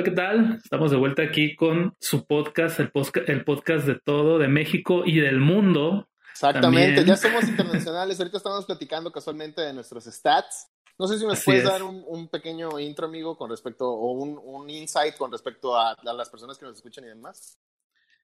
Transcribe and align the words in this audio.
Hola, 0.00 0.08
¿qué 0.08 0.16
tal? 0.16 0.54
Estamos 0.64 0.90
de 0.90 0.96
vuelta 0.96 1.22
aquí 1.22 1.54
con 1.54 1.94
su 2.00 2.24
podcast, 2.24 2.80
el, 2.80 2.90
el 3.26 3.44
podcast 3.44 3.86
de 3.86 4.00
todo, 4.02 4.38
de 4.38 4.48
México 4.48 5.02
y 5.04 5.20
del 5.20 5.40
mundo. 5.40 6.08
Exactamente, 6.32 7.04
ya 7.04 7.18
somos 7.18 7.46
internacionales. 7.46 8.18
Ahorita 8.18 8.38
estamos 8.38 8.64
platicando 8.64 9.12
casualmente 9.12 9.60
de 9.60 9.74
nuestros 9.74 10.04
stats. 10.06 10.70
No 10.98 11.06
sé 11.06 11.18
si 11.18 11.26
nos 11.26 11.44
puedes 11.44 11.64
dar 11.64 11.82
un, 11.82 12.28
pequeño 12.28 12.80
intro, 12.80 13.08
amigo, 13.08 13.36
con 13.36 13.50
respecto, 13.50 13.90
o 13.90 14.12
un, 14.12 14.70
insight 14.70 15.18
con 15.18 15.30
respecto 15.30 15.76
a, 15.76 15.94
las 16.02 16.30
personas 16.30 16.56
que 16.56 16.64
nos 16.64 16.76
escuchan 16.76 17.04
y 17.04 17.08
demás. 17.08 17.58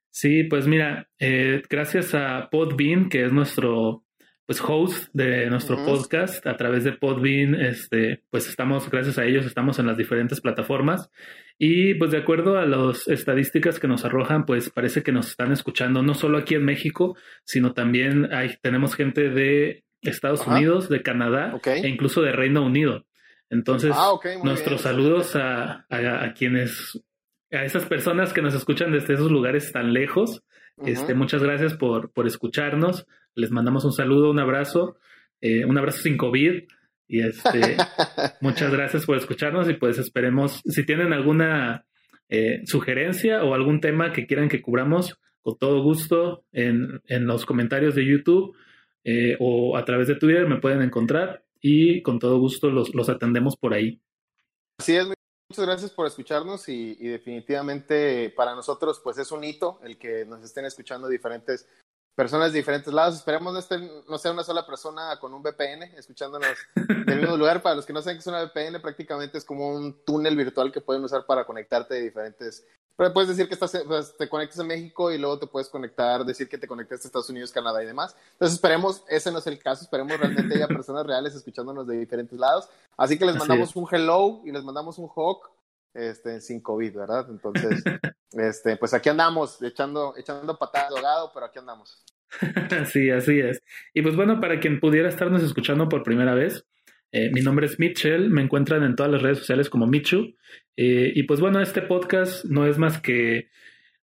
Sí, 0.09 0.45
pues 0.45 0.67
mira, 0.67 1.11
eh, 1.19 1.61
gracias 1.69 2.15
a 2.15 2.49
Podbean, 2.51 3.11
que 3.11 3.27
es 3.27 3.35
nuestro 3.35 4.06
pues 4.47 4.61
host 4.61 5.09
de 5.13 5.51
nuestro 5.51 5.85
podcast 5.85 6.47
a 6.47 6.57
través 6.57 6.85
de 6.85 6.93
Podbean, 6.93 7.57
este, 7.57 8.23
pues 8.31 8.49
estamos, 8.49 8.89
gracias 8.89 9.19
a 9.19 9.25
ellos, 9.25 9.45
estamos 9.45 9.81
en 9.81 9.87
las 9.87 9.97
diferentes 9.97 10.41
plataformas. 10.41 11.11
Y 11.59 11.95
pues 11.95 12.13
de 12.13 12.19
acuerdo 12.19 12.57
a 12.57 12.65
las 12.65 13.09
estadísticas 13.09 13.81
que 13.81 13.89
nos 13.89 14.05
arrojan, 14.05 14.47
pues 14.47 14.71
parece 14.71 15.03
que 15.03 15.11
nos 15.11 15.29
están 15.31 15.51
escuchando 15.51 16.03
no 16.03 16.15
solo 16.15 16.39
aquí 16.39 16.55
en 16.55 16.65
México, 16.65 17.17
sino 17.45 17.73
también 17.73 18.33
hay, 18.33 18.57
tenemos 18.63 18.95
gente 18.95 19.31
de 19.31 19.85
Estados 20.01 20.47
Unidos, 20.47 20.89
de 20.89 21.03
Canadá 21.03 21.59
e 21.65 21.89
incluso 21.89 22.23
de 22.23 22.31
Reino 22.31 22.65
Unido. 22.65 23.05
Entonces, 23.51 23.93
ah, 23.95 24.13
nuestros 24.45 24.83
saludos 24.83 25.35
a, 25.35 25.87
a, 25.89 26.35
quienes, 26.35 27.01
a 27.51 27.65
esas 27.65 27.85
personas 27.87 28.33
que 28.33 28.43
nos 28.43 28.55
escuchan 28.55 28.93
desde 28.93 29.15
esos 29.15 29.31
lugares 29.31 29.73
tan 29.73 29.93
lejos. 29.93 30.45
Este, 30.85 31.15
muchas 31.15 31.43
gracias 31.43 31.75
por, 31.75 32.13
por 32.13 32.27
escucharnos. 32.27 33.07
Les 33.35 33.51
mandamos 33.51 33.85
un 33.85 33.93
saludo, 33.93 34.31
un 34.31 34.39
abrazo, 34.39 34.99
eh, 35.41 35.65
un 35.65 35.79
abrazo 35.79 36.03
sin 36.03 36.17
COVID. 36.17 36.65
Y 37.09 37.21
este, 37.21 37.77
muchas 38.41 38.73
gracias 38.73 39.07
por 39.07 39.17
escucharnos 39.17 39.69
y 39.71 39.75
pues 39.75 39.99
esperemos, 39.99 40.61
si 40.65 40.85
tienen 40.85 41.13
alguna 41.13 41.87
eh, 42.29 42.63
sugerencia 42.67 43.45
o 43.45 43.55
algún 43.55 43.81
tema 43.81 44.13
que 44.13 44.27
quieran 44.27 44.49
que 44.49 44.61
cubramos, 44.61 45.19
con 45.41 45.57
todo 45.59 45.83
gusto 45.83 46.45
en, 46.53 47.01
en 47.07 47.27
los 47.27 47.47
comentarios 47.47 47.95
de 47.95 48.05
YouTube 48.05 48.57
eh, 49.05 49.37
o 49.39 49.77
a 49.77 49.85
través 49.85 50.09
de 50.09 50.17
Twitter 50.17 50.49
me 50.49 50.59
pueden 50.59 50.83
encontrar 50.83 51.45
y 51.61 52.03
con 52.03 52.19
todo 52.19 52.41
gusto 52.41 52.71
los, 52.71 52.93
los 52.93 53.09
atendemos 53.09 53.57
por 53.57 53.73
ahí. 53.73 54.01
Así 54.81 54.97
es, 54.97 55.07
muchas 55.49 55.67
gracias 55.67 55.91
por 55.91 56.07
escucharnos 56.07 56.69
y, 56.69 56.97
y, 57.01 57.09
definitivamente 57.09 58.31
para 58.31 58.55
nosotros 58.55 59.01
pues 59.03 59.19
es 59.19 59.31
un 59.33 59.45
hito 59.45 59.79
el 59.83 59.99
que 59.99 60.25
nos 60.25 60.43
estén 60.43 60.65
escuchando 60.65 61.09
diferentes 61.09 61.67
personas 62.17 62.53
de 62.53 62.59
diferentes 62.59 62.93
lados. 62.93 63.17
Esperemos 63.17 63.53
no, 63.53 63.59
estén, 63.59 63.89
no 64.09 64.19
sea 64.19 64.33
una 64.33 64.43
sola 64.43 64.67
persona 64.67 65.19
con 65.21 65.35
un 65.35 65.43
VPN 65.43 65.83
escuchándonos 65.97 66.57
en 66.75 67.09
el 67.09 67.21
mismo 67.21 67.37
lugar. 67.37 67.63
Para 67.63 67.77
los 67.77 67.87
que 67.87 67.93
no 67.93 68.03
saben 68.03 68.17
qué 68.17 68.21
es 68.21 68.27
una 68.27 68.43
VPN, 68.43 68.81
prácticamente 68.81 69.39
es 69.39 69.45
como 69.45 69.69
un 69.69 70.03
túnel 70.05 70.35
virtual 70.35 70.73
que 70.73 70.81
pueden 70.81 71.05
usar 71.05 71.27
para 71.27 71.45
conectarte 71.45 71.95
de 71.95 72.01
diferentes. 72.01 72.67
Pero 72.97 73.13
puedes 73.13 73.29
decir 73.29 73.47
que 73.47 73.55
estás, 73.55 73.79
pues, 73.87 74.17
te 74.17 74.29
conectas 74.29 74.59
a 74.59 74.65
México 74.65 75.13
y 75.13 75.19
luego 75.19 75.39
te 75.39 75.47
puedes 75.47 75.69
conectar, 75.69 76.25
decir 76.25 76.49
que 76.49 76.57
te 76.57 76.67
conectaste 76.67 77.07
a 77.07 77.09
Estados 77.09 77.29
Unidos, 77.29 77.53
Canadá 77.53 77.83
y 77.83 77.87
demás. 77.87 78.17
Entonces 78.33 78.55
esperemos, 78.55 79.05
ese 79.09 79.31
no 79.31 79.39
es 79.39 79.47
el 79.47 79.59
caso, 79.59 79.85
esperemos 79.85 80.19
realmente 80.19 80.55
haya 80.55 80.67
personas 80.67 81.07
reales 81.07 81.35
escuchándonos 81.35 81.87
de 81.87 81.99
diferentes 81.99 82.39
lados. 82.39 82.69
Así 82.97 83.19
que 83.19 83.27
les 83.27 83.37
mandamos 83.37 83.77
un 83.77 83.87
hello 83.91 84.41
y 84.45 84.51
les 84.51 84.65
mandamos 84.65 84.99
un 84.99 85.09
hawk 85.15 85.51
este, 85.93 86.41
sin 86.41 86.61
COVID, 86.61 86.97
¿verdad? 86.97 87.27
Entonces, 87.29 87.83
este, 88.33 88.77
pues 88.77 88.95
aquí 88.95 89.09
andamos, 89.09 89.61
echando, 89.63 90.15
echando 90.17 90.59
patadas 90.59 90.91
de 90.91 90.97
ahogado, 90.97 91.31
pero 91.35 91.47
aquí 91.47 91.59
andamos. 91.59 92.03
sí, 92.93 93.11
así 93.11 93.41
es. 93.41 93.63
Y 93.95 94.03
pues 94.03 94.17
bueno, 94.17 94.41
para 94.41 94.59
quien 94.61 94.81
pudiera 94.81 95.09
estarnos 95.09 95.43
escuchando 95.43 95.89
por 95.89 96.03
primera 96.03 96.35
vez, 96.35 96.65
eh, 97.13 97.31
mi 97.33 97.41
nombre 97.41 97.67
es 97.67 97.79
Mitchell, 97.79 98.31
me 98.31 98.43
encuentran 98.43 98.83
en 98.83 98.97
todas 98.97 99.13
las 99.13 99.23
redes 99.23 99.39
sociales 99.39 99.71
como 99.71 99.87
Michu. 99.87 100.35
Eh, 100.77 101.13
y 101.15 101.23
pues 101.23 101.41
bueno, 101.41 101.61
este 101.61 101.83
podcast 101.83 102.45
no 102.45 102.67
es 102.67 102.79
más 102.79 103.01
que 103.01 103.49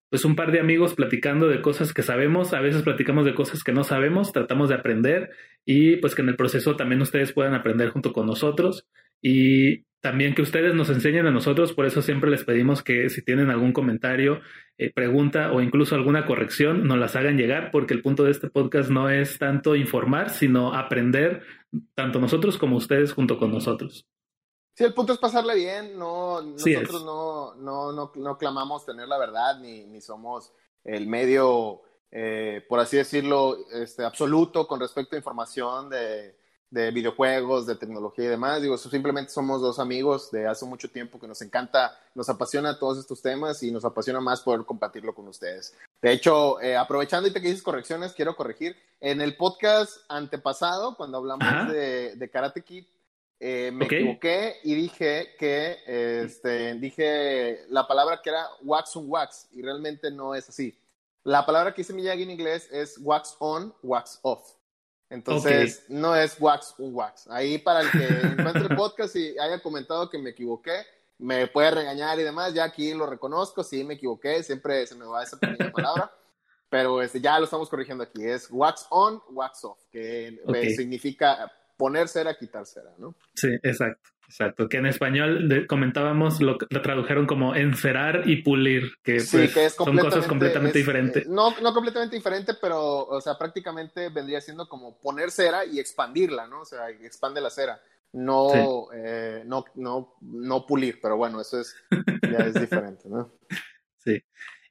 pues 0.09 0.25
un 0.25 0.36
par 0.36 0.52
de 0.52 0.59
amigos 0.59 0.94
platicando 0.94 1.47
de 1.47 1.62
cosas 1.62 1.92
que 1.92 2.03
sabemos, 2.03 2.53
a 2.53 2.62
veces 2.62 2.84
platicamos 2.84 3.25
de 3.25 3.34
cosas 3.34 3.63
que 3.63 3.72
no 3.72 3.84
sabemos, 3.84 4.31
tratamos 4.31 4.69
de 4.69 4.75
aprender 4.75 5.31
y 5.66 5.96
pues 5.96 6.13
que 6.13 6.22
en 6.22 6.30
el 6.30 6.36
proceso 6.36 6.75
también 6.75 7.02
ustedes 7.02 7.34
puedan 7.34 7.56
aprender 7.56 7.90
junto 7.90 8.13
con 8.13 8.28
nosotros. 8.28 8.88
Y 9.24 9.86
también 10.02 10.36
que 10.36 10.42
ustedes 10.42 10.75
nos 10.75 10.90
enseñen 10.90 11.25
a 11.25 11.31
nosotros, 11.31 11.72
por 11.72 11.86
eso 11.86 12.02
siempre 12.02 12.30
les 12.30 12.44
pedimos 12.44 12.84
que 12.84 13.09
si 13.09 13.24
tienen 13.24 13.50
algún 13.50 13.72
comentario, 13.72 14.42
eh, 14.78 14.92
pregunta 14.94 15.53
o 15.53 15.62
incluso 15.62 15.96
alguna 15.96 16.25
corrección, 16.25 16.86
nos 16.86 16.97
las 16.97 17.16
hagan 17.16 17.38
llegar, 17.38 17.72
porque 17.72 17.94
el 17.94 18.02
punto 18.02 18.25
de 18.25 18.31
este 18.31 18.50
podcast 18.50 18.90
no 18.90 19.09
es 19.09 19.40
tanto 19.40 19.78
informar, 19.78 20.30
sino 20.30 20.74
aprender, 20.74 21.42
tanto 21.96 22.20
nosotros 22.20 22.58
como 22.58 22.78
ustedes 22.78 23.14
junto 23.14 23.38
con 23.38 23.52
nosotros. 23.52 24.08
Sí, 24.76 24.84
el 24.84 24.94
punto 24.94 25.14
es 25.14 25.20
pasarle 25.20 25.56
bien, 25.56 25.98
no, 26.00 26.42
nosotros 26.42 27.06
no, 27.06 27.54
no, 27.56 27.92
no, 27.92 28.12
no, 28.16 28.38
clamamos 28.38 28.86
tener 28.86 29.08
la 29.08 29.20
verdad, 29.20 29.60
ni, 29.60 29.86
ni 29.86 30.02
somos 30.02 30.52
el 30.84 31.06
medio, 31.06 31.84
eh, 32.10 32.66
por 32.68 32.80
así 32.80 32.98
decirlo, 32.98 33.58
este, 33.72 34.04
absoluto 34.04 34.68
con 34.68 34.80
respecto 34.80 35.16
a 35.16 35.20
información 35.20 35.90
de, 35.90 36.36
de 36.74 36.90
videojuegos, 36.90 37.68
de 37.68 37.76
tecnología 37.76 38.26
y 38.26 38.30
demás. 38.30 38.60
Digo, 38.60 38.78
simplemente 38.78 39.32
somos 39.32 39.62
dos 39.62 39.78
amigos 39.78 40.32
de 40.32 40.48
hace 40.48 40.66
mucho 40.66 40.90
tiempo 40.90 41.20
que 41.20 41.28
nos 41.28 41.40
encanta, 41.44 41.96
nos 42.16 42.28
apasiona 42.30 42.80
todos 42.80 42.98
estos 42.98 43.22
temas 43.22 43.62
y 43.62 43.72
nos 43.72 43.86
apasiona 43.86 44.20
más 44.20 44.42
poder 44.42 44.66
compartirlo 44.66 45.14
con 45.14 45.28
ustedes. 45.28 45.76
De 46.02 46.12
hecho, 46.12 46.60
eh, 46.62 46.76
aprovechando 46.76 47.30
y 47.30 47.32
te 47.32 47.42
que 47.42 47.50
dices 47.50 47.62
correcciones, 47.62 48.14
quiero 48.14 48.36
corregir. 48.36 48.76
En 49.00 49.22
el 49.22 49.38
podcast 49.38 49.98
antepasado, 50.10 50.98
cuando 50.98 51.20
hablamos 51.20 51.72
de, 51.72 52.16
de, 52.16 52.30
Karate 52.30 52.64
Kid, 52.64 52.86
eh, 53.40 53.70
me 53.72 53.86
equivoqué 53.86 54.56
y 54.64 54.74
dije 54.74 55.36
que, 55.38 55.78
este, 55.86 56.74
dije 56.76 57.66
la 57.70 57.86
palabra 57.88 58.20
que 58.24 58.32
era 58.32 58.48
wax 58.64 58.96
on 58.96 59.06
wax 59.10 59.48
y 59.52 59.62
realmente 59.62 60.10
no 60.10 60.34
es 60.34 60.50
así. 60.50 60.76
La 61.24 61.46
palabra 61.46 61.72
que 61.72 61.84
dice 61.84 61.94
Miyagi 61.94 62.24
en 62.24 62.32
inglés 62.32 62.68
es 62.72 62.98
wax 63.00 63.36
on, 63.38 63.76
wax 63.84 64.18
off. 64.24 64.56
Entonces, 65.13 65.85
no 65.90 66.16
es 66.16 66.38
wax 66.40 66.74
un 66.79 66.96
wax. 66.96 67.28
Ahí 67.29 67.59
para 67.59 67.81
el 67.81 67.91
que 67.91 68.03
encuentre 68.03 68.63
el 68.63 68.75
podcast 68.75 69.16
y 69.16 69.38
haya 69.38 69.62
comentado 69.62 70.09
que 70.09 70.18
me 70.18 70.31
equivoqué, 70.31 70.88
me 71.19 71.46
puede 71.46 71.69
regañar 71.69 72.19
y 72.19 72.24
demás. 72.24 72.51
Ya 72.56 72.63
aquí 72.63 72.96
lo 72.96 73.06
reconozco, 73.06 73.63
sí 73.63 73.84
me 73.84 73.94
equivoqué, 73.94 74.41
siempre 74.41 74.88
se 74.88 74.96
me 74.96 75.06
va 75.06 75.22
esa 75.22 75.38
pequeña 75.38 75.72
palabra. 75.72 76.12
Pero 76.68 77.00
este, 77.00 77.22
ya 77.22 77.38
lo 77.38 77.46
estamos 77.46 77.69
corrigiendo 77.69 78.03
aquí. 78.03 78.25
Es 78.25 78.47
wax 78.50 78.88
on, 78.90 79.22
wax 79.29 79.63
off, 79.63 79.79
que 79.91 80.41
significa 80.75 81.51
poner 81.78 82.07
cera, 82.07 82.35
quitar 82.35 82.66
cera, 82.66 82.91
¿no? 82.97 83.13
Sí, 83.35 83.50
exacto. 83.62 84.09
Exacto, 84.28 84.68
que 84.68 84.78
en 84.78 84.86
español 84.88 85.66
comentábamos, 85.68 86.42
lo, 86.42 86.58
lo, 86.70 86.82
tradujeron 86.82 87.28
como 87.28 87.56
encerar 87.56 88.24
y 88.26 88.42
pulir, 88.42 88.94
que, 89.04 89.22
pues, 89.32 89.74
son 89.76 89.98
cosas 89.98 90.28
completamente 90.28 90.80
diferentes. 90.80 91.28
No, 91.28 91.54
no 91.62 91.74
completamente 91.74 92.16
diferente, 92.16 92.54
pero, 92.60 93.06
o 93.06 93.22
sea, 93.22 93.38
prácticamente 93.38 94.10
vendría 94.10 94.42
siendo 94.42 94.68
como 94.68 95.00
poner 95.00 95.30
cera 95.30 95.66
y 95.66 95.80
expandirla, 95.80 96.48
¿no? 96.48 96.62
O 96.62 96.66
sea, 96.66 96.90
expande 96.90 97.42
la 97.42 97.50
cera, 97.50 97.80
no, 98.14 98.88
eh, 98.94 99.44
no, 99.46 99.66
no, 99.76 100.16
no 100.22 100.66
pulir, 100.66 101.00
pero 101.02 101.18
bueno, 101.18 101.42
eso 101.42 101.60
es, 101.60 101.76
ya 102.22 102.46
es 102.46 102.54
diferente, 102.54 103.10
¿no? 103.10 103.32
Sí. 104.00 104.22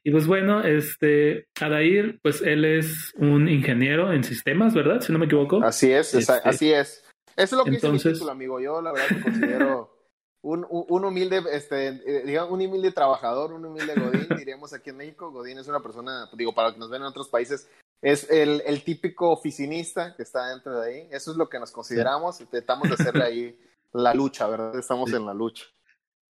Y 0.03 0.11
pues 0.11 0.27
bueno, 0.27 0.61
este, 0.61 1.47
Adair, 1.59 2.19
pues 2.21 2.43
él 2.43 2.65
es 2.65 3.13
un 3.15 3.49
ingeniero 3.49 4.13
en 4.13 4.23
sistemas, 4.23 4.75
¿verdad? 4.75 5.01
Si 5.01 5.11
no 5.11 5.17
me 5.17 5.25
equivoco. 5.25 5.63
Así 5.63 5.91
es, 5.91 6.13
este, 6.13 6.33
así 6.43 6.71
es. 6.71 7.03
Eso 7.35 7.55
es 7.55 7.57
lo 7.57 7.63
que 7.63 7.75
Entonces... 7.75 7.93
dice 7.93 8.09
mi 8.09 8.13
título, 8.13 8.31
amigo. 8.31 8.59
Yo, 8.59 8.81
la 8.81 8.91
verdad, 8.91 9.09
me 9.17 9.21
considero 9.21 9.93
un, 10.41 10.65
un, 10.69 11.05
humilde, 11.05 11.41
este, 11.51 11.87
eh, 11.87 12.23
digamos, 12.25 12.51
un 12.51 12.61
humilde 12.65 12.91
trabajador, 12.91 13.53
un 13.53 13.65
humilde 13.65 13.93
Godín, 13.95 14.27
diríamos 14.37 14.73
aquí 14.73 14.89
en 14.89 14.97
México. 14.97 15.31
Godín 15.31 15.57
es 15.57 15.67
una 15.67 15.81
persona, 15.81 16.29
digo, 16.33 16.53
para 16.53 16.67
los 16.67 16.73
que 16.75 16.79
nos 16.79 16.89
ven 16.89 17.01
en 17.01 17.07
otros 17.07 17.29
países, 17.29 17.69
es 18.01 18.29
el, 18.29 18.61
el 18.65 18.83
típico 18.83 19.31
oficinista 19.31 20.15
que 20.15 20.23
está 20.23 20.49
dentro 20.49 20.79
de 20.79 20.89
ahí. 20.89 21.07
Eso 21.11 21.31
es 21.31 21.37
lo 21.37 21.47
que 21.47 21.59
nos 21.59 21.71
consideramos 21.71 22.39
de 22.39 22.93
hacerle 22.93 23.23
ahí 23.23 23.59
la 23.93 24.13
lucha, 24.13 24.47
¿verdad? 24.47 24.77
Estamos 24.77 25.13
en 25.13 25.25
la 25.25 25.33
lucha. 25.33 25.65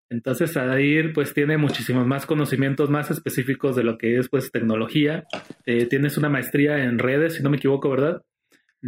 Entonces, 0.10 0.56
Adair, 0.56 1.12
pues 1.14 1.34
tiene 1.34 1.58
muchísimos 1.58 2.08
más 2.08 2.26
conocimientos 2.26 2.90
más 2.90 3.12
específicos 3.12 3.76
de 3.76 3.84
lo 3.84 3.98
que 3.98 4.18
es, 4.18 4.30
pues, 4.30 4.52
tecnología. 4.52 5.28
Eh, 5.66 5.86
tienes 5.88 6.18
una 6.18 6.30
maestría 6.30 6.78
en 6.78 6.98
redes, 6.98 7.36
si 7.36 7.44
no 7.44 7.50
me 7.50 7.58
equivoco, 7.58 7.90
¿verdad? 7.90 8.22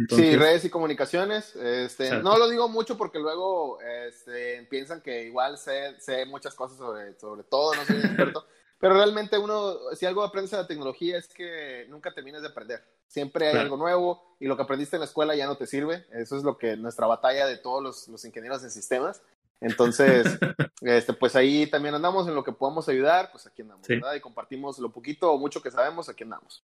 Sí, 0.08 0.36
redes 0.36 0.64
y 0.64 0.70
comunicaciones. 0.70 1.56
Este, 1.56 2.22
no 2.22 2.38
lo 2.38 2.48
digo 2.48 2.68
mucho 2.68 2.96
porque 2.96 3.18
luego 3.18 3.80
este, 3.80 4.66
piensan 4.70 5.00
que 5.00 5.24
igual 5.24 5.58
sé, 5.58 6.00
sé 6.00 6.24
muchas 6.26 6.54
cosas 6.54 6.78
sobre, 6.78 7.18
sobre 7.18 7.42
todo, 7.42 7.74
no 7.74 7.84
soy 7.84 7.96
un 7.96 8.06
experto. 8.06 8.46
pero 8.78 8.94
realmente 8.94 9.36
uno, 9.36 9.76
si 9.94 10.06
algo 10.06 10.22
aprendes 10.22 10.52
de 10.52 10.58
la 10.58 10.66
tecnología 10.66 11.18
es 11.18 11.28
que 11.28 11.86
nunca 11.88 12.14
terminas 12.14 12.42
de 12.42 12.48
aprender. 12.48 12.82
Siempre 13.08 13.48
hay 13.48 13.56
algo 13.56 13.76
nuevo 13.76 14.36
y 14.38 14.46
lo 14.46 14.56
que 14.56 14.62
aprendiste 14.62 14.96
en 14.96 15.00
la 15.00 15.06
escuela 15.06 15.34
ya 15.34 15.46
no 15.46 15.56
te 15.56 15.66
sirve. 15.66 16.06
Eso 16.12 16.36
es 16.36 16.44
lo 16.44 16.56
que 16.56 16.76
nuestra 16.76 17.06
batalla 17.06 17.46
de 17.46 17.56
todos 17.56 17.82
los, 17.82 18.08
los 18.08 18.24
ingenieros 18.24 18.62
en 18.62 18.70
sistemas. 18.70 19.20
Entonces, 19.60 20.38
este, 20.82 21.12
pues 21.12 21.36
ahí 21.36 21.66
también 21.66 21.94
andamos 21.94 22.26
en 22.28 22.34
lo 22.34 22.44
que 22.44 22.52
podamos 22.52 22.88
ayudar, 22.88 23.30
pues 23.32 23.46
aquí 23.46 23.62
andamos, 23.62 23.86
¿verdad? 23.86 24.14
Y 24.14 24.20
compartimos 24.20 24.78
lo 24.78 24.90
poquito 24.90 25.32
o 25.32 25.38
mucho 25.38 25.60
que 25.60 25.70
sabemos, 25.70 26.08
aquí 26.08 26.22
andamos. 26.22 26.64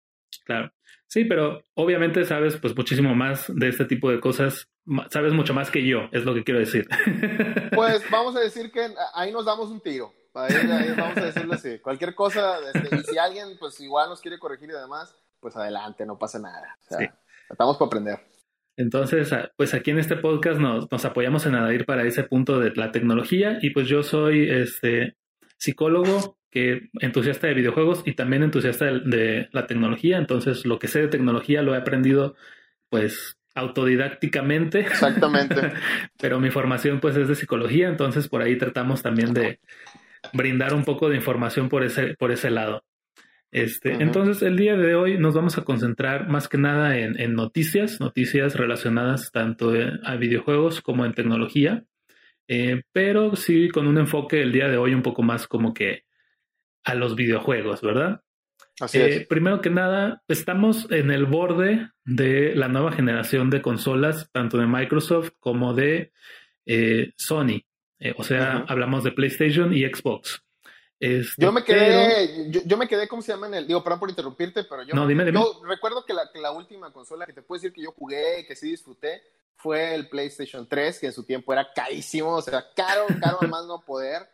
Claro. 0.46 0.72
Sí, 1.08 1.24
pero 1.24 1.62
obviamente 1.74 2.24
sabes 2.24 2.56
pues 2.56 2.74
muchísimo 2.74 3.14
más 3.14 3.52
de 3.54 3.68
este 3.68 3.84
tipo 3.84 4.10
de 4.10 4.20
cosas, 4.20 4.68
sabes 5.10 5.32
mucho 5.32 5.54
más 5.54 5.70
que 5.70 5.86
yo, 5.86 6.08
es 6.12 6.24
lo 6.24 6.34
que 6.34 6.44
quiero 6.44 6.60
decir. 6.60 6.86
Pues 7.74 8.02
vamos 8.10 8.34
a 8.36 8.40
decir 8.40 8.70
que 8.72 8.88
ahí 9.12 9.30
nos 9.32 9.44
damos 9.44 9.68
un 9.68 9.82
tiro. 9.82 10.14
Ahí, 10.32 10.54
vamos 10.96 11.16
a 11.18 11.26
decirlo 11.26 11.54
así. 11.54 11.78
Cualquier 11.80 12.14
cosa, 12.14 12.58
este, 12.72 12.96
y 12.96 12.98
si 13.00 13.18
alguien 13.18 13.58
pues 13.58 13.78
igual 13.80 14.08
nos 14.08 14.22
quiere 14.22 14.38
corregir 14.38 14.70
y 14.70 14.72
demás, 14.72 15.14
pues 15.40 15.56
adelante, 15.56 16.06
no 16.06 16.18
pasa 16.18 16.38
nada. 16.38 16.78
O 16.84 16.96
sea, 16.96 17.14
estamos 17.50 17.76
para 17.76 17.86
aprender. 17.86 18.20
Entonces, 18.76 19.30
pues 19.56 19.74
aquí 19.74 19.90
en 19.90 19.98
este 19.98 20.16
podcast 20.16 20.58
nos, 20.58 20.90
nos 20.90 21.04
apoyamos 21.04 21.44
en 21.44 21.54
ir 21.72 21.84
para 21.84 22.04
ese 22.04 22.24
punto 22.24 22.58
de 22.58 22.70
la 22.76 22.92
tecnología 22.92 23.58
y 23.60 23.70
pues 23.70 23.88
yo 23.88 24.02
soy 24.02 24.48
este 24.50 25.16
psicólogo 25.58 26.35
que 26.56 26.88
entusiasta 27.00 27.48
de 27.48 27.52
videojuegos 27.52 28.02
y 28.06 28.14
también 28.14 28.42
entusiasta 28.42 28.86
de, 28.86 29.50
la 29.52 29.66
tecnología. 29.66 30.16
Entonces, 30.16 30.64
lo 30.64 30.78
que 30.78 30.88
sé 30.88 31.00
de 31.00 31.08
tecnología 31.08 31.60
lo 31.60 31.74
he 31.74 31.76
aprendido 31.76 32.34
pues 32.88 33.36
autodidácticamente. 33.54 34.80
Exactamente. 34.80 35.74
Pero 36.18 36.40
mi 36.40 36.50
formación 36.50 36.98
pues 37.00 37.14
es 37.18 37.28
de 37.28 37.34
psicología, 37.34 37.88
entonces 37.88 38.26
por 38.28 38.40
ahí 38.40 38.56
tratamos 38.56 39.02
también 39.02 39.34
de 39.34 39.60
brindar 40.32 40.72
un 40.72 40.84
poco 40.84 41.10
de 41.10 41.16
información 41.16 41.68
por 41.68 41.84
ese, 41.84 42.14
por 42.14 42.32
ese 42.32 42.50
lado. 42.50 42.82
Este, 43.50 43.92
Entonces, 44.02 44.40
el 44.40 44.56
día 44.56 44.76
de 44.76 44.94
hoy 44.94 45.18
nos 45.18 45.34
vamos 45.34 45.58
a 45.58 45.62
concentrar 45.62 46.26
más 46.26 46.48
que 46.48 46.56
nada 46.56 46.96
en, 46.96 47.34
noticias, 47.34 48.00
noticias 48.00 48.56
relacionadas 48.56 49.30
tanto 49.30 49.74
a 50.04 50.16
videojuegos 50.16 50.80
como 50.80 51.04
en 51.04 51.12
tecnología, 51.12 51.84
eh, 52.48 52.82
pero 52.92 53.36
sí 53.36 53.68
con 53.68 53.86
un 53.86 53.98
enfoque 53.98 54.40
el 54.40 54.52
día 54.52 54.68
de 54.68 54.78
hoy 54.78 54.94
un 54.94 55.02
poco 55.02 55.22
más 55.22 55.46
como 55.46 55.74
que 55.74 56.05
a 56.86 56.94
los 56.94 57.14
videojuegos, 57.14 57.82
¿verdad? 57.82 58.22
Así 58.80 58.98
es. 58.98 59.16
Eh, 59.16 59.26
primero 59.28 59.60
que 59.60 59.70
nada, 59.70 60.22
estamos 60.28 60.86
en 60.90 61.10
el 61.10 61.26
borde 61.26 61.90
de 62.04 62.54
la 62.54 62.68
nueva 62.68 62.92
generación 62.92 63.50
de 63.50 63.60
consolas, 63.60 64.30
tanto 64.32 64.56
de 64.56 64.66
Microsoft 64.66 65.32
como 65.38 65.74
de 65.74 66.12
eh, 66.64 67.12
Sony. 67.18 67.60
o 68.16 68.24
sea, 68.24 68.64
hablamos 68.68 69.04
de 69.04 69.12
PlayStation 69.12 69.74
y 69.74 69.82
Xbox. 69.82 70.42
Este, 70.98 71.42
yo 71.42 71.52
me 71.52 71.62
quedé, 71.62 72.50
yo, 72.64 72.76
me 72.78 72.88
quedé, 72.88 73.06
¿cómo 73.06 73.20
se 73.20 73.32
llama? 73.32 73.48
En 73.48 73.54
el, 73.54 73.66
digo, 73.66 73.84
perdón 73.84 74.00
por 74.00 74.08
interrumpirte, 74.08 74.64
pero 74.64 74.82
yo, 74.82 74.94
no, 74.94 75.06
dime, 75.06 75.26
dime. 75.26 75.40
recuerdo 75.68 76.06
que 76.06 76.14
la, 76.14 76.30
la, 76.40 76.52
última 76.52 76.90
consola 76.90 77.26
que 77.26 77.34
te 77.34 77.42
puedo 77.42 77.60
decir 77.60 77.74
que 77.74 77.82
yo 77.82 77.92
jugué 77.92 78.40
y 78.40 78.46
que 78.46 78.56
sí 78.56 78.70
disfruté 78.70 79.22
fue 79.56 79.94
el 79.94 80.08
PlayStation 80.08 80.66
3, 80.66 80.98
que 80.98 81.06
en 81.06 81.12
su 81.12 81.24
tiempo 81.24 81.52
era 81.52 81.70
carísimo, 81.74 82.36
o 82.36 82.42
sea, 82.42 82.64
caro, 82.74 83.06
caro 83.20 83.46
más 83.48 83.66
no 83.66 83.82
poder. 83.84 84.26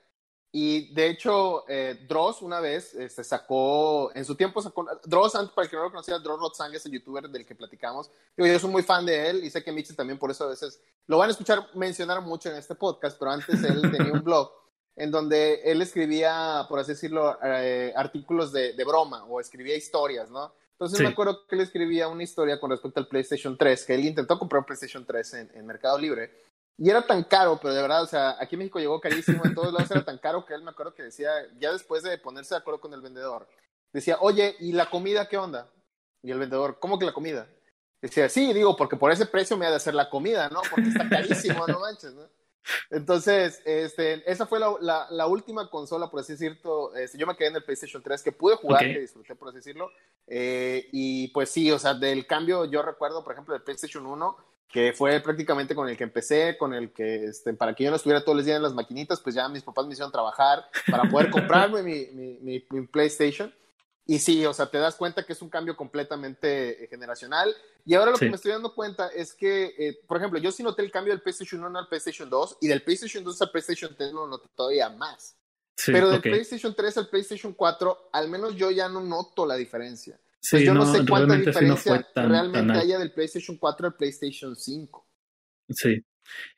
Y 0.55 0.93
de 0.93 1.09
hecho, 1.09 1.65
eh, 1.67 2.05
Dross 2.07 2.43
una 2.43 2.61
vez 2.61 2.95
este, 2.95 3.25
sacó, 3.25 4.13
en 4.15 4.25
su 4.25 4.35
tiempo 4.35 4.61
sacó, 4.61 4.87
Dross, 5.05 5.33
para 5.33 5.65
el 5.65 5.71
que 5.71 5.77
no 5.77 5.85
lo 5.85 5.91
conocía, 5.91 6.19
Dross 6.19 6.39
Rotzang 6.39 6.75
es 6.75 6.85
el 6.85 6.93
youtuber 6.93 7.29
del 7.29 7.47
que 7.47 7.55
platicamos. 7.55 8.11
Digo, 8.37 8.47
yo 8.47 8.59
soy 8.59 8.71
muy 8.71 8.83
fan 8.83 9.07
de 9.07 9.31
él 9.31 9.45
y 9.45 9.51
sé 9.51 9.65
que 9.65 9.73
Mitchell 9.73 9.97
también, 9.97 10.19
por 10.19 10.31
eso 10.31 10.45
a 10.45 10.49
veces 10.49 10.79
lo 11.07 11.17
van 11.17 11.31
a 11.31 11.33
escuchar 11.33 11.67
mencionar 11.75 12.21
mucho 12.21 12.51
en 12.51 12.57
este 12.57 12.75
podcast, 12.75 13.19
pero 13.19 13.31
antes 13.31 13.65
él 13.65 13.81
tenía 13.97 14.13
un 14.13 14.23
blog 14.23 14.53
en 14.97 15.11
donde 15.11 15.63
él 15.65 15.81
escribía, 15.81 16.67
por 16.69 16.79
así 16.79 16.93
decirlo, 16.93 17.39
eh, 17.43 17.93
artículos 17.97 18.53
de, 18.53 18.75
broma 18.85 19.25
o 19.25 19.41
escribía 19.41 19.77
historias, 19.77 20.31
¿no? 20.31 20.53
Entonces 20.73 21.01
me 21.01 21.09
acuerdo 21.09 21.47
que 21.47 21.55
él 21.55 21.61
escribía 21.61 22.09
una 22.09 22.25
historia 22.25 22.59
con 22.59 22.71
respecto 22.71 22.99
al 22.99 23.07
PlayStation 23.07 23.57
3, 23.57 23.87
que 23.87 23.95
él 23.95 24.05
intentó 24.05 24.39
comprar 24.39 24.61
un 24.61 24.67
PlayStation 24.67 25.07
3 25.07 25.35
en, 25.55 25.67
Mercado 25.67 25.97
Libre, 25.97 26.33
y 26.79 26.91
era 26.91 27.07
tan 27.07 27.23
caro, 27.25 27.59
pero 27.61 27.75
de 27.75 27.83
verdad, 27.83 28.03
o 28.03 28.07
sea, 28.07 28.37
aquí 28.41 28.55
en 28.55 28.61
México 28.61 28.79
llegó 28.79 29.01
carísimo, 29.01 29.45
en 29.45 29.55
todos 29.55 29.73
lados 29.73 29.91
era 29.91 30.05
tan 30.05 30.19
caro 30.19 30.45
que 30.45 30.55
él 30.55 30.63
me 30.63 30.71
acuerdo 30.71 30.95
que 30.95 31.05
decía, 31.05 31.31
ya 31.59 31.73
después 31.73 32.03
de 32.03 32.19
ponerse 32.19 32.55
de 32.55 32.61
acuerdo 32.61 32.81
con 32.81 32.95
el 32.95 33.01
vendedor, 33.01 33.49
decía, 33.93 34.17
oye, 34.21 34.57
¿y 34.61 34.73
la 34.73 34.91
comida 34.91 35.29
qué 35.29 35.37
onda? 35.39 35.71
Y 36.23 36.31
el 36.31 36.39
vendedor, 36.39 36.79
¿cómo 36.81 36.99
que 36.99 37.07
la 37.07 37.13
comida? 37.13 37.49
Decía, 38.01 38.29
sí, 38.29 38.53
digo, 38.53 38.77
porque 38.77 38.97
por 38.97 39.13
ese 39.13 39.27
precio 39.27 39.57
me 39.57 39.67
ha 39.67 39.71
de 39.71 39.77
hacer 39.77 39.95
la 39.95 40.11
comida, 40.11 40.49
¿no? 40.49 40.61
Porque 40.71 40.89
está 40.89 41.09
carísimo, 41.09 41.67
no 41.69 41.81
manches, 41.81 42.13
¿no? 42.15 42.29
Entonces, 42.91 43.61
este, 43.65 44.31
esa 44.31 44.47
fue 44.47 44.61
la, 44.61 45.07
la, 45.11 45.27
última 45.27 45.69
consola, 45.69 46.11
por 46.11 46.21
así 46.21 46.33
decirlo. 46.33 46.95
Este, 46.95 47.19
yo 47.19 47.27
me 47.27 47.37
quedé 47.37 47.49
en 47.49 47.57
el 47.57 47.65
PlayStation 47.65 48.03
3 48.03 48.23
que 48.23 48.33
pude 48.33 48.57
jugar, 48.57 48.83
que 48.83 49.01
disfruté, 49.01 49.35
por 49.35 49.49
así 49.49 49.57
decirlo. 49.57 49.91
Eh, 50.27 50.89
y 50.93 51.29
pues 51.29 51.51
sí, 51.51 51.71
o 51.71 51.79
sea, 51.79 51.95
del 51.95 52.27
cambio, 52.27 52.65
yo 52.67 52.83
recuerdo, 52.83 53.25
por 53.25 53.33
ejemplo, 53.33 53.55
del 53.55 53.63
PlayStation 53.63 54.07
1, 54.07 54.37
que 54.69 54.93
fue 54.93 55.21
prácticamente 55.21 55.75
con 55.75 55.89
el 55.89 55.97
que 55.97 56.05
empecé, 56.05 56.57
con 56.57 56.73
el 56.73 56.93
que, 56.93 57.27
este, 57.27 57.53
para 57.53 57.75
que 57.75 57.85
yo 57.85 57.91
no 57.91 57.97
estuviera 57.97 58.25
todos 58.25 58.37
los 58.37 58.47
días 58.47 58.57
en 58.57 58.63
las 58.63 58.75
maquinitas, 58.75 59.21
pues 59.21 59.35
ya 59.35 59.49
mis 59.49 59.63
papás 59.63 59.87
me 59.87 59.93
hicieron 59.93 60.13
trabajar 60.13 60.65
para 60.91 61.05
poder 61.11 61.31
comprarme 61.31 61.83
mi, 61.83 62.07
mi, 62.41 62.65
mi 62.71 62.87
PlayStation. 62.87 63.53
Y 64.05 64.19
sí, 64.19 64.45
o 64.47 64.53
sea, 64.53 64.67
te 64.67 64.79
das 64.79 64.97
cuenta 64.97 65.25
que 65.25 65.33
es 65.33 65.43
un 65.43 65.49
cambio 65.49 65.77
completamente 65.77 66.85
eh, 66.85 66.89
generacional. 66.89 67.55
Y 67.85 67.95
ahora 67.95 68.11
lo 68.11 68.19
que 68.19 68.29
me 68.29 68.35
estoy 68.35 68.51
dando 68.51 68.75
cuenta 68.75 69.09
es 69.09 69.33
que, 69.33 69.75
eh, 69.79 70.01
por 70.07 70.17
ejemplo, 70.17 70.41
yo 70.41 70.51
sí 70.51 70.63
noté 70.63 70.83
el 70.83 70.91
cambio 70.91 71.13
del 71.13 71.23
PlayStation 71.23 71.63
1 71.63 71.79
al 71.79 71.89
PlayStation 71.89 72.29
2 72.29 72.59
y 72.61 72.69
del 72.69 72.83
PlayStation 72.83 73.23
2 73.23 73.43
al 73.43 73.51
PlayStation 73.51 73.95
3 73.97 74.13
lo 74.13 74.27
noté 74.27 74.49
todavía 74.55 74.89
más. 74.91 75.37
Pero 75.87 76.11
del 76.11 76.21
PlayStation 76.21 76.75
3 76.75 76.99
al 76.99 77.09
PlayStation 77.09 77.53
4, 77.55 78.11
al 78.13 78.29
menos 78.29 78.55
yo 78.55 78.71
ya 78.71 78.89
no 78.89 79.01
noto 79.01 79.47
la 79.47 79.57
diferencia. 79.57 80.19
Sí, 80.43 80.65
yo 80.65 80.75
no, 80.75 80.85
sé 80.85 81.07
cuánta 81.07 81.37
diferencia 81.37 82.05
realmente 82.15 82.73
haya 82.73 82.99
del 82.99 83.13
PlayStation 83.13 83.57
4 83.57 83.87
al 83.87 83.95
PlayStation 83.95 84.57
5. 84.57 85.09
Sí. 85.69 86.05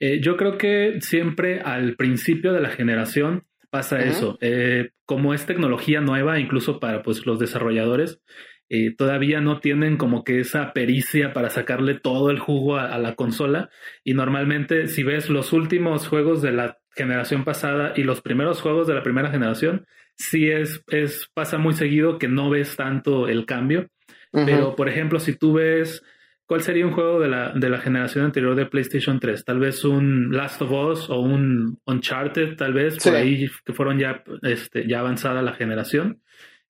Eh, 0.01 0.21
yo 0.23 0.37
creo 0.39 0.57
que 0.57 0.99
siempre 1.01 1.61
al 1.61 1.95
principio 1.97 2.55
de 2.55 2.63
la 2.63 2.71
generación 2.71 3.47
pasa 3.69 4.01
eso. 4.01 4.39
Eh, 4.41 4.91
como 5.05 5.35
es 5.35 5.47
tecnología 5.47 6.01
nueva, 6.01 6.39
incluso 6.41 6.81
para 6.81 7.03
pues, 7.03 7.27
los 7.27 7.39
desarrolladores, 7.39 8.23
eh, 8.71 8.95
todavía 8.97 9.41
no 9.41 9.61
tienen 9.61 9.99
como 9.99 10.25
que 10.25 10.41
esa 10.41 10.73
pericia 10.73 11.35
para 11.35 11.51
sacarle 11.51 11.99
todo 11.99 12.31
el 12.31 12.39
jugo 12.39 12.77
a, 12.77 12.97
la 12.99 13.15
consola. 13.17 13.69
Y 14.03 14.15
normalmente, 14.15 14.87
si 14.87 15.03
ves 15.03 15.29
los 15.29 15.53
últimos 15.53 16.09
juegos 16.09 16.41
de 16.41 16.53
la 16.53 16.79
generación 16.97 17.45
pasada 17.45 17.93
y 17.97 18.05
los 18.05 18.23
primeros 18.23 18.63
juegos 18.63 18.87
de 18.87 18.95
la 18.95 19.03
primera 19.03 19.31
generación, 19.31 19.87
sí 20.17 20.51
es, 20.51 20.83
es 20.89 21.29
pasa 21.35 21.59
muy 21.59 21.75
seguido 21.75 22.19
que 22.19 22.29
no 22.29 22.51
ves 22.51 22.77
tanto 22.77 23.29
el 23.29 23.47
cambio. 23.47 23.89
Pero, 24.33 24.75
por 24.75 24.89
ejemplo, 24.89 25.21
si 25.21 25.37
tú 25.37 25.53
ves 25.53 26.03
¿Cuál 26.47 26.61
sería 26.61 26.87
un 26.87 26.93
juego 26.93 27.21
de 27.21 27.29
la, 27.29 27.53
de 27.55 27.71
la 27.71 27.79
generación 27.79 28.27
anterior 28.27 28.55
de 28.55 28.67
PlayStation 28.67 29.19
3? 29.19 29.45
Tal 29.47 29.59
vez 29.59 29.83
un 29.83 30.31
Last 30.31 30.61
of 30.61 30.71
Us 30.73 31.09
o 31.09 31.21
un 31.21 31.79
Uncharted, 31.87 32.57
tal 32.57 32.75
vez, 32.75 33.03
por 33.03 33.15
ahí 33.15 33.49
que 33.65 33.73
fueron 33.73 33.99
ya, 33.99 34.23
este, 34.43 34.87
ya 34.87 35.01
avanzada 35.01 35.41
la 35.41 35.55
generación. 35.55 36.21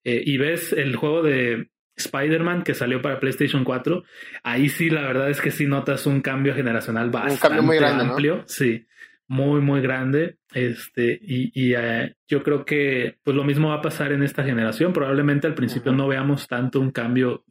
Eh, 0.05 0.23
y 0.25 0.37
ves 0.37 0.71
el 0.71 0.95
juego 0.95 1.23
de 1.23 1.71
Spider-Man 1.97 2.63
que 2.63 2.73
salió 2.73 3.01
para 3.01 3.19
PlayStation 3.19 3.65
4. 3.65 4.03
Ahí 4.43 4.69
sí, 4.69 4.89
la 4.89 5.01
verdad 5.01 5.29
es 5.29 5.41
que 5.41 5.51
sí 5.51 5.65
notas 5.65 6.05
un 6.05 6.21
cambio 6.21 6.55
generacional 6.55 7.09
bastante 7.09 7.61
muy 7.61 7.77
amplio. 7.77 8.43
Sí, 8.47 8.85
muy, 9.27 9.61
muy 9.61 9.81
grande. 9.81 10.37
Este, 10.53 11.19
y, 11.21 11.51
y 11.53 11.73
eh, 11.75 12.15
yo 12.27 12.43
creo 12.43 12.65
que 12.65 13.17
pues 13.23 13.35
lo 13.35 13.43
mismo 13.43 13.69
va 13.69 13.75
a 13.75 13.81
pasar 13.81 14.11
en 14.11 14.23
esta 14.23 14.43
generación. 14.43 14.93
Probablemente 14.93 15.47
al 15.47 15.55
principio 15.55 15.91
no 15.91 16.07
veamos 16.07 16.47
tanto 16.47 16.79
un 16.79 16.91
cambio 16.91 17.43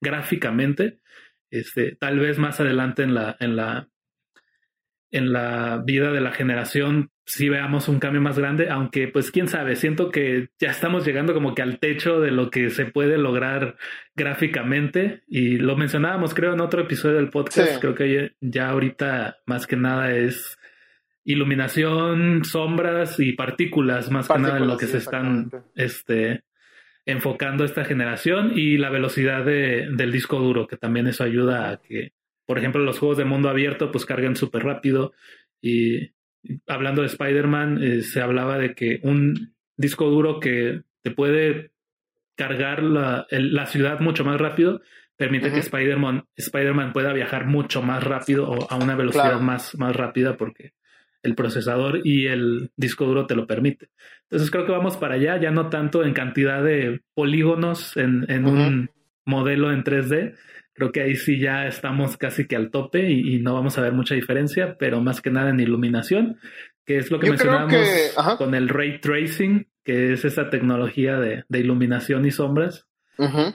gráficamente 0.00 1.00
este, 1.50 1.96
tal 1.96 2.18
vez 2.18 2.38
más 2.38 2.60
adelante 2.60 3.02
en 3.02 3.14
la, 3.14 3.36
en 3.40 3.56
la, 3.56 3.88
en 5.10 5.32
la 5.32 5.82
vida 5.84 6.12
de 6.12 6.20
la 6.20 6.32
generación 6.32 7.10
sí 7.24 7.48
veamos 7.48 7.88
un 7.88 7.98
cambio 7.98 8.22
más 8.22 8.38
grande, 8.38 8.70
aunque 8.70 9.08
pues 9.08 9.30
quién 9.30 9.48
sabe, 9.48 9.76
siento 9.76 10.10
que 10.10 10.48
ya 10.58 10.70
estamos 10.70 11.06
llegando 11.06 11.34
como 11.34 11.54
que 11.54 11.60
al 11.60 11.78
techo 11.78 12.20
de 12.20 12.30
lo 12.30 12.50
que 12.50 12.70
se 12.70 12.86
puede 12.86 13.18
lograr 13.18 13.76
gráficamente 14.14 15.22
y 15.26 15.58
lo 15.58 15.76
mencionábamos 15.76 16.34
creo 16.34 16.54
en 16.54 16.60
otro 16.60 16.82
episodio 16.82 17.16
del 17.16 17.30
podcast, 17.30 17.80
creo 17.80 17.94
que 17.94 18.32
ya 18.40 18.70
ahorita 18.70 19.38
más 19.46 19.66
que 19.66 19.76
nada 19.76 20.14
es 20.14 20.57
iluminación, 21.28 22.42
sombras 22.42 23.20
y 23.20 23.32
partículas 23.34 24.10
más 24.10 24.28
que 24.28 24.38
nada 24.38 24.56
en 24.56 24.66
lo 24.66 24.78
que 24.78 24.86
se 24.86 24.96
están 24.96 25.50
este 25.74 26.42
enfocando 27.04 27.64
esta 27.64 27.84
generación 27.84 28.52
y 28.54 28.78
la 28.78 28.88
velocidad 28.88 29.44
de, 29.44 29.88
del 29.92 30.10
disco 30.10 30.38
duro, 30.38 30.66
que 30.66 30.78
también 30.78 31.06
eso 31.06 31.24
ayuda 31.24 31.70
a 31.70 31.80
que, 31.80 32.12
por 32.46 32.58
ejemplo, 32.58 32.82
los 32.82 32.98
juegos 32.98 33.18
de 33.18 33.26
mundo 33.26 33.50
abierto 33.50 33.90
pues 33.90 34.06
carguen 34.06 34.36
súper 34.36 34.64
rápido. 34.64 35.12
Y 35.60 36.12
hablando 36.66 37.02
de 37.02 37.08
Spider-Man, 37.08 37.82
eh, 37.82 38.02
se 38.02 38.22
hablaba 38.22 38.58
de 38.58 38.74
que 38.74 39.00
un 39.02 39.54
disco 39.76 40.08
duro 40.08 40.40
que 40.40 40.82
te 41.02 41.10
puede 41.10 41.72
cargar 42.36 42.82
la, 42.82 43.26
la 43.30 43.66
ciudad 43.66 44.00
mucho 44.00 44.24
más 44.24 44.40
rápido 44.40 44.80
permite 45.16 45.50
que 45.50 45.58
Spider-Man 45.58 46.24
Spider 46.36 46.74
pueda 46.92 47.12
viajar 47.12 47.46
mucho 47.46 47.82
más 47.82 48.02
rápido 48.02 48.48
o 48.48 48.70
a 48.70 48.76
una 48.76 48.94
velocidad 48.94 49.40
más, 49.40 49.76
más 49.76 49.94
rápida 49.96 50.36
porque 50.36 50.72
el 51.22 51.34
procesador 51.34 52.00
y 52.04 52.26
el 52.26 52.70
disco 52.76 53.04
duro 53.04 53.26
te 53.26 53.34
lo 53.34 53.46
permite. 53.46 53.88
Entonces 54.24 54.50
creo 54.50 54.66
que 54.66 54.72
vamos 54.72 54.96
para 54.96 55.14
allá, 55.14 55.40
ya 55.40 55.50
no 55.50 55.68
tanto 55.68 56.04
en 56.04 56.12
cantidad 56.12 56.62
de 56.62 57.00
polígonos 57.14 57.96
en, 57.96 58.24
en 58.28 58.46
un 58.46 58.90
modelo 59.24 59.72
en 59.72 59.84
3D. 59.84 60.34
Creo 60.74 60.92
que 60.92 61.02
ahí 61.02 61.16
sí 61.16 61.40
ya 61.40 61.66
estamos 61.66 62.16
casi 62.16 62.46
que 62.46 62.56
al 62.56 62.70
tope 62.70 63.10
y, 63.10 63.40
no 63.40 63.54
vamos 63.54 63.78
a 63.78 63.82
ver 63.82 63.92
mucha 63.92 64.14
diferencia, 64.14 64.76
pero 64.78 65.00
más 65.00 65.20
que 65.20 65.30
nada 65.30 65.50
en 65.50 65.60
iluminación, 65.60 66.38
que 66.86 66.98
es 66.98 67.10
lo 67.10 67.18
que 67.18 67.30
mencionamos 67.30 67.74
con 68.38 68.54
el 68.54 68.68
ray 68.68 69.00
tracing, 69.00 69.66
que 69.84 70.12
es 70.12 70.24
esa 70.24 70.50
tecnología 70.50 71.18
de, 71.18 71.44
de 71.48 71.58
iluminación 71.58 72.26
y 72.26 72.30
sombras 72.30 72.86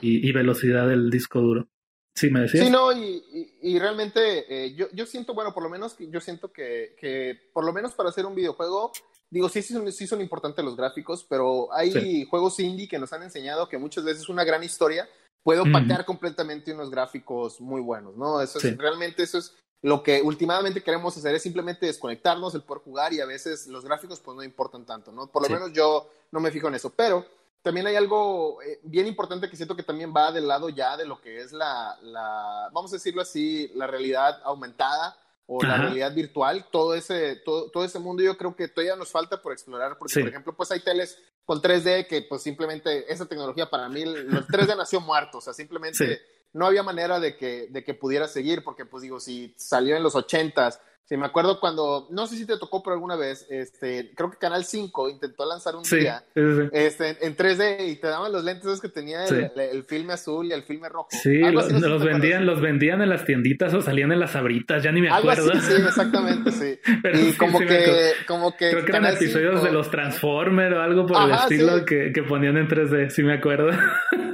y, 0.02 0.28
y, 0.28 0.32
velocidad 0.32 0.86
del 0.86 1.08
disco 1.08 1.40
duro. 1.40 1.68
Sí, 2.14 2.30
me 2.30 2.40
decías. 2.42 2.64
Sí, 2.64 2.70
no, 2.70 2.92
y, 2.92 3.78
realmente 3.78 4.44
eh, 4.48 4.74
yo, 4.74 4.86
yo 4.92 5.04
siento, 5.04 5.34
bueno, 5.34 5.52
por 5.52 5.62
lo 5.64 5.68
menos 5.68 5.96
yo 5.98 6.20
siento 6.20 6.52
que, 6.52 6.94
que, 6.98 7.50
por 7.52 7.64
lo 7.64 7.72
menos 7.72 7.92
para 7.92 8.10
hacer 8.10 8.24
un 8.24 8.34
videojuego, 8.34 8.92
digo, 9.30 9.48
sí, 9.48 9.62
sí, 9.62 9.74
son, 9.74 9.90
sí 9.92 10.06
son 10.06 10.20
importantes 10.20 10.64
los 10.64 10.76
gráficos, 10.76 11.26
pero 11.28 11.72
hay 11.72 12.24
juegos 12.26 12.60
indie 12.60 12.88
que 12.88 12.98
nos 12.98 13.12
han 13.12 13.24
enseñado 13.24 13.68
que 13.68 13.78
muchas 13.78 14.04
veces 14.04 14.28
una 14.28 14.44
gran 14.44 14.62
historia 14.62 15.08
puede 15.42 15.60
opacar 15.60 16.04
completamente 16.04 16.72
unos 16.72 16.90
gráficos 16.90 17.60
muy 17.60 17.82
buenos, 17.82 18.16
¿no? 18.16 18.40
Eso 18.40 18.58
es, 18.58 18.76
realmente 18.78 19.22
eso 19.22 19.38
es 19.38 19.54
lo 19.82 20.02
que 20.02 20.22
últimamente 20.22 20.82
queremos 20.82 21.14
hacer 21.16 21.34
es 21.34 21.42
simplemente 21.42 21.84
desconectarnos, 21.84 22.54
el 22.54 22.62
poder 22.62 22.82
jugar 22.82 23.12
y 23.12 23.20
a 23.20 23.26
veces 23.26 23.66
los 23.66 23.84
gráficos 23.84 24.20
pues 24.20 24.34
no 24.34 24.42
importan 24.42 24.86
tanto, 24.86 25.12
¿no? 25.12 25.26
Por 25.26 25.42
lo 25.42 25.54
menos 25.54 25.72
yo 25.74 26.10
no 26.32 26.40
me 26.40 26.50
fijo 26.50 26.68
en 26.68 26.76
eso, 26.76 26.90
pero 26.90 27.26
también 27.64 27.86
hay 27.86 27.96
algo 27.96 28.60
eh, 28.60 28.78
bien 28.82 29.06
importante 29.06 29.48
que 29.48 29.56
siento 29.56 29.74
que 29.74 29.82
también 29.82 30.12
va 30.14 30.30
del 30.30 30.46
lado 30.46 30.68
ya 30.68 30.98
de 30.98 31.06
lo 31.06 31.22
que 31.22 31.40
es 31.40 31.50
la, 31.50 31.98
la 32.02 32.68
vamos 32.72 32.92
a 32.92 32.96
decirlo 32.96 33.22
así, 33.22 33.72
la 33.74 33.86
realidad 33.86 34.38
aumentada 34.44 35.16
o 35.46 35.62
la 35.62 35.78
realidad 35.78 36.14
virtual, 36.14 36.66
todo 36.70 36.94
ese, 36.94 37.36
todo, 37.36 37.70
todo, 37.70 37.84
ese 37.84 37.98
mundo 37.98 38.22
yo 38.22 38.36
creo 38.36 38.54
que 38.54 38.68
todavía 38.68 38.96
nos 38.96 39.10
falta 39.10 39.40
por 39.40 39.52
explorar, 39.52 39.96
porque 39.98 40.20
por 40.20 40.28
ejemplo, 40.28 40.54
pues 40.54 40.70
hay 40.72 40.80
teles 40.80 41.18
con 41.44 41.60
3D 41.60 42.06
que 42.06 42.22
pues 42.22 42.42
simplemente 42.42 43.10
esa 43.12 43.26
tecnología 43.26 43.68
para 43.68 43.88
mí, 43.88 44.04
los 44.04 44.46
3D 44.46 44.76
nació 44.76 45.00
muerto, 45.00 45.38
o 45.38 45.40
sea, 45.40 45.52
simplemente 45.52 46.20
no 46.52 46.66
había 46.66 46.82
manera 46.82 47.18
de 47.18 47.36
que, 47.36 47.68
de 47.70 47.82
que 47.82 47.94
pudiera 47.94 48.28
seguir, 48.28 48.62
porque 48.62 48.86
pues 48.86 49.02
digo, 49.02 49.20
si 49.20 49.54
salió 49.58 49.96
en 49.96 50.02
los 50.02 50.14
80s, 50.14 50.80
Sí, 51.06 51.18
me 51.18 51.26
acuerdo 51.26 51.60
cuando, 51.60 52.06
no 52.10 52.26
sé 52.26 52.36
si 52.36 52.46
te 52.46 52.56
tocó 52.56 52.82
por 52.82 52.94
alguna 52.94 53.14
vez, 53.14 53.46
este, 53.50 54.12
creo 54.14 54.30
que 54.30 54.38
Canal 54.38 54.64
5 54.64 55.10
intentó 55.10 55.44
lanzar 55.44 55.76
un 55.76 55.82
día 55.82 56.24
Este, 56.72 57.18
en 57.26 57.36
3D 57.36 57.88
y 57.90 57.96
te 57.96 58.06
daban 58.06 58.32
los 58.32 58.42
lentes 58.42 58.80
que 58.80 58.88
tenía 58.88 59.26
el, 59.26 59.84
filme 59.84 60.14
azul 60.14 60.46
y 60.46 60.52
el 60.52 60.62
filme 60.62 60.88
rojo. 60.88 61.08
Sí, 61.10 61.40
los, 61.40 61.68
vendían, 62.02 62.46
los 62.46 62.62
vendían 62.62 63.02
en 63.02 63.10
las 63.10 63.26
tienditas 63.26 63.74
o 63.74 63.82
salían 63.82 64.12
en 64.12 64.20
las 64.20 64.30
sabritas, 64.30 64.82
ya 64.82 64.92
ni 64.92 65.02
me 65.02 65.10
acuerdo. 65.10 65.52
sí, 65.60 65.74
exactamente, 65.74 66.50
sí. 66.52 66.78
y 67.12 67.34
como 67.34 67.58
que, 67.58 68.12
como 68.26 68.56
que. 68.56 68.70
Creo 68.70 68.84
que 68.86 68.90
eran 68.92 69.14
episodios 69.14 69.62
de 69.62 69.72
los 69.72 69.90
Transformers 69.90 70.74
o 70.74 70.80
algo 70.80 71.06
por 71.06 71.22
el 71.28 71.34
estilo 71.34 71.84
que, 71.84 72.12
que, 72.14 72.22
ponían 72.22 72.56
en 72.56 72.66
3D, 72.66 73.10
sí 73.10 73.22
me 73.22 73.34
acuerdo. 73.34 73.70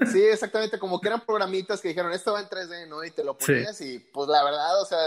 Sí, 0.06 0.22
exactamente, 0.22 0.78
como 0.78 1.00
que 1.00 1.08
eran 1.08 1.20
programitas 1.26 1.80
que 1.80 1.88
dijeron, 1.88 2.12
esto 2.12 2.32
va 2.32 2.40
en 2.40 2.46
3D, 2.46 2.88
¿no? 2.88 3.04
Y 3.04 3.10
te 3.10 3.24
lo 3.24 3.36
ponías 3.36 3.80
y 3.80 3.98
pues 3.98 4.28
la 4.28 4.44
verdad, 4.44 4.80
o 4.80 4.84
sea 4.84 4.98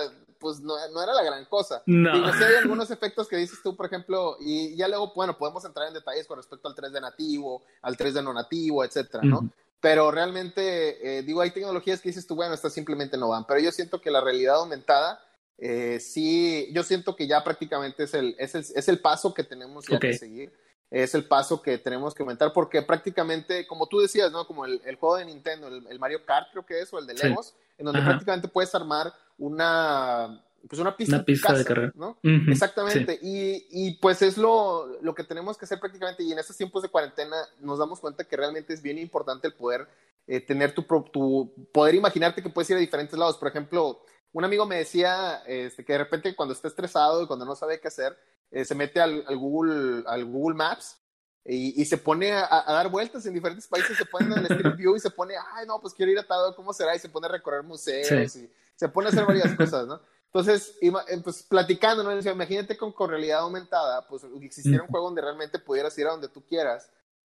pues 0.43 0.59
no, 0.59 0.75
era 0.77 1.13
la 1.13 1.23
gran 1.23 1.45
cosa. 1.45 1.81
No. 1.85 2.15
Y 2.15 2.43
hay 2.43 2.55
algunos 2.61 2.91
efectos 2.91 3.29
que 3.29 3.37
dices 3.37 3.59
tú, 3.63 3.77
por 3.77 3.85
ejemplo, 3.85 4.35
y 4.41 4.75
ya 4.75 4.89
luego, 4.89 5.13
bueno, 5.15 5.37
podemos 5.37 5.63
entrar 5.63 5.87
en 5.87 5.93
detalles 5.93 6.27
con 6.27 6.37
respecto 6.37 6.67
al 6.67 6.75
3D 6.75 6.99
nativo, 6.99 7.63
al 7.81 7.95
3D 7.95 8.21
no 8.21 8.33
nativo, 8.33 8.83
etcétera, 8.83 9.23
¿no? 9.23 9.49
Pero 9.79 10.11
realmente, 10.11 11.19
eh, 11.19 11.23
digo, 11.23 11.39
hay 11.39 11.51
tecnologías 11.51 12.01
que 12.01 12.09
dices 12.09 12.27
tú, 12.27 12.35
bueno, 12.35 12.53
estas 12.53 12.73
simplemente 12.73 13.17
no 13.17 13.29
van. 13.29 13.45
Pero 13.47 13.61
yo 13.61 13.71
siento 13.71 14.01
que 14.01 14.11
la 14.11 14.19
realidad 14.19 14.55
aumentada, 14.55 15.21
eh, 15.57 15.99
sí, 16.01 16.69
yo 16.73 16.83
siento 16.83 17.15
que 17.15 17.25
ya 17.25 17.41
prácticamente 17.41 18.03
es 18.03 18.13
el, 18.13 18.35
es 18.37 18.53
el, 18.55 18.61
es 18.61 18.87
el 18.89 18.99
paso 18.99 19.33
que 19.33 19.45
tenemos 19.45 19.85
ya 19.87 19.97
que 19.97 20.13
seguir. 20.13 20.53
Es 20.91 21.15
el 21.15 21.25
paso 21.25 21.61
que 21.61 21.77
tenemos 21.77 22.13
que 22.13 22.21
aumentar 22.21 22.53
porque 22.53 22.81
prácticamente, 22.81 23.65
como 23.65 23.87
tú 23.87 23.99
decías, 23.99 24.31
¿no? 24.31 24.45
Como 24.45 24.65
el, 24.65 24.95
juego 24.97 25.15
de 25.15 25.25
Nintendo, 25.25 25.67
el, 25.67 25.99
Mario 25.99 26.23
Kart 26.25 26.49
creo 26.51 26.65
que 26.65 26.81
es, 26.81 26.93
o 26.93 26.99
el 26.99 27.07
de 27.07 27.15
Legos, 27.15 27.55
en 27.77 27.85
donde 27.85 28.01
prácticamente 28.01 28.47
puedes 28.47 28.75
armar 28.75 29.11
una, 29.37 30.43
pues 30.67 30.79
una 30.79 30.95
pista, 30.95 31.23
de 31.53 31.65
carrera. 31.65 31.91
¿no? 31.95 32.17
Exactamente. 32.47 33.19
Y, 33.21 33.67
y, 33.69 33.97
pues 33.97 34.21
es 34.21 34.37
lo, 34.37 34.99
lo 35.01 35.13
que 35.13 35.23
tenemos 35.23 35.57
que 35.57 35.65
hacer 35.65 35.79
prácticamente. 35.79 36.23
Y 36.23 36.31
en 36.31 36.39
estos 36.39 36.55
tiempos 36.55 36.81
de 36.81 36.89
cuarentena 36.89 37.35
nos 37.59 37.79
damos 37.79 37.99
cuenta 37.99 38.23
que 38.23 38.37
realmente 38.37 38.73
es 38.73 38.81
bien 38.81 38.97
importante 38.97 39.47
el 39.47 39.53
poder 39.53 39.87
eh, 40.25 40.39
tener 40.39 40.73
tu, 40.73 40.83
tu, 41.11 41.53
poder 41.73 41.95
imaginarte 41.95 42.41
que 42.41 42.49
puedes 42.49 42.69
ir 42.69 42.77
a 42.77 42.79
diferentes 42.79 43.17
lados. 43.17 43.37
Por 43.37 43.49
ejemplo, 43.49 44.05
un 44.31 44.45
amigo 44.45 44.65
me 44.65 44.77
decía 44.77 45.43
este, 45.45 45.83
que 45.83 45.93
de 45.93 45.99
repente 45.99 46.35
cuando 46.35 46.53
está 46.53 46.69
estresado 46.69 47.21
y 47.21 47.27
cuando 47.27 47.45
no 47.45 47.55
sabe 47.55 47.79
qué 47.79 47.89
hacer, 47.89 48.17
eh, 48.49 48.63
se 48.63 48.75
mete 48.75 49.01
al, 49.01 49.25
al, 49.27 49.37
Google, 49.37 50.03
al 50.07 50.25
Google 50.25 50.55
Maps 50.55 50.97
y, 51.45 51.81
y, 51.81 51.85
se 51.85 51.97
pone 51.97 52.31
a, 52.31 52.63
dar 52.67 52.89
vueltas 52.89 53.25
en 53.25 53.33
diferentes 53.33 53.67
países, 53.67 53.97
se 53.97 54.05
pone 54.05 54.27
en 54.27 54.45
el 54.45 54.51
Street 54.51 54.77
View 54.77 54.95
y 54.95 54.99
se 54.99 55.09
pone, 55.09 55.33
ay, 55.53 55.67
no, 55.67 55.81
pues 55.81 55.93
quiero 55.93 56.11
ir 56.11 56.19
a 56.19 56.25
¿cómo 56.55 56.71
será? 56.71 56.95
Y 56.95 56.99
se 56.99 57.09
pone 57.09 57.27
a 57.27 57.31
recorrer 57.31 57.63
museos 57.63 58.35
y 58.37 58.49
se 58.83 58.89
pone 58.89 59.07
a 59.07 59.11
hacer 59.11 59.25
varias 59.25 59.53
cosas, 59.57 59.87
¿no? 59.87 60.01
Entonces, 60.25 60.77
eh, 60.81 60.91
pues 61.23 61.43
platicando, 61.43 62.03
¿no? 62.03 62.19
Imagínate 62.19 62.75
con, 62.75 62.93
realidad 63.09 63.39
aumentada, 63.39 64.05
pues 64.07 64.23
existiera 64.41 64.83
un 64.83 64.89
juego 64.89 65.05
donde 65.05 65.21
realmente 65.21 65.57
pudieras 65.59 65.97
ir 65.97 66.07
a 66.07 66.11
donde 66.11 66.27
tú 66.27 66.45
quieras 66.45 66.91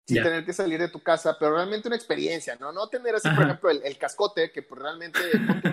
sin 0.07 0.23
tener 0.23 0.45
que 0.45 0.53
salir 0.53 0.81
de 0.81 0.89
tu 0.89 1.03
casa, 1.03 1.37
pero 1.39 1.55
realmente 1.55 1.87
una 1.87 1.97
experiencia, 1.97 2.57
¿no? 2.57 2.73
No 2.73 2.89
tener 2.89 3.15
así, 3.15 3.29
por 3.31 3.45
ejemplo, 3.45 3.71
el, 3.71 3.99
cascote, 3.99 4.51
que 4.51 4.63
pues 4.63 4.81
realmente, 4.81 5.21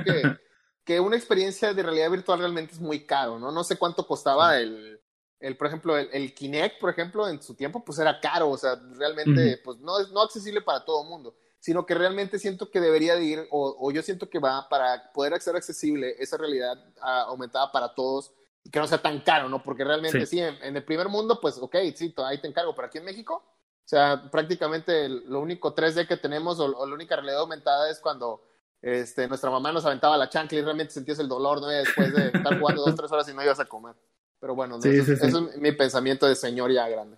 que, 0.05 0.37
que 0.83 0.99
una 0.99 1.15
experiencia 1.15 1.73
de 1.73 1.83
realidad 1.83 2.11
virtual 2.11 2.39
realmente 2.39 2.73
es 2.73 2.81
muy 2.81 3.05
caro, 3.05 3.39
¿no? 3.39 3.51
No 3.51 3.63
sé 3.63 3.77
cuánto 3.77 4.05
costaba 4.05 4.57
el, 4.59 5.01
el, 5.39 5.57
por 5.57 5.67
ejemplo, 5.67 5.97
el, 5.97 6.33
Kinect, 6.33 6.79
por 6.79 6.89
ejemplo, 6.89 7.27
en 7.27 7.41
su 7.41 7.55
tiempo, 7.55 7.83
pues 7.83 7.97
era 7.99 8.19
caro, 8.19 8.49
o 8.49 8.57
sea, 8.57 8.75
realmente, 8.97 9.61
pues 9.63 9.79
no 9.79 9.99
es 9.99 10.09
no 10.11 10.21
accesible 10.21 10.61
para 10.61 10.83
todo 10.83 11.03
el 11.03 11.09
mundo, 11.09 11.35
sino 11.65 11.83
que 11.87 11.95
realmente 11.95 12.37
siento 12.37 12.69
que 12.69 12.79
debería 12.79 13.15
de 13.15 13.23
ir, 13.23 13.47
o, 13.49 13.91
yo 13.91 14.03
siento 14.03 14.29
que 14.29 14.37
va 14.37 14.69
para 14.69 15.11
poder 15.11 15.41
ser 15.41 15.55
accesible 15.55 16.13
esa 16.19 16.37
realidad 16.37 16.77
ah, 17.01 17.23
aumentada 17.23 17.71
para 17.71 17.95
todos, 17.95 18.31
y 18.63 18.69
que 18.69 18.77
no 18.77 18.85
sea 18.85 19.01
tan 19.01 19.21
caro, 19.21 19.49
¿no? 19.49 19.63
Porque 19.63 19.83
realmente 19.83 20.27
sí, 20.27 20.39
en, 20.39 20.77
el 20.77 20.83
primer 20.83 21.09
mundo, 21.09 21.39
pues, 21.41 21.57
ok, 21.57 21.75
sí, 21.95 22.13
ahí 22.17 22.39
te 22.39 22.47
encargo, 22.47 22.75
pero 22.75 22.87
aquí 22.87 22.99
en 22.99 23.05
México, 23.05 23.43
o 23.43 23.87
sea, 23.87 24.29
prácticamente 24.29 25.09
lo 25.09 25.39
único 25.39 25.73
3D 25.73 26.07
que 26.07 26.17
tenemos, 26.17 26.59
o, 26.59 26.67
la 26.85 26.93
única 26.93 27.15
realidad 27.15 27.39
aumentada 27.39 27.89
es 27.89 27.97
cuando 27.97 28.43
este, 28.83 29.27
nuestra 29.27 29.49
mamá 29.49 29.71
nos 29.71 29.87
aventaba 29.87 30.17
la 30.17 30.29
chancla 30.29 30.59
y 30.59 30.61
realmente 30.61 30.93
sentías 30.93 31.17
el 31.17 31.27
dolor, 31.27 31.61
¿no? 31.61 31.67
Después 31.69 32.13
de 32.13 32.27
estar 32.27 32.59
jugando 32.59 32.85
dos, 32.85 32.95
tres 32.95 33.11
horas 33.11 33.27
y 33.27 33.33
no 33.33 33.41
ibas 33.41 33.59
a 33.59 33.65
comer. 33.65 33.95
Pero 34.39 34.53
bueno, 34.53 34.77
eso, 34.77 35.13
es 35.13 35.57
mi 35.57 35.71
pensamiento 35.71 36.27
de 36.27 36.35
señor 36.35 36.71
ya 36.71 36.87
grande. 36.87 37.17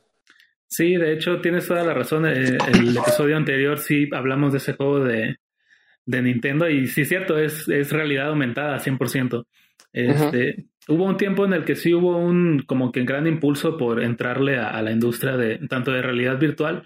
Sí, 0.68 0.96
de 0.96 1.14
hecho 1.14 1.40
tienes 1.42 1.68
toda 1.68 1.84
la 1.84 1.94
razón. 1.94 2.26
Eh, 2.26 2.58
el 2.74 2.98
episodio 2.98 3.38
anterior 3.38 3.80
sí 3.80 4.10
hablamos 4.12 4.52
de 4.52 4.58
ese 4.58 4.74
juego 4.74 5.00
de, 5.00 5.38
de 6.06 6.22
Nintendo 6.22 6.70
y 6.70 6.88
sí 6.88 7.02
es 7.02 7.10
cierto, 7.10 7.38
es, 7.38 7.68
es 7.70 7.92
realidad 7.92 8.30
aumentada 8.30 8.80
100%. 8.80 9.46
Este, 9.94 10.68
Hubo 10.90 11.04
un 11.04 11.18
tiempo 11.18 11.44
en 11.44 11.52
el 11.54 11.66
que 11.66 11.76
sí 11.76 11.94
hubo 11.94 12.18
un 12.18 12.64
como 12.66 12.92
que 12.94 13.04
gran 13.04 13.28
impulso 13.28 13.78
por 13.78 14.02
entrarle 14.02 14.58
a, 14.58 14.82
la 14.82 14.92
industria 14.92 15.36
de 15.36 15.58
tanto 15.68 15.92
de 15.92 16.02
realidad 16.02 16.40
virtual. 16.40 16.84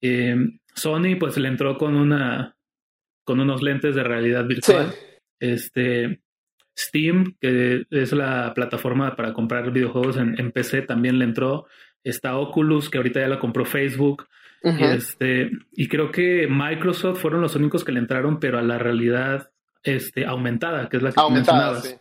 Eh, 0.00 0.36
Sony 0.74 1.16
pues 1.18 1.36
le 1.38 1.48
entró 1.48 1.76
con 1.76 1.96
una 1.96 2.56
con 3.24 3.40
unos 3.40 3.62
lentes 3.62 3.96
de 3.96 4.04
realidad 4.04 4.46
virtual. 4.46 4.92
Este 5.40 6.20
Steam, 6.78 7.36
que 7.40 7.84
es 7.90 8.12
la 8.12 8.52
plataforma 8.54 9.16
para 9.16 9.32
comprar 9.32 9.72
videojuegos 9.72 10.16
en, 10.16 10.52
PC, 10.52 10.82
también 10.82 11.18
le 11.18 11.24
entró. 11.24 11.66
Está 12.04 12.36
Oculus, 12.36 12.90
que 12.90 12.98
ahorita 12.98 13.20
ya 13.20 13.28
la 13.28 13.38
compró 13.38 13.64
Facebook. 13.64 14.26
este, 14.62 15.50
y 15.72 15.88
creo 15.88 16.12
que 16.12 16.46
Microsoft 16.48 17.20
fueron 17.20 17.40
los 17.40 17.56
únicos 17.56 17.84
que 17.84 17.92
le 17.92 17.98
entraron, 17.98 18.38
pero 18.38 18.58
a 18.58 18.62
la 18.62 18.78
realidad 18.78 19.50
este, 19.82 20.24
aumentada, 20.24 20.88
que 20.88 20.98
es 20.98 21.02
la 21.02 21.12
que 21.12 21.20
mencionabas. 21.30 22.00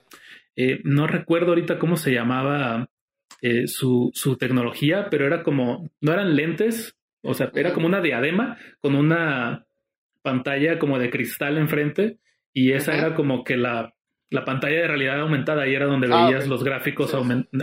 Eh, 0.55 0.81
no 0.83 1.07
recuerdo 1.07 1.49
ahorita 1.49 1.79
cómo 1.79 1.95
se 1.97 2.13
llamaba 2.13 2.89
eh, 3.41 3.67
su, 3.67 4.11
su, 4.13 4.37
tecnología, 4.37 5.07
pero 5.09 5.25
era 5.25 5.41
como, 5.43 5.89
no 6.01 6.13
eran 6.13 6.35
lentes, 6.35 6.95
o 7.23 7.33
sea, 7.33 7.51
era 7.55 7.73
como 7.73 7.87
una 7.87 8.01
diadema 8.01 8.57
con 8.79 8.95
una 8.95 9.65
pantalla 10.21 10.77
como 10.77 10.99
de 10.99 11.09
cristal 11.09 11.57
enfrente 11.57 12.17
y 12.53 12.73
esa 12.73 12.95
era 12.95 13.15
como 13.15 13.43
que 13.43 13.57
la 13.57 13.95
la 14.31 14.45
pantalla 14.45 14.77
de 14.77 14.87
realidad 14.87 15.19
aumentada 15.19 15.67
y 15.67 15.75
era 15.75 15.85
donde 15.85 16.07
ah, 16.11 16.25
veías 16.25 16.47
los 16.47 16.63
gráficos 16.63 17.13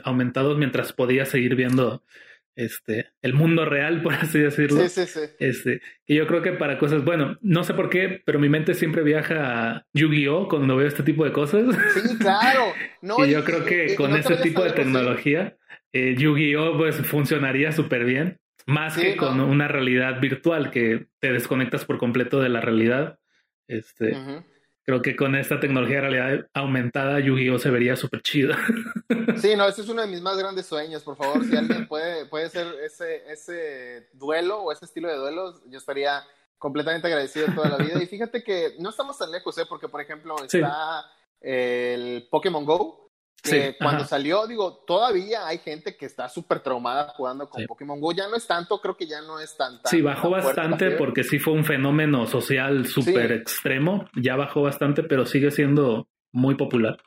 aumentados 0.04 0.58
mientras 0.58 0.92
podías 0.92 1.30
seguir 1.30 1.56
viendo 1.56 2.02
este 2.58 3.12
el 3.22 3.34
mundo 3.34 3.64
real, 3.64 4.02
por 4.02 4.14
así 4.14 4.38
decirlo. 4.38 4.80
Sí, 4.88 4.88
sí, 4.88 5.06
sí. 5.06 5.20
Este, 5.38 5.80
y 6.06 6.16
yo 6.16 6.26
creo 6.26 6.42
que 6.42 6.52
para 6.52 6.76
cosas, 6.76 7.04
bueno, 7.04 7.38
no 7.40 7.64
sé 7.64 7.72
por 7.72 7.88
qué, 7.88 8.20
pero 8.24 8.38
mi 8.38 8.48
mente 8.48 8.74
siempre 8.74 9.02
viaja 9.02 9.70
a 9.70 9.86
Yu-Gi-Oh 9.94 10.48
cuando 10.48 10.76
veo 10.76 10.88
este 10.88 11.04
tipo 11.04 11.24
de 11.24 11.32
cosas. 11.32 11.64
Sí, 11.94 12.18
claro. 12.18 12.72
y, 13.26 13.30
yo 13.30 13.44
creo 13.44 13.64
que 13.64 13.94
con 13.94 14.14
ese 14.16 14.36
tipo 14.36 14.62
de 14.64 14.72
tecnología, 14.72 15.56
eh, 15.92 16.16
Yu-Gi-Oh 16.18 16.76
pues 16.76 16.96
funcionaría 16.96 17.72
súper 17.72 18.04
bien. 18.04 18.40
Más 18.66 18.98
que 18.98 19.16
con 19.16 19.40
una 19.40 19.66
realidad 19.66 20.20
virtual 20.20 20.70
que 20.70 21.06
te 21.20 21.32
desconectas 21.32 21.86
por 21.86 21.96
completo 21.96 22.40
de 22.40 22.50
la 22.50 22.60
realidad. 22.60 23.18
Este, 23.66 24.14
creo 24.88 25.02
que 25.02 25.16
con 25.16 25.34
esta 25.34 25.60
tecnología 25.60 25.96
de 25.96 26.08
realidad 26.08 26.46
aumentada, 26.54 27.20
Yu-Gi-Oh! 27.20 27.58
se 27.58 27.68
vería 27.68 27.94
súper 27.94 28.22
chido. 28.22 28.54
Sí, 29.36 29.54
no, 29.54 29.68
ese 29.68 29.82
es 29.82 29.88
uno 29.88 30.02
de 30.02 30.08
mis 30.08 30.20
más 30.20 30.36
grandes 30.36 30.66
sueños, 30.66 31.04
por 31.04 31.16
favor. 31.16 31.44
Si 31.44 31.54
alguien 31.54 31.86
puede, 31.86 32.26
puede 32.26 32.46
hacer 32.46 32.66
ese, 32.82 33.30
ese 33.30 34.08
duelo 34.14 34.62
o 34.62 34.72
ese 34.72 34.86
estilo 34.86 35.08
de 35.08 35.14
duelos, 35.14 35.62
yo 35.68 35.78
estaría 35.78 36.24
completamente 36.56 37.06
agradecido 37.06 37.46
toda 37.54 37.68
la 37.68 37.76
vida. 37.76 38.02
Y 38.02 38.06
fíjate 38.06 38.42
que 38.42 38.74
no 38.80 38.88
estamos 38.88 39.16
tan 39.16 39.30
lejos, 39.30 39.56
¿eh? 39.58 39.66
Porque, 39.68 39.88
por 39.88 40.00
ejemplo, 40.00 40.34
está 40.42 41.04
el 41.40 42.26
Pokémon 42.30 42.64
Go, 42.64 43.07
que 43.42 43.76
cuando 43.78 44.04
salió, 44.04 44.46
digo, 44.46 44.84
todavía 44.86 45.46
hay 45.46 45.58
gente 45.58 45.96
que 45.96 46.06
está 46.06 46.28
súper 46.28 46.60
traumada 46.60 47.12
jugando 47.16 47.48
con 47.48 47.64
Pokémon 47.66 48.00
Go. 48.00 48.12
Ya 48.12 48.28
no 48.28 48.36
es 48.36 48.46
tanto, 48.46 48.80
creo 48.80 48.96
que 48.96 49.06
ya 49.06 49.20
no 49.22 49.40
es 49.40 49.56
tan. 49.56 49.80
sí, 49.84 50.02
bajó 50.02 50.30
bastante 50.30 50.92
porque 50.92 51.24
sí 51.24 51.38
fue 51.38 51.52
un 51.52 51.64
fenómeno 51.64 52.26
social 52.26 52.86
súper 52.86 53.32
extremo. 53.32 54.06
Ya 54.14 54.36
bajó 54.36 54.62
bastante, 54.62 55.02
pero 55.02 55.26
sigue 55.26 55.50
siendo 55.50 56.08
muy 56.32 56.56
popular. 56.56 56.98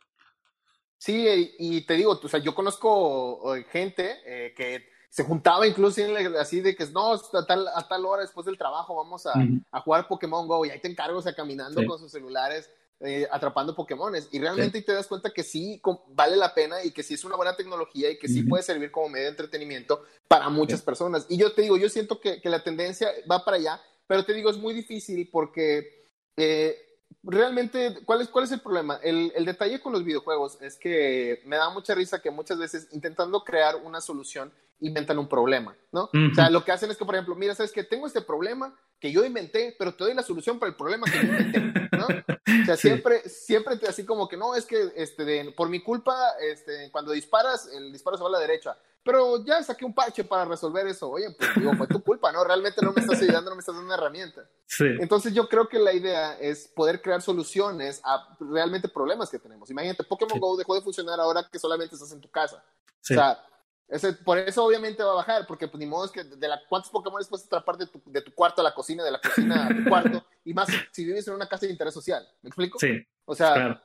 Sí, 0.97 1.55
y 1.57 1.81
te 1.85 1.95
digo, 1.95 2.19
o 2.23 2.27
sea, 2.27 2.39
yo 2.39 2.53
conozco 2.53 3.55
eh, 3.55 3.65
gente 3.71 4.19
eh, 4.25 4.53
que 4.55 4.85
se 5.09 5.23
juntaba 5.23 5.67
incluso 5.67 5.99
así 6.39 6.61
de 6.61 6.75
que 6.75 6.85
no, 6.85 7.13
a 7.13 7.45
tal, 7.45 7.67
a 7.67 7.87
tal 7.87 8.05
hora 8.05 8.21
después 8.21 8.45
del 8.45 8.57
trabajo 8.57 8.95
vamos 8.95 9.25
a, 9.25 9.33
a 9.71 9.81
jugar 9.81 10.07
Pokémon 10.07 10.47
Go 10.47 10.65
y 10.65 10.69
ahí 10.69 10.79
te 10.79 10.87
encargo, 10.87 11.17
o 11.17 11.21
sea, 11.21 11.33
caminando 11.33 11.83
con 11.85 11.99
sus 11.99 12.11
celulares. 12.11 12.69
Eh, 13.03 13.27
atrapando 13.31 13.73
Pokémones. 13.73 14.29
Y 14.31 14.37
realmente 14.37 14.79
te 14.83 14.93
das 14.93 15.07
cuenta 15.07 15.31
que 15.31 15.41
sí 15.41 15.81
vale 16.09 16.35
la 16.35 16.53
pena 16.53 16.83
y 16.83 16.91
que 16.91 17.01
sí 17.01 17.15
es 17.15 17.23
una 17.23 17.35
buena 17.35 17.55
tecnología 17.55 18.11
y 18.11 18.19
que 18.19 18.27
sí 18.27 18.43
puede 18.43 18.61
servir 18.61 18.91
como 18.91 19.09
medio 19.09 19.25
de 19.25 19.31
entretenimiento 19.31 20.03
para 20.27 20.49
muchas 20.49 20.83
personas. 20.83 21.25
Y 21.27 21.37
yo 21.37 21.51
te 21.51 21.63
digo, 21.63 21.77
yo 21.77 21.89
siento 21.89 22.19
que, 22.19 22.39
que, 22.39 22.47
la 22.47 22.63
tendencia 22.63 23.09
va 23.29 23.43
para 23.43 23.57
allá, 23.57 23.81
pero 24.05 24.23
te 24.23 24.35
digo, 24.35 24.51
es 24.51 24.57
muy 24.57 24.75
difícil 24.75 25.27
porque 25.31 26.05
eh, 26.37 26.77
realmente, 27.23 28.03
¿cuál 28.05 28.21
es, 28.21 28.27
¿cuál 28.27 28.45
es 28.45 28.51
el 28.51 28.61
problema? 28.61 28.99
El, 29.01 29.33
el, 29.35 29.45
detalle 29.45 29.79
con 29.79 29.93
los 29.93 30.03
videojuegos 30.03 30.61
es 30.61 30.77
que 30.77 31.41
me 31.45 31.55
da 31.55 31.71
mucha 31.71 31.95
risa 31.95 32.21
que 32.21 32.29
muchas 32.29 32.59
veces 32.59 32.87
intentando 32.91 33.43
crear 33.43 33.77
una 33.77 33.99
solución 33.99 34.53
inventan 34.81 35.17
un 35.19 35.27
problema, 35.27 35.75
¿no? 35.91 36.03
O 36.05 36.35
sea, 36.35 36.49
lo 36.49 36.65
que 36.65 36.71
hacen 36.71 36.91
es 36.91 36.97
que, 36.97 37.05
por 37.05 37.15
ejemplo, 37.15 37.35
mira, 37.35 37.55
sabes 37.55 37.71
que 37.71 37.83
tengo 37.83 38.07
este 38.07 38.21
problema 38.21 38.75
que 38.99 39.11
yo 39.11 39.23
inventé, 39.23 39.75
pero 39.77 39.93
te 39.93 40.03
doy 40.03 40.13
la 40.13 40.23
solución 40.23 40.59
para 40.59 40.69
el 40.69 40.75
problema 40.75 41.05
que 41.05 41.17
yo 41.17 41.33
inventé, 41.33 41.89
¿no? 41.97 42.05
O 42.05 42.65
sea, 42.65 42.77
siempre, 42.77 43.27
siempre 43.29 43.77
te 43.77 43.87
así 43.87 44.05
como 44.05 44.27
que 44.27 44.37
no, 44.37 44.55
es 44.55 44.65
que 44.65 44.91
este, 44.95 45.51
por 45.51 45.69
mi 45.69 45.81
culpa, 45.81 46.15
este, 46.41 46.91
cuando 46.91 47.11
disparas, 47.11 47.69
el 47.73 47.91
disparo 47.91 48.17
se 48.17 48.23
va 48.23 48.29
a 48.29 48.33
la 48.33 48.39
derecha. 48.39 48.77
Pero 49.03 49.43
ya 49.43 49.63
saqué 49.63 49.83
un 49.83 49.95
parche 49.95 50.23
para 50.23 50.45
resolver 50.45 50.85
eso. 50.85 51.09
Oye, 51.09 51.31
pues 51.31 51.49
digo, 51.55 51.73
fue 51.73 51.87
tu 51.87 52.03
culpa, 52.03 52.31
¿no? 52.31 52.43
Realmente 52.43 52.83
no 52.83 52.93
me 52.93 53.01
estás 53.01 53.19
ayudando, 53.19 53.49
no 53.49 53.55
me 53.55 53.61
estás 53.61 53.73
dando 53.73 53.87
una 53.87 53.95
herramienta. 53.95 54.47
Sí. 54.67 54.85
Entonces 54.99 55.33
yo 55.33 55.49
creo 55.49 55.67
que 55.67 55.79
la 55.79 55.91
idea 55.91 56.37
es 56.39 56.67
poder 56.67 57.01
crear 57.01 57.19
soluciones 57.23 57.99
a 58.03 58.37
realmente 58.39 58.87
problemas 58.87 59.31
que 59.31 59.39
tenemos. 59.39 59.71
Imagínate, 59.71 60.03
Pokémon 60.03 60.39
Go 60.39 60.55
dejó 60.55 60.75
de 60.75 60.81
funcionar 60.81 61.19
ahora 61.19 61.47
que 61.51 61.57
solamente 61.57 61.95
estás 61.95 62.11
en 62.11 62.21
tu 62.21 62.29
casa. 62.29 62.63
Sí. 62.99 63.15
O 63.15 63.17
sea, 63.17 63.43
por 64.23 64.37
eso 64.37 64.63
obviamente 64.63 65.03
va 65.03 65.11
a 65.11 65.15
bajar, 65.15 65.45
porque 65.45 65.67
pues, 65.67 65.79
ni 65.79 65.85
modo 65.85 66.05
es 66.05 66.11
que 66.11 66.23
de 66.23 66.47
la, 66.47 66.61
cuántos 66.69 66.91
Pokémon 66.91 67.21
puedes 67.27 67.45
atrapar 67.45 67.77
de 67.77 67.87
tu, 67.87 68.01
de 68.05 68.21
tu 68.21 68.33
cuarto 68.33 68.61
a 68.61 68.63
la 68.63 68.73
cocina, 68.73 69.03
de 69.03 69.11
la 69.11 69.19
cocina 69.19 69.67
a 69.67 69.69
tu 69.69 69.89
cuarto, 69.89 70.25
y 70.45 70.53
más 70.53 70.69
si 70.91 71.03
vives 71.03 71.27
en 71.27 71.33
una 71.33 71.47
casa 71.47 71.65
de 71.65 71.73
interés 71.73 71.93
social. 71.93 72.27
¿Me 72.41 72.49
explico? 72.49 72.79
Sí. 72.79 73.05
O 73.25 73.35
sea, 73.35 73.83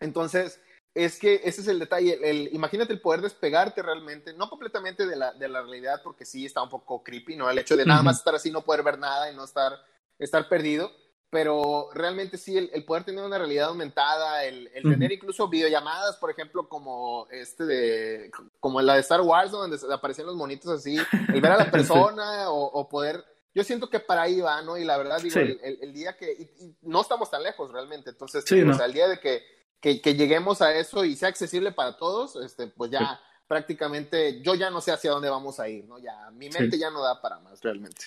entonces, 0.00 0.60
es 0.94 1.18
que 1.18 1.40
ese 1.44 1.62
es 1.62 1.68
el 1.68 1.78
detalle. 1.78 2.18
El, 2.22 2.54
imagínate 2.54 2.92
el 2.92 3.00
poder 3.00 3.22
despegarte 3.22 3.82
realmente, 3.82 4.34
no 4.34 4.50
completamente 4.50 5.06
de 5.06 5.16
la, 5.16 5.32
de 5.32 5.48
la 5.48 5.62
realidad, 5.62 6.02
porque 6.02 6.26
sí 6.26 6.44
está 6.44 6.62
un 6.62 6.70
poco 6.70 7.02
creepy, 7.02 7.36
¿no? 7.36 7.48
El 7.48 7.58
hecho 7.58 7.76
de 7.76 7.86
nada 7.86 8.02
más 8.02 8.18
estar 8.18 8.34
así, 8.34 8.50
no 8.50 8.62
poder 8.62 8.82
ver 8.82 8.98
nada 8.98 9.30
y 9.30 9.36
no 9.36 9.44
estar, 9.44 9.72
estar 10.18 10.48
perdido 10.48 10.92
pero 11.36 11.90
realmente 11.92 12.38
sí, 12.38 12.56
el, 12.56 12.82
poder 12.86 13.04
tener 13.04 13.22
una 13.22 13.36
realidad 13.36 13.68
aumentada, 13.68 14.42
el, 14.46 14.70
tener 14.72 15.12
incluso 15.12 15.46
videollamadas, 15.50 16.16
por 16.16 16.30
ejemplo, 16.30 16.66
como 16.66 17.28
este 17.30 17.66
de, 17.66 18.30
como 18.58 18.80
la 18.80 18.94
de 18.94 19.00
Star 19.00 19.20
Wars, 19.20 19.50
donde 19.50 19.76
aparecían 19.92 20.28
los 20.28 20.34
monitos 20.34 20.70
así, 20.70 20.96
el 21.28 21.40
ver 21.42 21.52
a 21.52 21.58
la 21.58 21.70
persona 21.70 22.48
o, 22.48 22.88
poder, 22.88 23.22
yo 23.54 23.62
siento 23.64 23.90
que 23.90 24.00
para 24.00 24.22
ahí 24.22 24.40
va, 24.40 24.62
¿no? 24.62 24.78
Y 24.78 24.84
la 24.84 24.96
verdad, 24.96 25.20
digo, 25.20 25.38
el, 25.38 25.92
día 25.92 26.16
que, 26.16 26.48
no 26.80 27.02
estamos 27.02 27.30
tan 27.30 27.42
lejos 27.42 27.70
realmente, 27.70 28.08
entonces, 28.08 28.42
o 28.42 28.72
sea, 28.72 28.86
el 28.86 28.94
día 28.94 29.06
de 29.06 29.20
que, 29.20 29.44
que, 29.78 30.14
lleguemos 30.14 30.62
a 30.62 30.74
eso 30.74 31.04
y 31.04 31.16
sea 31.16 31.28
accesible 31.28 31.70
para 31.70 31.98
todos, 31.98 32.36
este, 32.36 32.66
pues 32.66 32.90
ya 32.90 33.20
prácticamente, 33.46 34.40
yo 34.40 34.54
ya 34.54 34.70
no 34.70 34.80
sé 34.80 34.90
hacia 34.90 35.10
dónde 35.10 35.28
vamos 35.28 35.60
a 35.60 35.68
ir, 35.68 35.84
¿no? 35.84 35.98
Ya, 35.98 36.30
mi 36.30 36.48
mente 36.48 36.78
ya 36.78 36.90
no 36.90 37.02
da 37.02 37.20
para 37.20 37.40
más 37.40 37.60
realmente. 37.60 38.06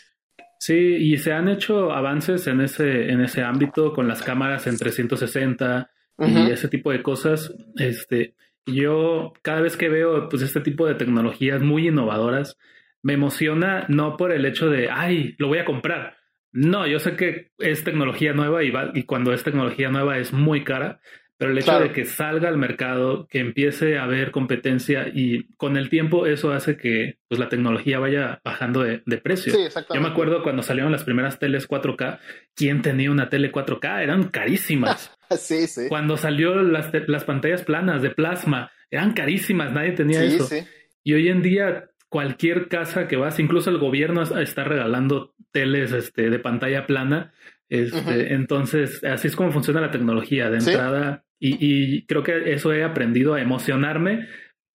Sí, 0.60 0.74
y 0.74 1.18
se 1.18 1.32
han 1.32 1.48
hecho 1.48 1.94
avances 1.94 2.46
en 2.48 2.60
ese, 2.60 3.12
en 3.12 3.22
ese 3.22 3.44
ámbito 3.44 3.94
con 3.94 4.10
las 4.10 4.22
cámaras 4.22 4.68
en 4.68 4.78
360 4.78 5.90
y 6.20 6.52
ese 6.52 6.68
tipo 6.68 6.92
de 6.92 7.02
cosas. 7.02 7.54
Este, 7.78 8.36
yo 8.66 9.32
cada 9.42 9.62
vez 9.62 9.78
que 9.78 9.88
veo 9.88 10.28
pues 10.28 10.42
este 10.42 10.60
tipo 10.60 10.86
de 10.86 10.96
tecnologías 10.96 11.62
muy 11.62 11.88
innovadoras, 11.88 12.58
me 13.02 13.14
emociona 13.14 13.86
no 13.88 14.18
por 14.18 14.34
el 14.34 14.46
hecho 14.46 14.70
de, 14.70 14.90
ay, 14.92 15.36
lo 15.38 15.48
voy 15.48 15.60
a 15.60 15.66
comprar. 15.66 16.18
No, 16.52 16.86
yo 16.86 17.00
sé 17.00 17.16
que 17.16 17.52
es 17.60 17.86
tecnología 17.86 18.34
nueva 18.34 18.62
y, 18.62 18.70
va, 18.72 18.92
y 18.94 19.04
cuando 19.04 19.32
es 19.32 19.44
tecnología 19.44 19.90
nueva 19.90 20.18
es 20.18 20.34
muy 20.34 20.66
cara, 20.66 21.00
pero 21.40 21.54
el 21.54 21.58
hecho 21.58 21.80
de 21.80 21.94
que 21.94 22.04
salga 22.04 22.50
al 22.50 22.58
mercado, 22.58 23.26
que 23.28 23.40
empiece 23.40 23.98
a 23.98 24.04
haber 24.04 24.32
competencia 24.32 25.08
y 25.08 25.46
con 25.56 25.78
el 25.78 25.90
tiempo 25.90 26.26
eso 26.26 26.52
hace 26.52 26.76
que 26.76 27.18
pues, 27.30 27.40
la 27.40 27.48
tecnología 27.48 27.98
vaya 27.98 28.42
bajando 28.44 28.84
de, 28.84 29.00
precio. 29.24 29.54
Sí, 29.54 29.80
Yo 29.94 30.02
me 30.02 30.10
acuerdo 30.10 30.44
cuando 30.44 30.64
salieron 30.64 30.92
las 30.92 31.06
primeras 31.06 31.40
teles 31.40 31.70
4K, 31.70 32.20
¿quién 32.56 32.82
tenía 32.82 33.10
una 33.10 33.30
tele 33.30 33.54
4K? 33.54 34.04
Eran 34.04 34.26
carísimas. 34.26 35.18
sí, 35.40 35.68
sí. 35.68 35.84
Cuando 35.88 36.18
salió 36.18 36.56
las, 36.56 36.92
las, 37.08 37.24
pantallas 37.24 37.64
planas 37.64 38.02
de 38.02 38.10
plasma, 38.10 38.70
eran 38.92 39.14
carísimas, 39.14 39.72
nadie 39.72 39.94
tenía 39.94 40.22
eso. 40.22 40.44
Sí. 40.44 40.66
Y 41.06 41.14
hoy 41.14 41.30
en 41.30 41.42
día 41.42 41.90
cualquier 42.10 42.68
casa 42.68 43.08
que 43.08 43.16
vas, 43.16 43.40
incluso 43.40 43.70
el 43.70 43.78
gobierno 43.78 44.24
está 44.24 44.66
regalando 44.66 45.36
teles 45.54 45.94
este, 45.94 46.30
de 46.30 46.40
pantalla 46.40 46.86
plana. 46.86 47.32
Este, 47.70 48.34
Entonces, 48.34 49.02
así 49.06 49.30
es 49.30 49.38
como 49.38 49.54
funciona 49.54 49.80
la 49.80 49.92
tecnología. 49.92 50.50
De 50.50 50.58
entrada, 50.58 51.24
y, 51.40 52.06
creo 52.06 52.24
que 52.24 52.54
eso 52.54 52.74
he 52.74 52.84
aprendido 52.84 53.34
a 53.34 53.42
emocionarme 53.42 54.28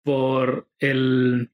por 0.02 0.68
el, 0.78 1.52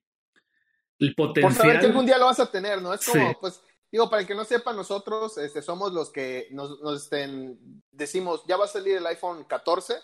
el 0.99 1.15
potencial. 1.15 1.53
Por 1.53 1.63
saber 1.63 1.81
que 1.81 1.87
algún 1.87 2.07
día 2.07 2.19
lo 2.19 2.27
vas 2.27 2.41
a 2.41 2.51
tener, 2.51 2.81
¿no? 2.81 2.95
Es 2.95 3.05
como, 3.05 3.39
pues, 3.41 3.61
digo, 3.91 4.09
para 4.09 4.23
el 4.23 4.29
que 4.29 4.35
no 4.35 4.45
sepa, 4.45 4.73
nosotros 4.73 5.37
este, 5.39 5.63
somos 5.63 5.93
los 5.93 6.11
que 6.11 6.49
nos, 6.53 6.81
nos 6.81 7.03
estén, 7.03 7.59
decimos, 7.91 8.45
ya 8.47 8.57
va 8.57 8.67
a 8.67 8.69
salir 8.69 8.97
el 8.97 9.07
iPhone 9.07 9.45
14, 9.45 9.95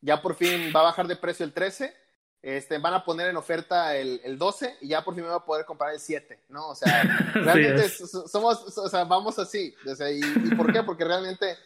ya 0.00 0.22
por 0.22 0.34
fin 0.34 0.72
va 0.74 0.80
a 0.80 0.84
bajar 0.84 1.06
de 1.06 1.16
precio 1.16 1.44
el 1.44 1.52
13, 1.52 1.94
este, 2.42 2.78
van 2.78 2.94
a 2.94 3.04
poner 3.04 3.28
en 3.28 3.36
oferta 3.36 3.96
el, 3.96 4.20
el 4.24 4.38
12 4.38 4.76
y 4.80 4.88
ya 4.88 5.02
por 5.02 5.14
fin 5.14 5.24
me 5.24 5.30
va 5.30 5.36
a 5.36 5.44
poder 5.44 5.66
comprar 5.66 5.92
el 5.92 6.00
7, 6.00 6.44
¿no? 6.48 6.68
O 6.68 6.74
sea, 6.74 7.02
realmente 7.34 7.88
somos, 7.88 8.78
o 8.78 8.88
sea, 8.88 9.04
vamos 9.04 9.38
así. 9.38 9.74
O 9.86 9.94
sea, 9.94 10.10
y, 10.10 10.20
¿Y 10.20 10.54
por 10.54 10.72
qué? 10.72 10.82
Porque 10.82 11.04
realmente 11.04 11.56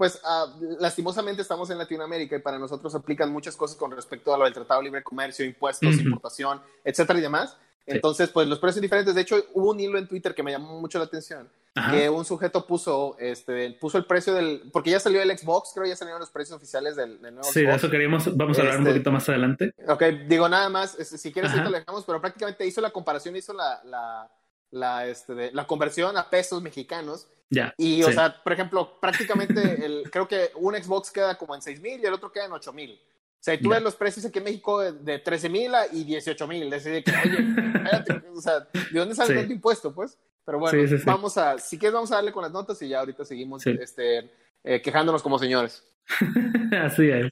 pues 0.00 0.18
ah, 0.24 0.46
lastimosamente 0.78 1.42
estamos 1.42 1.68
en 1.68 1.76
Latinoamérica 1.76 2.34
y 2.34 2.38
para 2.38 2.58
nosotros 2.58 2.94
aplican 2.94 3.30
muchas 3.30 3.54
cosas 3.54 3.76
con 3.76 3.90
respecto 3.90 4.32
a 4.32 4.38
lo 4.38 4.44
del 4.44 4.54
Tratado 4.54 4.80
de 4.80 4.84
Libre 4.84 5.02
Comercio, 5.02 5.44
impuestos, 5.44 5.94
importación, 5.96 6.58
etcétera 6.82 7.18
y 7.18 7.22
demás. 7.22 7.58
Entonces, 7.84 8.30
pues 8.30 8.48
los 8.48 8.58
precios 8.58 8.80
diferentes. 8.80 9.14
De 9.14 9.20
hecho, 9.20 9.44
hubo 9.52 9.72
un 9.72 9.78
hilo 9.78 9.98
en 9.98 10.08
Twitter 10.08 10.34
que 10.34 10.42
me 10.42 10.52
llamó 10.52 10.80
mucho 10.80 10.98
la 10.98 11.04
atención, 11.04 11.50
que 11.90 12.08
un 12.08 12.24
sujeto 12.24 12.66
puso, 12.66 13.14
este, 13.18 13.72
puso 13.72 13.98
el 13.98 14.06
precio 14.06 14.32
del, 14.32 14.70
porque 14.72 14.88
ya 14.88 15.00
salió 15.00 15.20
el 15.20 15.36
Xbox, 15.36 15.72
creo 15.74 15.84
ya 15.84 15.96
salieron 15.96 16.18
los 16.18 16.30
precios 16.30 16.56
oficiales 16.56 16.96
del, 16.96 17.20
nuevo 17.20 17.44
sí, 17.44 17.60
de 17.60 17.74
eso 17.74 17.90
queríamos, 17.90 18.34
vamos 18.34 18.56
a 18.56 18.62
hablar 18.62 18.76
un 18.76 18.86
este, 18.86 18.92
poquito 18.94 19.12
más 19.12 19.28
adelante. 19.28 19.74
Ok, 19.86 20.02
digo 20.26 20.48
nada 20.48 20.70
más, 20.70 20.98
este, 20.98 21.18
si 21.18 21.30
quieres 21.30 21.50
ahorita 21.50 21.68
lo 21.68 21.76
dejamos, 21.76 22.06
pero 22.06 22.22
prácticamente 22.22 22.66
hizo 22.66 22.80
la 22.80 22.88
comparación, 22.88 23.36
hizo 23.36 23.52
la, 23.52 23.82
la, 23.84 24.30
la, 24.70 25.06
este, 25.06 25.52
la 25.52 25.66
conversión 25.66 26.16
a 26.16 26.30
pesos 26.30 26.62
mexicanos 26.62 27.28
ya. 27.50 27.74
Y, 27.76 28.02
o 28.04 28.12
sea, 28.12 28.40
por 28.42 28.52
ejemplo, 28.52 28.98
prácticamente 29.00 29.60
el, 29.84 30.10
creo 30.10 30.26
que 30.28 30.50
un 30.54 30.74
Xbox 30.74 31.10
queda 31.10 31.36
como 31.36 31.54
en 31.54 31.62
6 31.62 31.80
mil 31.80 32.00
y 32.00 32.06
el 32.06 32.14
otro 32.14 32.30
queda 32.30 32.46
en 32.46 32.52
8 32.52 32.72
mil. 32.72 32.92
O 32.92 33.42
sea, 33.42 33.54
y 33.54 33.58
tú 33.58 33.70
ves 33.70 33.82
los 33.82 33.96
precios 33.96 34.26
aquí 34.26 34.38
en 34.38 34.44
México 34.44 34.80
de, 34.80 35.18
13 35.18 35.48
mil 35.48 35.72
y 35.92 36.04
18 36.04 36.46
mil. 36.46 36.70
De 36.70 37.02
que, 37.02 37.10
oye, 37.10 37.38
espérate, 37.74 38.22
o 38.34 38.40
sea, 38.40 38.60
¿de 38.60 38.98
dónde 38.98 39.14
sale 39.14 39.34
tanto 39.34 39.52
impuesto, 39.52 39.94
pues? 39.94 40.18
Pero 40.44 40.58
bueno, 40.58 40.96
vamos 41.04 41.38
a, 41.38 41.58
si 41.58 41.78
quieres, 41.78 41.94
vamos 41.94 42.12
a 42.12 42.16
darle 42.16 42.32
con 42.32 42.42
las 42.42 42.52
notas 42.52 42.80
y 42.82 42.88
ya 42.88 43.00
ahorita 43.00 43.24
seguimos 43.24 43.66
este, 43.66 44.30
eh, 44.62 44.82
quejándonos 44.82 45.22
como 45.22 45.38
señores. 45.38 45.84
Así 46.82 47.08
es. 47.08 47.30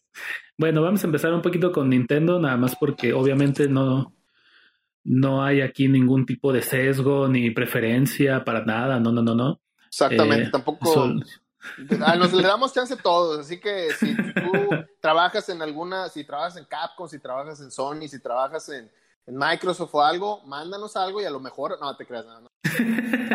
Bueno, 0.56 0.82
vamos 0.82 1.02
a 1.04 1.06
empezar 1.06 1.32
un 1.32 1.42
poquito 1.42 1.72
con 1.72 1.90
Nintendo, 1.90 2.38
nada 2.38 2.56
más 2.56 2.74
porque 2.76 3.12
obviamente 3.12 3.68
no, 3.68 4.14
no 5.08 5.42
hay 5.42 5.62
aquí 5.62 5.88
ningún 5.88 6.26
tipo 6.26 6.52
de 6.52 6.60
sesgo 6.60 7.28
ni 7.28 7.50
preferencia 7.50 8.44
para 8.44 8.64
nada, 8.64 9.00
no, 9.00 9.10
no, 9.10 9.22
no, 9.22 9.34
no. 9.34 9.60
Exactamente, 9.86 10.48
eh, 10.48 10.50
tampoco. 10.52 11.14
Ah, 12.04 12.14
nos 12.16 12.32
le 12.34 12.42
damos 12.42 12.74
chance 12.74 12.92
a 12.92 12.96
todos, 12.96 13.40
así 13.40 13.58
que 13.58 13.90
si 13.92 14.14
tú 14.14 14.52
trabajas 15.00 15.48
en 15.48 15.62
alguna, 15.62 16.10
si 16.10 16.24
trabajas 16.24 16.58
en 16.58 16.66
Capcom, 16.66 17.08
si 17.08 17.18
trabajas 17.18 17.58
en 17.60 17.70
Sony, 17.70 18.06
si 18.06 18.20
trabajas 18.20 18.68
en, 18.68 18.90
Microsoft 19.30 19.94
o 19.94 20.02
algo, 20.02 20.42
mándanos 20.46 20.96
algo 20.96 21.20
y 21.20 21.26
a 21.26 21.30
lo 21.30 21.38
mejor, 21.38 21.78
no 21.78 21.94
te 21.98 22.06
creas 22.06 22.24
nada. 22.24 22.46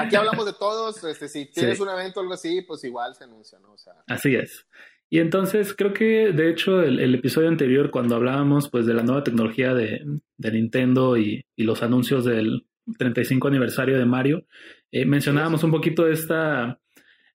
Aquí 0.02 0.16
hablamos 0.16 0.44
de 0.44 0.54
todos, 0.54 1.04
este, 1.04 1.30
si 1.30 1.46
tienes 1.46 1.80
un 1.80 1.88
evento 1.88 2.20
o 2.20 2.24
algo 2.24 2.34
así, 2.34 2.64
pues 2.64 2.84
igual 2.84 3.14
se 3.14 3.26
anuncia, 3.26 3.60
¿no? 3.60 3.74
O 3.74 3.78
sea, 3.78 3.94
así 4.08 4.36
es. 4.36 4.66
Y 5.14 5.20
entonces 5.20 5.76
creo 5.76 5.94
que 5.94 6.32
de 6.34 6.50
hecho 6.50 6.82
el, 6.82 7.14
episodio 7.14 7.48
anterior 7.48 7.92
cuando 7.92 8.16
hablábamos 8.16 8.68
pues 8.72 8.88
de 8.88 8.96
la 8.96 9.04
nueva 9.04 9.24
tecnología 9.24 9.76
de, 9.76 10.04
Nintendo 10.40 11.18
y, 11.18 11.46
y, 11.56 11.64
los 11.66 11.84
anuncios 11.84 12.26
del 12.26 12.66
35 12.98 13.48
aniversario 13.48 14.00
de 14.00 14.06
Mario, 14.06 14.48
eh, 14.92 15.06
mencionábamos 15.06 15.64
un 15.64 15.70
poquito 15.70 16.08
esta 16.08 16.80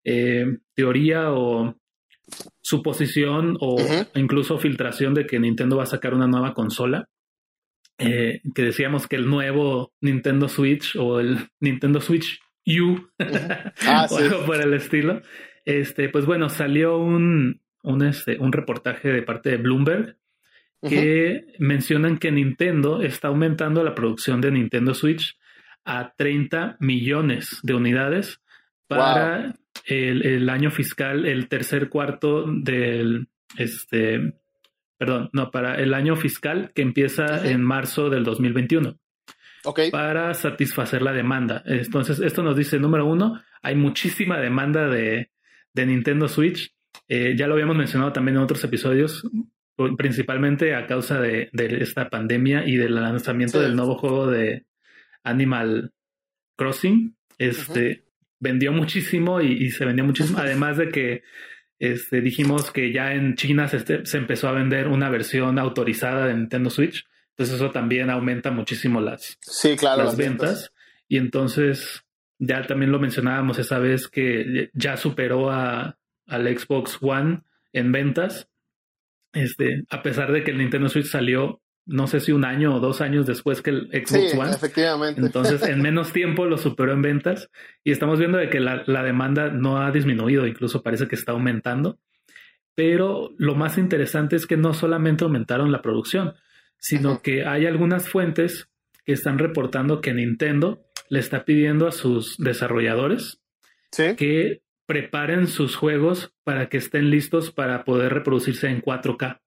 eh, 0.02 0.58
teoría 0.74 1.30
o 1.30 1.76
suposición 2.60 3.56
o 3.60 3.76
incluso 4.16 4.58
filtración 4.58 5.14
de 5.14 5.24
que 5.24 5.38
Nintendo 5.38 5.76
va 5.76 5.84
a 5.84 5.86
sacar 5.86 6.14
una 6.14 6.26
nueva 6.26 6.54
consola. 6.54 7.08
Eh, 8.00 8.40
que 8.56 8.62
decíamos 8.62 9.06
que 9.06 9.14
el 9.14 9.28
nuevo 9.28 9.92
Nintendo 10.00 10.48
Switch 10.48 10.96
o 10.96 11.20
el 11.20 11.48
Nintendo 11.60 12.00
Switch 12.00 12.40
U 12.66 13.08
ah, 13.86 14.08
o 14.10 14.16
algo 14.16 14.46
por 14.46 14.60
el 14.60 14.74
estilo. 14.74 15.22
Este, 15.64 16.08
pues 16.08 16.26
bueno, 16.26 16.48
salió 16.48 16.98
un, 16.98 17.60
un, 17.82 18.02
este, 18.02 18.38
un 18.38 18.52
reportaje 18.52 19.08
de 19.08 19.22
parte 19.22 19.50
de 19.50 19.56
Bloomberg 19.56 20.16
que 20.86 21.54
mencionan 21.58 22.18
que 22.18 22.30
Nintendo 22.30 23.02
está 23.02 23.28
aumentando 23.28 23.82
la 23.82 23.94
producción 23.94 24.40
de 24.40 24.52
Nintendo 24.52 24.94
Switch 24.94 25.36
a 25.84 26.14
30 26.16 26.76
millones 26.80 27.58
de 27.62 27.74
unidades 27.74 28.40
para 28.86 29.54
el, 29.84 30.48
año 30.48 30.70
fiscal, 30.70 31.26
el 31.26 31.48
tercer 31.48 31.88
cuarto 31.88 32.46
del, 32.46 33.28
este, 33.56 34.34
perdón, 34.96 35.30
no, 35.32 35.50
para 35.50 35.76
el 35.76 35.94
año 35.94 36.16
fiscal 36.16 36.72
que 36.74 36.82
empieza 36.82 37.48
en 37.48 37.62
marzo 37.62 38.10
del 38.10 38.24
2021. 38.24 38.98
Ok. 39.64 39.80
Para 39.90 40.32
satisfacer 40.34 41.02
la 41.02 41.12
demanda. 41.12 41.62
Entonces, 41.66 42.20
esto 42.20 42.42
nos 42.42 42.56
dice, 42.56 42.78
número 42.78 43.06
uno, 43.06 43.42
hay 43.60 43.74
muchísima 43.74 44.38
demanda 44.38 44.88
de, 44.88 45.30
de 45.74 45.86
Nintendo 45.86 46.28
Switch. 46.28 46.72
Eh, 47.08 47.34
ya 47.36 47.46
lo 47.46 47.54
habíamos 47.54 47.76
mencionado 47.76 48.12
también 48.12 48.36
en 48.36 48.42
otros 48.42 48.62
episodios, 48.64 49.26
principalmente 49.96 50.74
a 50.74 50.86
causa 50.86 51.20
de, 51.20 51.50
esta 51.80 52.10
pandemia 52.10 52.66
y 52.66 52.76
del 52.76 52.94
lanzamiento 52.94 53.60
del 53.60 53.76
nuevo 53.76 53.96
juego 53.96 54.26
de 54.26 54.66
Animal 55.24 55.92
Crossing. 56.56 57.16
Este 57.38 58.04
vendió 58.40 58.72
muchísimo 58.72 59.40
y, 59.40 59.70
se 59.70 59.84
vendió 59.84 60.04
muchísimo. 60.04 60.38
Además 60.40 60.76
de 60.76 60.90
que 60.90 61.22
este, 61.78 62.20
dijimos 62.20 62.70
que 62.70 62.92
ya 62.92 63.14
en 63.14 63.36
China 63.36 63.68
se, 63.68 64.04
se, 64.04 64.18
empezó 64.18 64.48
a 64.48 64.52
vender 64.52 64.88
una 64.88 65.08
versión 65.10 65.58
autorizada 65.58 66.26
de 66.26 66.34
Nintendo 66.34 66.70
Switch. 66.70 67.06
Entonces 67.30 67.56
eso 67.56 67.70
también 67.70 68.10
aumenta 68.10 68.50
muchísimo 68.50 69.00
las, 69.00 69.38
sí, 69.40 69.76
claro, 69.76 70.04
las, 70.04 70.16
ventas. 70.16 70.72
Y 71.06 71.16
entonces 71.16 72.02
ya 72.38 72.62
también 72.62 72.90
lo 72.92 72.98
mencionábamos 72.98 73.58
esa 73.60 73.78
vez 73.78 74.08
que 74.08 74.70
ya 74.74 74.96
superó 74.96 75.50
a, 75.50 75.97
al 76.28 76.46
Xbox 76.46 76.98
One 77.00 77.42
en 77.72 77.92
ventas. 77.92 78.48
Este, 79.32 79.84
a 79.90 80.02
pesar 80.02 80.32
de 80.32 80.44
que 80.44 80.52
el 80.52 80.58
Nintendo 80.58 80.88
Switch 80.88 81.06
salió, 81.06 81.60
no 81.86 82.06
sé 82.06 82.20
si 82.20 82.32
un 82.32 82.44
año 82.44 82.74
o 82.74 82.80
dos 82.80 83.00
años 83.00 83.26
después 83.26 83.62
que 83.62 83.70
el 83.70 83.88
Xbox 83.90 84.30
sí, 84.30 84.38
Efectivamente. 84.54 85.20
Entonces, 85.20 85.62
en 85.62 85.82
menos 85.82 86.12
tiempo 86.12 86.44
lo 86.46 86.58
superó 86.58 86.92
en 86.92 87.02
ventas. 87.02 87.50
Y 87.82 87.90
estamos 87.90 88.18
viendo 88.18 88.38
de 88.38 88.50
que 88.50 88.60
la, 88.60 88.84
la 88.86 89.02
demanda 89.02 89.50
no 89.50 89.82
ha 89.82 89.90
disminuido, 89.90 90.46
incluso 90.46 90.82
parece 90.82 91.08
que 91.08 91.16
está 91.16 91.32
aumentando. 91.32 91.98
Pero 92.74 93.30
lo 93.38 93.56
más 93.56 93.76
interesante 93.76 94.36
es 94.36 94.46
que 94.46 94.56
no 94.56 94.72
solamente 94.72 95.24
aumentaron 95.24 95.72
la 95.72 95.82
producción, 95.82 96.34
sino 96.78 97.22
que 97.22 97.44
hay 97.44 97.66
algunas 97.66 98.08
fuentes 98.08 98.68
que 99.04 99.12
están 99.12 99.38
reportando 99.38 100.00
que 100.00 100.14
Nintendo 100.14 100.84
le 101.08 101.18
está 101.18 101.44
pidiendo 101.44 101.88
a 101.88 101.92
sus 101.92 102.36
desarrolladores 102.38 103.40
que 104.16 104.62
preparen 104.88 105.48
sus 105.48 105.77
juegos 105.77 106.33
para 106.44 106.70
que 106.70 106.79
estén 106.79 107.11
listos 107.11 107.53
para 107.53 107.85
poder 107.85 108.14
reproducirse 108.14 108.68
en 108.68 108.81
4K. 108.81 109.38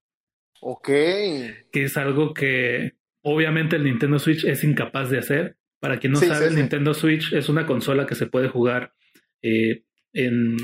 Ok. 0.61 0.87
Que 0.87 1.83
es 1.83 1.97
algo 1.97 2.35
que 2.35 2.91
obviamente 3.23 3.75
el 3.75 3.83
Nintendo 3.83 4.19
Switch 4.19 4.45
es 4.45 4.63
incapaz 4.63 5.09
de 5.09 5.17
hacer. 5.17 5.57
Para 5.79 5.97
quien 5.97 6.13
no 6.13 6.19
sabe, 6.19 6.45
el 6.45 6.55
Nintendo 6.55 6.93
Switch 6.93 7.33
es 7.33 7.49
una 7.49 7.65
consola 7.65 8.05
que 8.05 8.13
se 8.13 8.27
puede 8.27 8.49
jugar 8.49 8.93
eh, 9.41 9.83
en 10.13 10.57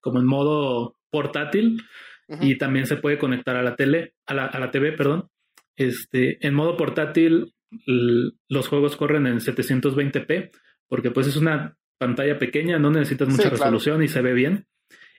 como 0.00 0.20
en 0.20 0.26
modo 0.26 0.98
portátil 1.10 1.82
y 2.42 2.58
también 2.58 2.84
se 2.84 2.98
puede 2.98 3.16
conectar 3.16 3.56
a 3.56 3.62
la 3.62 3.74
tele, 3.74 4.12
a 4.26 4.34
la, 4.34 4.44
a 4.44 4.60
la 4.60 4.70
TV, 4.70 4.92
perdón. 4.92 5.30
Este, 5.76 6.46
en 6.46 6.52
modo 6.52 6.76
portátil 6.76 7.54
los 7.86 8.68
juegos 8.68 8.96
corren 8.96 9.26
en 9.26 9.38
720p, 9.38 10.50
porque 10.88 11.10
pues 11.10 11.26
es 11.26 11.36
una 11.36 11.77
pantalla 11.98 12.38
pequeña, 12.38 12.78
no 12.78 12.90
necesitas 12.90 13.28
mucha 13.28 13.50
resolución 13.50 14.02
y 14.02 14.08
se 14.08 14.22
ve 14.22 14.32
bien. 14.32 14.66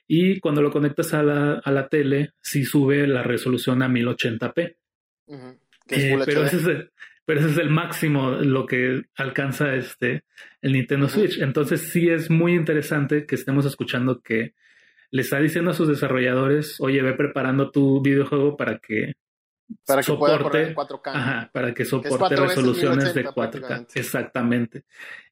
Y 0.08 0.40
cuando 0.40 0.62
lo 0.62 0.72
conectas 0.72 1.14
a 1.14 1.22
la, 1.22 1.54
a 1.64 1.70
la 1.70 1.88
tele, 1.88 2.32
sí 2.40 2.64
sube 2.64 3.06
la 3.06 3.22
resolución 3.22 3.82
a 3.82 3.88
1080p. 3.88 4.76
Eh, 5.88 6.18
pero, 6.24 6.44
ese 6.44 6.56
es 6.56 6.66
el, 6.66 6.90
pero 7.24 7.40
ese 7.40 7.50
es 7.50 7.58
el 7.58 7.70
máximo 7.70 8.30
lo 8.32 8.66
que 8.66 9.02
alcanza 9.16 9.74
este 9.74 10.24
el 10.62 10.72
Nintendo 10.72 11.08
Switch. 11.08 11.38
Entonces 11.38 11.82
sí 11.92 12.08
es 12.08 12.28
muy 12.30 12.54
interesante 12.54 13.24
que 13.26 13.36
estemos 13.36 13.66
escuchando 13.66 14.20
que 14.20 14.54
le 15.12 15.22
está 15.22 15.38
diciendo 15.38 15.70
a 15.70 15.74
sus 15.74 15.88
desarrolladores, 15.88 16.80
oye, 16.80 17.02
ve 17.02 17.14
preparando 17.14 17.70
tu 17.70 18.00
videojuego 18.00 18.56
para 18.56 18.78
que 18.78 19.14
para 19.86 20.00
que 20.00 20.06
soporte, 20.06 20.62
en 20.62 20.74
4K. 20.74 21.50
para 21.52 21.74
que 21.74 21.84
soporte 21.84 22.36
resoluciones 22.36 23.14
de 23.14 23.26
4K. 23.26 23.86
Exactamente. 23.94 24.84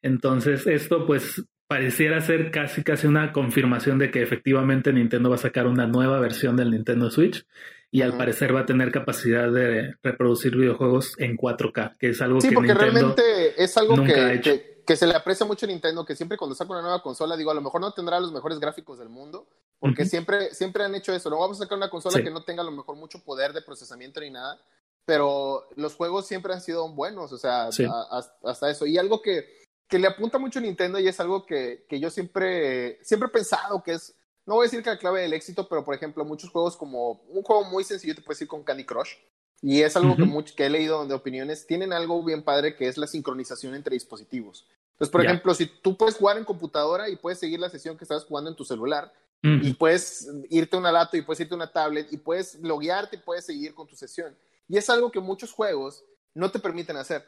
Entonces, 0.03 0.67
esto 0.67 1.07
pues 1.07 1.43
pareciera 1.67 2.21
ser 2.21 2.51
casi 2.51 2.83
casi 2.83 3.07
una 3.07 3.33
confirmación 3.33 3.99
de 3.99 4.11
que 4.11 4.23
efectivamente 4.23 4.93
Nintendo 4.93 5.29
va 5.29 5.37
a 5.37 5.39
sacar 5.39 5.67
una 5.67 5.87
nueva 5.87 6.19
versión 6.19 6.57
del 6.57 6.71
Nintendo 6.71 7.11
Switch 7.11 7.47
y 7.91 8.03
al 8.03 8.17
parecer 8.17 8.55
va 8.55 8.61
a 8.61 8.67
tener 8.67 8.91
capacidad 8.91 9.51
de 9.51 9.95
reproducir 10.03 10.57
videojuegos 10.57 11.15
en 11.19 11.37
4K, 11.37 11.97
que 11.99 12.11
es 12.11 12.21
algo 12.21 12.41
sí, 12.41 12.49
que 12.49 12.55
porque 12.55 12.75
realmente 12.75 13.63
es 13.63 13.77
algo 13.77 13.97
que, 14.05 14.83
que, 14.87 14.97
se 14.97 15.07
le 15.07 15.15
aprecia 15.15 15.47
mucho 15.47 15.65
a 15.65 15.69
Nintendo, 15.69 16.05
que 16.05 16.15
siempre 16.15 16.37
cuando 16.37 16.55
saca 16.55 16.73
una 16.73 16.83
nueva 16.83 17.03
consola, 17.03 17.37
digo, 17.37 17.51
a 17.51 17.55
lo 17.55 17.63
mejor 17.63 17.81
no 17.81 17.93
tendrá 17.93 18.21
los 18.21 18.33
mejores 18.33 18.59
gráficos 18.59 18.99
del 18.99 19.09
mundo, 19.09 19.47
porque 19.81 20.05
siempre, 20.05 20.55
siempre 20.55 20.85
han 20.85 20.95
hecho 20.95 21.13
eso. 21.13 21.31
No 21.31 21.39
vamos 21.39 21.59
a 21.59 21.65
sacar 21.65 21.79
una 21.79 21.91
consola 21.91 22.23
que 22.23 22.31
no 22.31 22.43
tenga 22.43 22.63
a 22.63 22.65
lo 22.65 22.73
mejor 22.73 22.97
mucho 22.97 23.23
poder 23.23 23.53
de 23.53 23.63
procesamiento 23.63 24.21
ni 24.21 24.31
nada, 24.31 24.61
pero 25.05 25.69
los 25.77 25.95
juegos 25.95 26.27
siempre 26.27 26.53
han 26.53 26.61
sido 26.61 26.89
buenos, 26.89 27.33
o 27.33 27.39
sea, 27.39 27.69
hasta 27.69 28.71
eso. 28.71 28.87
Y 28.87 28.99
algo 28.99 29.23
que, 29.23 29.49
que, 29.89 29.99
le 29.99 30.09
apunta 30.09 30.39
mucho 30.39 30.59
a 30.59 30.63
Nintendo 30.63 30.99
y 30.99 31.09
es 31.09 31.21
algo 31.21 31.47
que, 31.47 31.87
que, 31.89 32.01
yo 32.01 32.11
siempre, 32.11 32.99
siempre 33.05 33.29
he 33.29 33.33
pensado 33.33 33.83
que 33.83 33.93
es, 33.93 34.15
no 34.47 34.55
voy 34.55 34.65
a 34.65 34.67
decir 34.67 34.83
que 34.83 34.91
la 34.91 34.99
clave 34.99 35.23
del 35.23 35.33
éxito, 35.33 35.69
pero 35.69 35.85
por 35.85 35.95
ejemplo, 35.95 36.25
muchos 36.25 36.51
juegos 36.51 36.77
como 36.77 37.13
un 37.29 37.43
juego 37.43 37.65
muy 37.65 37.85
sencillo, 37.85 38.15
te 38.15 38.23
puedes 38.23 38.43
ir 38.43 38.49
con 38.49 38.65
Candy 38.65 38.85
Crush. 38.85 39.15
Y 39.61 39.83
es 39.83 39.97
algo 39.97 40.15
que, 40.15 40.25
mucho, 40.25 40.55
que 40.55 40.67
he 40.67 40.71
leído 40.71 41.05
de 41.05 41.15
opiniones, 41.15 41.67
tienen 41.67 41.93
algo 41.93 42.23
bien 42.23 42.43
padre 42.43 42.77
que 42.77 42.87
es 42.87 42.97
la 42.97 43.09
sincronización 43.09 43.75
entre 43.75 43.95
dispositivos. 43.95 44.69
Entonces, 44.93 45.11
por 45.11 45.25
ejemplo, 45.25 45.55
si 45.55 45.67
tú 45.67 45.97
puedes 45.97 46.17
jugar 46.17 46.39
en 46.39 46.45
computadora 46.45 47.09
y 47.09 47.17
puedes 47.17 47.39
seguir 47.39 47.59
la 47.59 47.69
sesión 47.69 47.97
que 47.97 48.05
estás 48.05 48.25
jugando 48.25 48.51
en 48.51 48.57
tu 48.57 48.65
celular, 48.65 49.13
y 49.43 49.73
puedes 49.75 50.29
irte 50.51 50.77
a 50.77 50.81
una 50.81 50.91
laptop 50.91 51.21
y 51.21 51.23
puedes 51.23 51.41
irte 51.41 51.55
a 51.55 51.57
una 51.57 51.73
tablet 51.73 52.13
y 52.13 52.17
puedes 52.17 52.57
loguearte 52.57 53.17
y 53.17 53.21
puedes 53.21 53.47
seguir 53.47 53.75
con 53.75 53.87
tu 53.87 53.95
sesión. 53.95 54.37
Y 54.69 54.77
es 54.77 54.91
algo 54.91 55.11
que 55.11 55.21
muchos 55.21 55.53
juegos 55.53 56.05
no 56.35 56.51
te 56.51 56.59
permiten 56.59 56.97
hacer. 56.97 57.25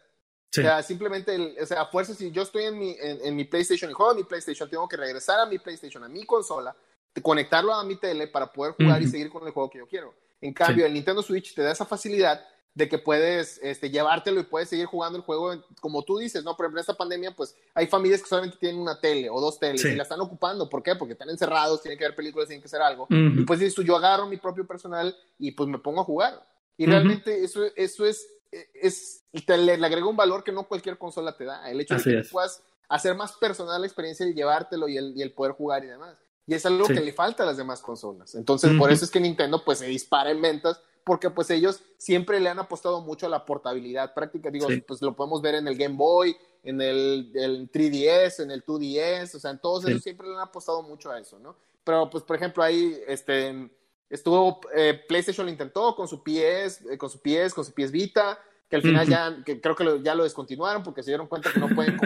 O 0.50 0.62
sea, 0.62 0.82
simplemente, 0.82 1.56
o 1.62 1.66
sea, 1.66 1.82
a 1.82 1.86
fuerza, 1.86 2.12
si 2.12 2.32
yo 2.32 2.42
estoy 2.42 2.64
en 2.64 2.78
mi, 2.78 2.96
en, 2.98 3.36
mi 3.36 3.44
PlayStation 3.44 3.88
y 3.88 3.94
juego 3.94 4.10
a 4.10 4.14
mi 4.16 4.24
PlayStation, 4.24 4.68
tengo 4.68 4.88
que 4.88 4.96
regresar 4.96 5.38
a 5.38 5.46
mi 5.46 5.60
PlayStation, 5.60 6.02
a 6.02 6.08
mi 6.08 6.26
consola, 6.26 6.74
conectarlo 7.22 7.72
a 7.72 7.84
mi 7.84 7.94
tele 7.94 8.26
para 8.26 8.52
poder 8.52 8.74
jugar 8.74 9.00
y 9.00 9.06
seguir 9.06 9.30
con 9.30 9.46
el 9.46 9.52
juego 9.52 9.70
que 9.70 9.78
yo 9.78 9.86
quiero. 9.86 10.12
En 10.40 10.52
cambio, 10.52 10.86
el 10.86 10.92
Nintendo 10.92 11.22
Switch 11.22 11.54
te 11.54 11.62
da 11.62 11.70
esa 11.70 11.84
facilidad 11.84 12.44
de 12.74 12.88
que 12.88 12.98
puedes 12.98 13.58
este, 13.62 13.90
llevártelo 13.90 14.40
y 14.40 14.44
puedes 14.44 14.68
seguir 14.68 14.86
jugando 14.86 15.18
el 15.18 15.24
juego 15.24 15.52
como 15.80 16.02
tú 16.02 16.18
dices, 16.18 16.44
¿no? 16.44 16.56
Por 16.56 16.66
ejemplo, 16.66 16.78
en 16.78 16.82
esta 16.82 16.94
pandemia, 16.94 17.32
pues 17.32 17.56
hay 17.74 17.86
familias 17.88 18.22
que 18.22 18.28
solamente 18.28 18.56
tienen 18.58 18.80
una 18.80 19.00
tele 19.00 19.28
o 19.28 19.40
dos 19.40 19.58
teles 19.58 19.84
y 19.84 19.94
la 19.96 20.04
están 20.04 20.20
ocupando. 20.20 20.68
¿Por 20.68 20.82
qué? 20.82 20.94
Porque 20.94 21.12
están 21.12 21.30
encerrados, 21.30 21.82
tienen 21.82 21.98
que 21.98 22.04
ver 22.04 22.14
películas, 22.14 22.48
tienen 22.48 22.62
que 22.62 22.66
hacer 22.66 22.82
algo. 22.82 23.06
Y 23.10 23.44
pues 23.44 23.58
dices 23.58 23.74
tú, 23.74 23.82
yo 23.82 23.96
agarro 23.96 24.26
mi 24.26 24.36
propio 24.36 24.66
personal 24.66 25.16
y 25.38 25.50
pues 25.52 25.68
me 25.68 25.78
pongo 25.78 26.02
a 26.02 26.04
jugar. 26.04 26.44
Y 26.76 26.86
realmente 26.86 27.44
eso, 27.44 27.62
eso 27.76 28.06
es, 28.06 28.26
es 28.50 29.24
te 29.44 29.58
le, 29.58 29.74
agrega 29.74 30.06
un 30.06 30.16
valor 30.16 30.44
que 30.44 30.52
no 30.52 30.64
cualquier 30.64 30.96
consola 30.96 31.36
te 31.36 31.44
da. 31.44 31.70
El 31.70 31.80
hecho 31.80 31.96
de 31.96 32.02
que 32.02 32.28
puedas 32.30 32.62
hacer 32.88 33.14
más 33.14 33.32
personal 33.32 33.80
la 33.80 33.86
experiencia 33.86 34.26
y 34.26 34.34
llevártelo 34.34 34.88
y 34.88 34.96
el, 34.96 35.12
y 35.16 35.22
el 35.22 35.32
poder 35.32 35.52
jugar 35.52 35.84
y 35.84 35.88
demás. 35.88 36.16
Y 36.46 36.54
es 36.54 36.66
algo 36.66 36.86
que 36.86 36.94
le 37.00 37.12
falta 37.12 37.42
a 37.42 37.46
las 37.46 37.56
demás 37.56 37.80
consolas. 37.80 38.34
Entonces, 38.34 38.72
por 38.76 38.90
eso 38.90 39.04
es 39.04 39.10
que 39.10 39.20
Nintendo 39.20 39.64
pues 39.64 39.78
se 39.78 39.86
dispara 39.86 40.30
en 40.30 40.40
ventas 40.40 40.80
porque 41.10 41.28
pues 41.28 41.50
ellos 41.50 41.82
siempre 41.98 42.38
le 42.38 42.50
han 42.50 42.60
apostado 42.60 43.00
mucho 43.00 43.26
a 43.26 43.28
la 43.28 43.44
portabilidad 43.44 44.14
práctica, 44.14 44.48
digo, 44.48 44.68
pues 44.86 45.02
lo 45.02 45.16
podemos 45.16 45.42
ver 45.42 45.56
en 45.56 45.66
el 45.66 45.76
Game 45.76 45.96
Boy, 45.96 46.36
en 46.62 46.80
el, 46.80 47.32
3DS, 47.72 48.44
en 48.44 48.52
el 48.52 48.64
2DS, 48.64 49.34
o 49.34 49.40
sea, 49.40 49.50
en 49.50 49.58
todos 49.58 49.84
ellos 49.86 50.04
siempre 50.04 50.28
le 50.28 50.34
han 50.34 50.42
apostado 50.42 50.82
mucho 50.82 51.10
a 51.10 51.18
eso, 51.18 51.40
¿no? 51.40 51.56
Pero 51.82 52.08
pues 52.08 52.22
por 52.22 52.36
ejemplo 52.36 52.62
ahí, 52.62 52.96
este, 53.08 53.68
estuvo, 54.08 54.60
eh, 54.72 55.02
PlayStation 55.08 55.46
lo 55.46 55.50
intentó 55.50 55.96
con 55.96 56.06
su 56.06 56.22
PS, 56.22 56.88
eh, 56.88 56.96
con 56.96 57.10
su 57.10 57.18
PS, 57.18 57.54
con 57.54 57.64
su 57.64 57.72
PS 57.72 57.90
Vita, 57.90 58.38
que 58.68 58.76
al 58.76 58.82
final 58.82 59.08
ya, 59.08 59.36
que 59.44 59.60
creo 59.60 59.74
que 59.74 60.00
ya 60.04 60.14
lo 60.14 60.22
descontinuaron 60.22 60.84
porque 60.84 61.02
se 61.02 61.10
dieron 61.10 61.26
cuenta 61.26 61.52
que 61.52 61.58
no 61.58 61.70
pueden 61.70 61.98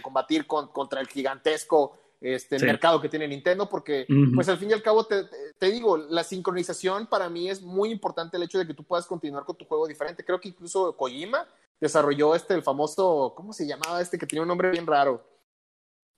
combatir 0.00 0.46
contra 0.46 1.00
el 1.00 1.08
gigantesco 1.08 1.98
este 2.24 2.58
mercado 2.58 3.00
que 3.02 3.10
tiene 3.10 3.28
Nintendo, 3.28 3.68
porque 3.68 4.06
pues 4.34 4.48
al 4.48 4.56
fin 4.56 4.70
y 4.70 4.72
al 4.72 4.82
cabo 4.82 5.04
te, 5.04 5.24
te, 5.58 5.70
digo, 5.70 5.98
la 5.98 6.24
sincronización 6.24 7.06
para 7.06 7.28
mí 7.28 7.50
es 7.50 7.60
muy 7.60 7.90
importante 7.90 8.38
el 8.38 8.44
hecho 8.44 8.58
de 8.58 8.66
que 8.66 8.72
tú 8.72 8.82
puedas 8.82 9.06
continuar 9.06 9.44
con 9.44 9.56
tu 9.56 9.66
juego 9.66 9.86
diferente. 9.86 10.24
Creo 10.24 10.40
que 10.40 10.48
incluso 10.48 10.96
Kojima 10.96 11.46
desarrolló 11.78 12.34
este, 12.34 12.54
el 12.54 12.62
famoso, 12.62 13.34
¿cómo 13.36 13.52
se 13.52 13.66
llamaba 13.66 14.00
este 14.00 14.18
que 14.18 14.26
tenía 14.26 14.42
un 14.42 14.48
nombre 14.48 14.70
bien 14.70 14.86
raro? 14.86 15.22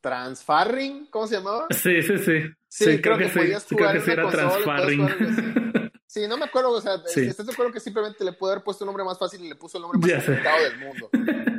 Transfarring, 0.00 1.06
¿cómo 1.10 1.26
se 1.26 1.36
llamaba? 1.36 1.66
Sí, 1.70 2.00
sí, 2.02 2.18
sí. 2.18 2.42
Sí, 2.68 3.00
creo, 3.00 3.18
que, 3.18 3.28
podías 3.28 3.66
jugar 3.66 4.00
creo 4.02 4.30
que 4.30 4.36
era 4.36 5.90
Sí, 6.06 6.28
no 6.28 6.36
me 6.36 6.44
acuerdo, 6.44 6.70
o 6.70 6.80
sea, 6.80 6.98
sí. 7.04 7.22
¿estás 7.22 7.46
de 7.46 7.52
acuerdo 7.52 7.72
que 7.72 7.80
simplemente 7.80 8.24
le 8.24 8.32
pudo 8.32 8.52
haber 8.52 8.62
puesto 8.62 8.84
un 8.84 8.86
nombre 8.86 9.04
más 9.04 9.18
fácil 9.18 9.44
y 9.44 9.48
le 9.48 9.56
puso 9.56 9.78
el 9.78 9.82
nombre 9.82 9.98
más 9.98 10.24
complicado 10.24 10.62
del 10.62 10.78
mundo? 10.78 11.10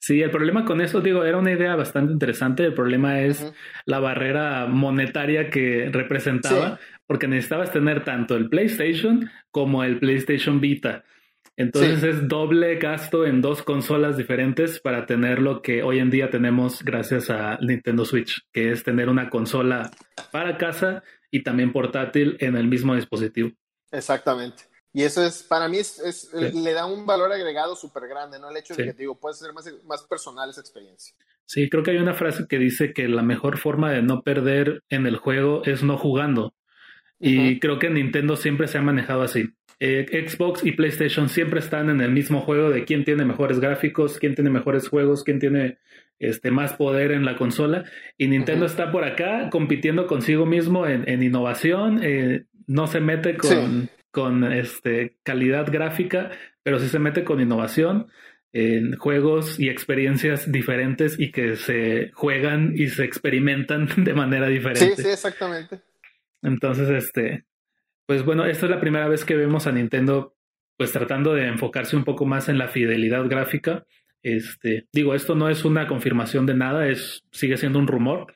Sí, 0.00 0.22
el 0.22 0.30
problema 0.30 0.64
con 0.64 0.80
eso, 0.80 1.02
digo, 1.02 1.24
era 1.24 1.36
una 1.36 1.52
idea 1.52 1.76
bastante 1.76 2.12
interesante. 2.12 2.64
El 2.64 2.72
problema 2.72 3.20
es 3.20 3.52
la 3.84 4.00
barrera 4.00 4.66
monetaria 4.66 5.50
que 5.50 5.90
representaba, 5.92 6.80
porque 7.06 7.28
necesitabas 7.28 7.70
tener 7.70 8.02
tanto 8.02 8.34
el 8.34 8.48
PlayStation 8.48 9.30
como 9.50 9.84
el 9.84 9.98
PlayStation 9.98 10.58
Vita. 10.58 11.04
Entonces 11.54 12.02
es 12.02 12.28
doble 12.28 12.76
gasto 12.76 13.26
en 13.26 13.42
dos 13.42 13.62
consolas 13.62 14.16
diferentes 14.16 14.80
para 14.80 15.04
tener 15.04 15.42
lo 15.42 15.60
que 15.60 15.82
hoy 15.82 15.98
en 15.98 16.08
día 16.08 16.30
tenemos 16.30 16.82
gracias 16.82 17.28
a 17.28 17.58
Nintendo 17.60 18.06
Switch, 18.06 18.40
que 18.52 18.70
es 18.72 18.82
tener 18.82 19.10
una 19.10 19.28
consola 19.28 19.90
para 20.32 20.56
casa 20.56 21.02
y 21.30 21.42
también 21.42 21.72
portátil 21.72 22.38
en 22.40 22.56
el 22.56 22.66
mismo 22.68 22.94
dispositivo. 22.94 23.50
Exactamente. 23.92 24.69
Y 24.92 25.02
eso 25.02 25.24
es, 25.24 25.42
para 25.44 25.68
mí, 25.68 25.78
es, 25.78 26.30
le 26.32 26.72
da 26.72 26.86
un 26.86 27.06
valor 27.06 27.32
agregado 27.32 27.76
súper 27.76 28.08
grande, 28.08 28.40
¿no? 28.40 28.50
El 28.50 28.56
hecho 28.56 28.74
de 28.74 28.84
que, 28.84 28.92
digo, 28.92 29.14
puede 29.18 29.36
ser 29.36 29.52
más, 29.52 29.72
más 29.84 30.02
personal 30.02 30.50
esa 30.50 30.60
experiencia. 30.60 31.14
Sí, 31.46 31.68
creo 31.68 31.82
que 31.82 31.92
hay 31.92 31.98
una 31.98 32.14
frase 32.14 32.46
que 32.48 32.58
dice 32.58 32.92
que 32.92 33.06
la 33.08 33.22
mejor 33.22 33.58
forma 33.58 33.92
de 33.92 34.02
no 34.02 34.22
perder 34.22 34.82
en 34.88 35.06
el 35.06 35.16
juego 35.16 35.62
es 35.64 35.82
no 35.82 35.96
jugando. 35.96 36.54
Y 37.20 37.60
creo 37.60 37.78
que 37.78 37.90
Nintendo 37.90 38.34
siempre 38.34 38.66
se 38.66 38.78
ha 38.78 38.82
manejado 38.82 39.22
así. 39.22 39.50
Eh, 39.78 40.26
Xbox 40.28 40.64
y 40.64 40.72
PlayStation 40.72 41.28
siempre 41.28 41.60
están 41.60 41.88
en 41.88 42.00
el 42.00 42.10
mismo 42.10 42.40
juego 42.40 42.70
de 42.70 42.84
quién 42.84 43.04
tiene 43.04 43.24
mejores 43.24 43.60
gráficos, 43.60 44.18
quién 44.18 44.34
tiene 44.34 44.50
mejores 44.50 44.88
juegos, 44.88 45.22
quién 45.22 45.38
tiene 45.38 45.78
este, 46.18 46.50
más 46.50 46.74
poder 46.74 47.12
en 47.12 47.24
la 47.24 47.36
consola. 47.36 47.84
Y 48.18 48.28
Nintendo 48.28 48.66
está 48.66 48.90
por 48.90 49.04
acá 49.04 49.48
compitiendo 49.50 50.06
consigo 50.06 50.46
mismo 50.46 50.86
en, 50.86 51.22
innovación. 51.22 52.00
Eh, 52.02 52.44
no 52.66 52.86
se 52.86 53.00
mete 53.00 53.36
con, 53.36 53.88
con 54.10 54.52
este, 54.52 55.16
calidad 55.22 55.70
gráfica, 55.70 56.30
pero 56.62 56.78
sí 56.78 56.88
se 56.88 56.98
mete 56.98 57.24
con 57.24 57.40
innovación 57.40 58.08
en 58.52 58.96
juegos 58.96 59.60
y 59.60 59.68
experiencias 59.68 60.50
diferentes 60.50 61.18
y 61.18 61.30
que 61.30 61.56
se 61.56 62.10
juegan 62.14 62.72
y 62.74 62.88
se 62.88 63.04
experimentan 63.04 63.88
de 64.04 64.14
manera 64.14 64.48
diferente. 64.48 64.96
Sí, 64.96 65.02
sí, 65.02 65.08
exactamente. 65.08 65.80
Entonces, 66.42 66.88
este, 66.88 67.44
pues 68.06 68.24
bueno, 68.24 68.44
esta 68.46 68.66
es 68.66 68.70
la 68.70 68.80
primera 68.80 69.08
vez 69.08 69.24
que 69.24 69.36
vemos 69.36 69.66
a 69.66 69.72
Nintendo 69.72 70.34
pues 70.76 70.92
tratando 70.92 71.34
de 71.34 71.46
enfocarse 71.46 71.94
un 71.94 72.04
poco 72.04 72.24
más 72.24 72.48
en 72.48 72.56
la 72.56 72.68
fidelidad 72.68 73.28
gráfica. 73.28 73.84
Este, 74.22 74.86
digo, 74.92 75.14
esto 75.14 75.34
no 75.34 75.50
es 75.50 75.66
una 75.66 75.86
confirmación 75.86 76.46
de 76.46 76.54
nada, 76.54 76.88
es, 76.88 77.22
sigue 77.30 77.58
siendo 77.58 77.78
un 77.78 77.86
rumor. 77.86 78.34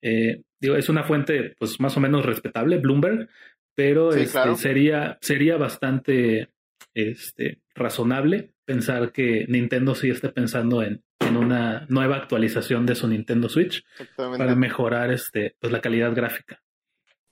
Eh, 0.00 0.40
digo, 0.58 0.76
es 0.76 0.88
una 0.88 1.04
fuente 1.04 1.54
pues 1.58 1.78
más 1.80 1.94
o 1.96 2.00
menos 2.00 2.24
respetable, 2.24 2.78
Bloomberg, 2.78 3.28
pero 3.74 4.12
este, 4.12 4.56
sería, 4.56 5.18
sería 5.20 5.56
bastante 5.56 6.50
este, 6.94 7.60
razonable 7.74 8.54
pensar 8.64 9.12
que 9.12 9.46
Nintendo 9.48 9.94
sí 9.94 10.10
esté 10.10 10.28
pensando 10.28 10.82
en, 10.82 11.02
en 11.20 11.36
una 11.36 11.86
nueva 11.88 12.16
actualización 12.16 12.86
de 12.86 12.94
su 12.94 13.08
Nintendo 13.08 13.48
Switch 13.48 13.84
para 14.16 14.54
mejorar 14.54 15.10
este, 15.10 15.56
pues, 15.58 15.72
la 15.72 15.80
calidad 15.80 16.14
gráfica. 16.14 16.62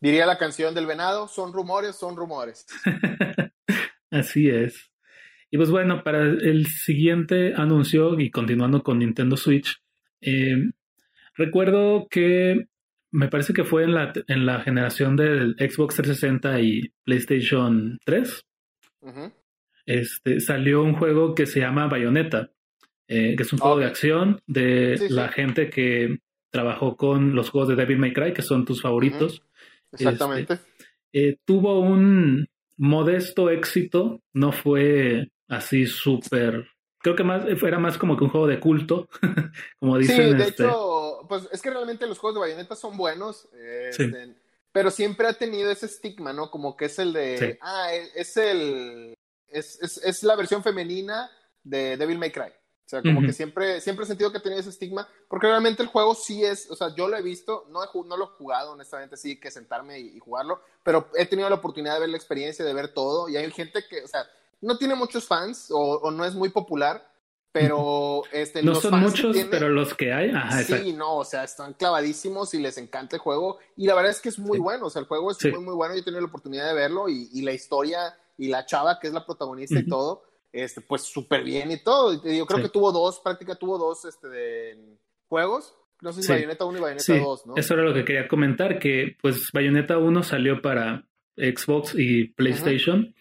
Diría 0.01 0.25
la 0.27 0.39
canción 0.39 0.75
del 0.75 0.87
venado, 0.87 1.29
son 1.29 1.53
rumores, 1.53 1.97
son 1.97 2.17
rumores. 2.17 2.67
Así 4.11 4.49
es. 4.49 4.91
Y 5.51 5.57
pues 5.57 5.71
bueno, 5.71 6.03
para 6.03 6.23
el 6.23 6.67
siguiente 6.67 7.55
anuncio 7.55 8.19
y 8.19 8.31
continuando 8.31 8.83
con 8.83 9.01
Nintendo 9.01 9.37
Switch, 9.37 9.83
eh, 10.21 10.71
recuerdo 11.35 12.07
que 12.09 12.69
me 13.13 13.29
parece 13.29 13.53
que 13.53 13.65
fue 13.65 13.85
en 13.85 13.95
la, 13.95 14.13
en 14.27 14.47
la 14.47 14.61
generación 14.61 15.17
del 15.17 15.57
Xbox 15.59 15.97
360 15.97 16.61
y 16.61 16.93
PlayStation 17.05 17.99
3. 18.05 18.45
este, 19.87 20.41
salió 20.41 20.83
un 20.83 20.95
juego 20.95 21.35
que 21.35 21.47
se 21.47 21.61
llama 21.61 21.89
Bayonetta, 21.89 22.51
eh, 23.09 23.35
que 23.37 23.43
es 23.43 23.53
un 23.53 23.59
juego 23.59 23.79
de 23.79 23.87
acción 23.87 24.41
de 24.47 25.09
la 25.11 25.29
gente 25.29 25.71
que 25.71 26.19
trabajó 26.51 26.97
con 26.97 27.35
los 27.35 27.51
juegos 27.51 27.69
de 27.71 27.77
Devil 27.77 27.99
May 27.99 28.13
Cry, 28.13 28.33
que 28.33 28.43
son 28.43 28.65
tus 28.65 28.83
favoritos. 28.83 29.43
Exactamente. 29.93 30.55
Este, 30.55 30.71
eh, 31.13 31.39
tuvo 31.45 31.81
un 31.81 32.49
modesto 32.77 33.51
éxito, 33.51 34.23
no 34.33 34.53
fue 34.53 35.31
así 35.49 35.87
súper. 35.87 36.69
Creo 37.03 37.17
que 37.17 37.25
más 37.25 37.45
era 37.47 37.79
más 37.79 37.97
como 37.97 38.17
que 38.17 38.25
un 38.25 38.31
juego 38.31 38.47
de 38.47 38.61
culto, 38.61 39.09
como 39.81 39.99
dicen. 39.99 40.17
Sí, 40.17 40.35
de 40.35 40.45
este 40.45 40.65
hecho, 40.65 41.25
pues 41.29 41.49
es 41.51 41.63
que 41.63 41.71
realmente 41.71 42.07
los 42.07 42.19
juegos 42.19 42.35
de 42.35 42.41
Bayonetta 42.41 42.77
son 42.77 42.97
buenos, 42.97 43.49
este, 43.55 44.35
pero 44.73 44.91
siempre 44.91 45.27
ha 45.27 45.33
tenido 45.33 45.71
ese 45.71 45.87
estigma, 45.87 46.33
¿no? 46.33 46.51
Como 46.51 46.77
que 46.77 46.87
es 46.87 46.99
el 46.99 47.13
de, 47.13 47.59
ah, 47.63 47.95
e, 47.95 48.11
es 48.15 48.37
el, 48.37 49.15
es, 49.49 49.81
es, 49.81 49.97
es 49.99 50.23
la 50.23 50.37
versión 50.37 50.63
femenina 50.63 51.31
de 51.63 51.97
Devil 51.97 52.19
May 52.19 52.31
Cry. 52.31 52.53
O 52.87 52.91
sea, 52.91 53.03
como 53.03 53.21
que 53.21 53.33
siempre, 53.33 53.81
siempre 53.81 54.05
he 54.05 54.09
sentido 54.09 54.33
que 54.33 54.41
tenía 54.41 54.59
ese 54.59 54.71
estigma, 54.71 55.09
porque 55.29 55.47
realmente 55.47 55.81
el 55.81 55.89
juego 55.89 56.13
sí 56.13 56.45
es, 56.45 56.69
o 56.73 56.75
sea, 56.75 56.93
yo 56.93 57.07
lo 57.07 57.17
he 57.17 57.23
visto, 57.23 57.69
no, 57.71 57.83
no 58.05 58.17
lo 58.17 58.25
he 58.25 58.37
jugado, 58.37 58.73
honestamente, 58.73 59.17
sí 59.17 59.39
que 59.39 59.53
sentarme 59.53 60.01
y, 60.01 60.19
jugarlo, 60.19 60.61
pero 60.83 61.09
he 61.15 61.25
tenido 61.25 61.49
la 61.49 61.55
oportunidad 61.55 61.95
de 61.95 62.01
ver 62.01 62.09
la 62.09 62.17
experiencia, 62.17 62.65
de 62.65 62.75
ver 62.75 62.89
todo, 62.89 63.29
y 63.29 63.37
hay 63.37 63.49
gente 63.53 63.85
que, 63.89 64.03
o 64.03 64.09
sea, 64.09 64.27
no 64.61 64.79
tiene 64.79 64.95
muchos 64.95 65.27
fans 65.27 65.69
o, 65.71 66.11
no 66.11 66.25
es 66.25 66.35
muy 66.35 66.51
popular, 66.51 67.07
pero 67.53 68.23
este, 68.33 68.63
no 68.63 68.75
son 68.77 69.01
muchos, 69.01 69.37
pero 69.51 69.69
los 69.69 69.95
que 69.95 70.13
hay, 70.13 70.31
ajá, 70.31 70.63
sí, 70.63 70.93
no, 70.93 71.17
o 71.17 71.25
sea, 71.25 71.45
están 71.45 71.75
clavadísimos 71.75 72.55
y 72.55 72.59
les 72.59 72.79
encanta 72.79 73.17
el 73.17 73.23
juego, 73.23 73.59
y 73.77 73.87
la 73.87 73.95
verdad 73.95 74.13
es 74.13 74.21
que 74.21 74.29
es 74.29 74.39
muy 74.39 74.59
bueno, 74.59 74.87
o 74.87 74.91
sea, 74.91 75.01
el 75.01 75.09
juego 75.09 75.33
es 75.33 75.39
muy, 75.45 75.61
muy 75.61 75.75
bueno, 75.75 75.95
yo 75.95 76.01
he 76.01 76.05
tenido 76.05 76.21
la 76.21 76.29
oportunidad 76.29 76.69
de 76.69 76.75
verlo, 76.75 77.09
y, 77.09 77.43
la 77.43 77.53
historia 77.53 78.17
y 78.39 78.49
la 78.49 78.65
chava 78.67 78.99
que 79.01 79.09
es 79.09 79.13
la 79.13 79.27
protagonista 79.27 79.79
y 79.79 79.87
todo 79.87 80.23
este, 80.53 80.81
pues 80.81 81.03
súper 81.03 81.45
bien 81.45 81.71
y 81.71 81.79
todo. 81.79 82.23
Yo 82.25 82.47
creo 82.47 82.63
que 82.63 82.69
tuvo 82.69 82.93
dos, 82.93 83.21
práctica 83.21 83.55
tuvo 83.55 83.79
dos 83.79 84.05
este, 84.05 84.29
de 84.29 84.97
juegos. 85.29 85.75
No 86.03 86.13
sé 86.13 86.23
si 86.23 86.33
Bayonetta 86.33 86.65
1 86.65 86.79
y 86.79 86.81
Bayonetta 86.81 87.19
2, 87.19 87.47
¿no? 87.47 87.57
Eso 87.57 87.75
era 87.75 87.83
lo 87.83 87.93
que 87.93 88.05
quería 88.05 88.27
comentar, 88.27 88.79
que 88.79 89.17
pues 89.21 89.51
Bayonetta 89.53 89.99
1 89.99 90.23
salió 90.23 90.63
para 90.63 91.07
Xbox 91.37 91.95
y 91.95 92.29
PlayStation. 92.29 93.15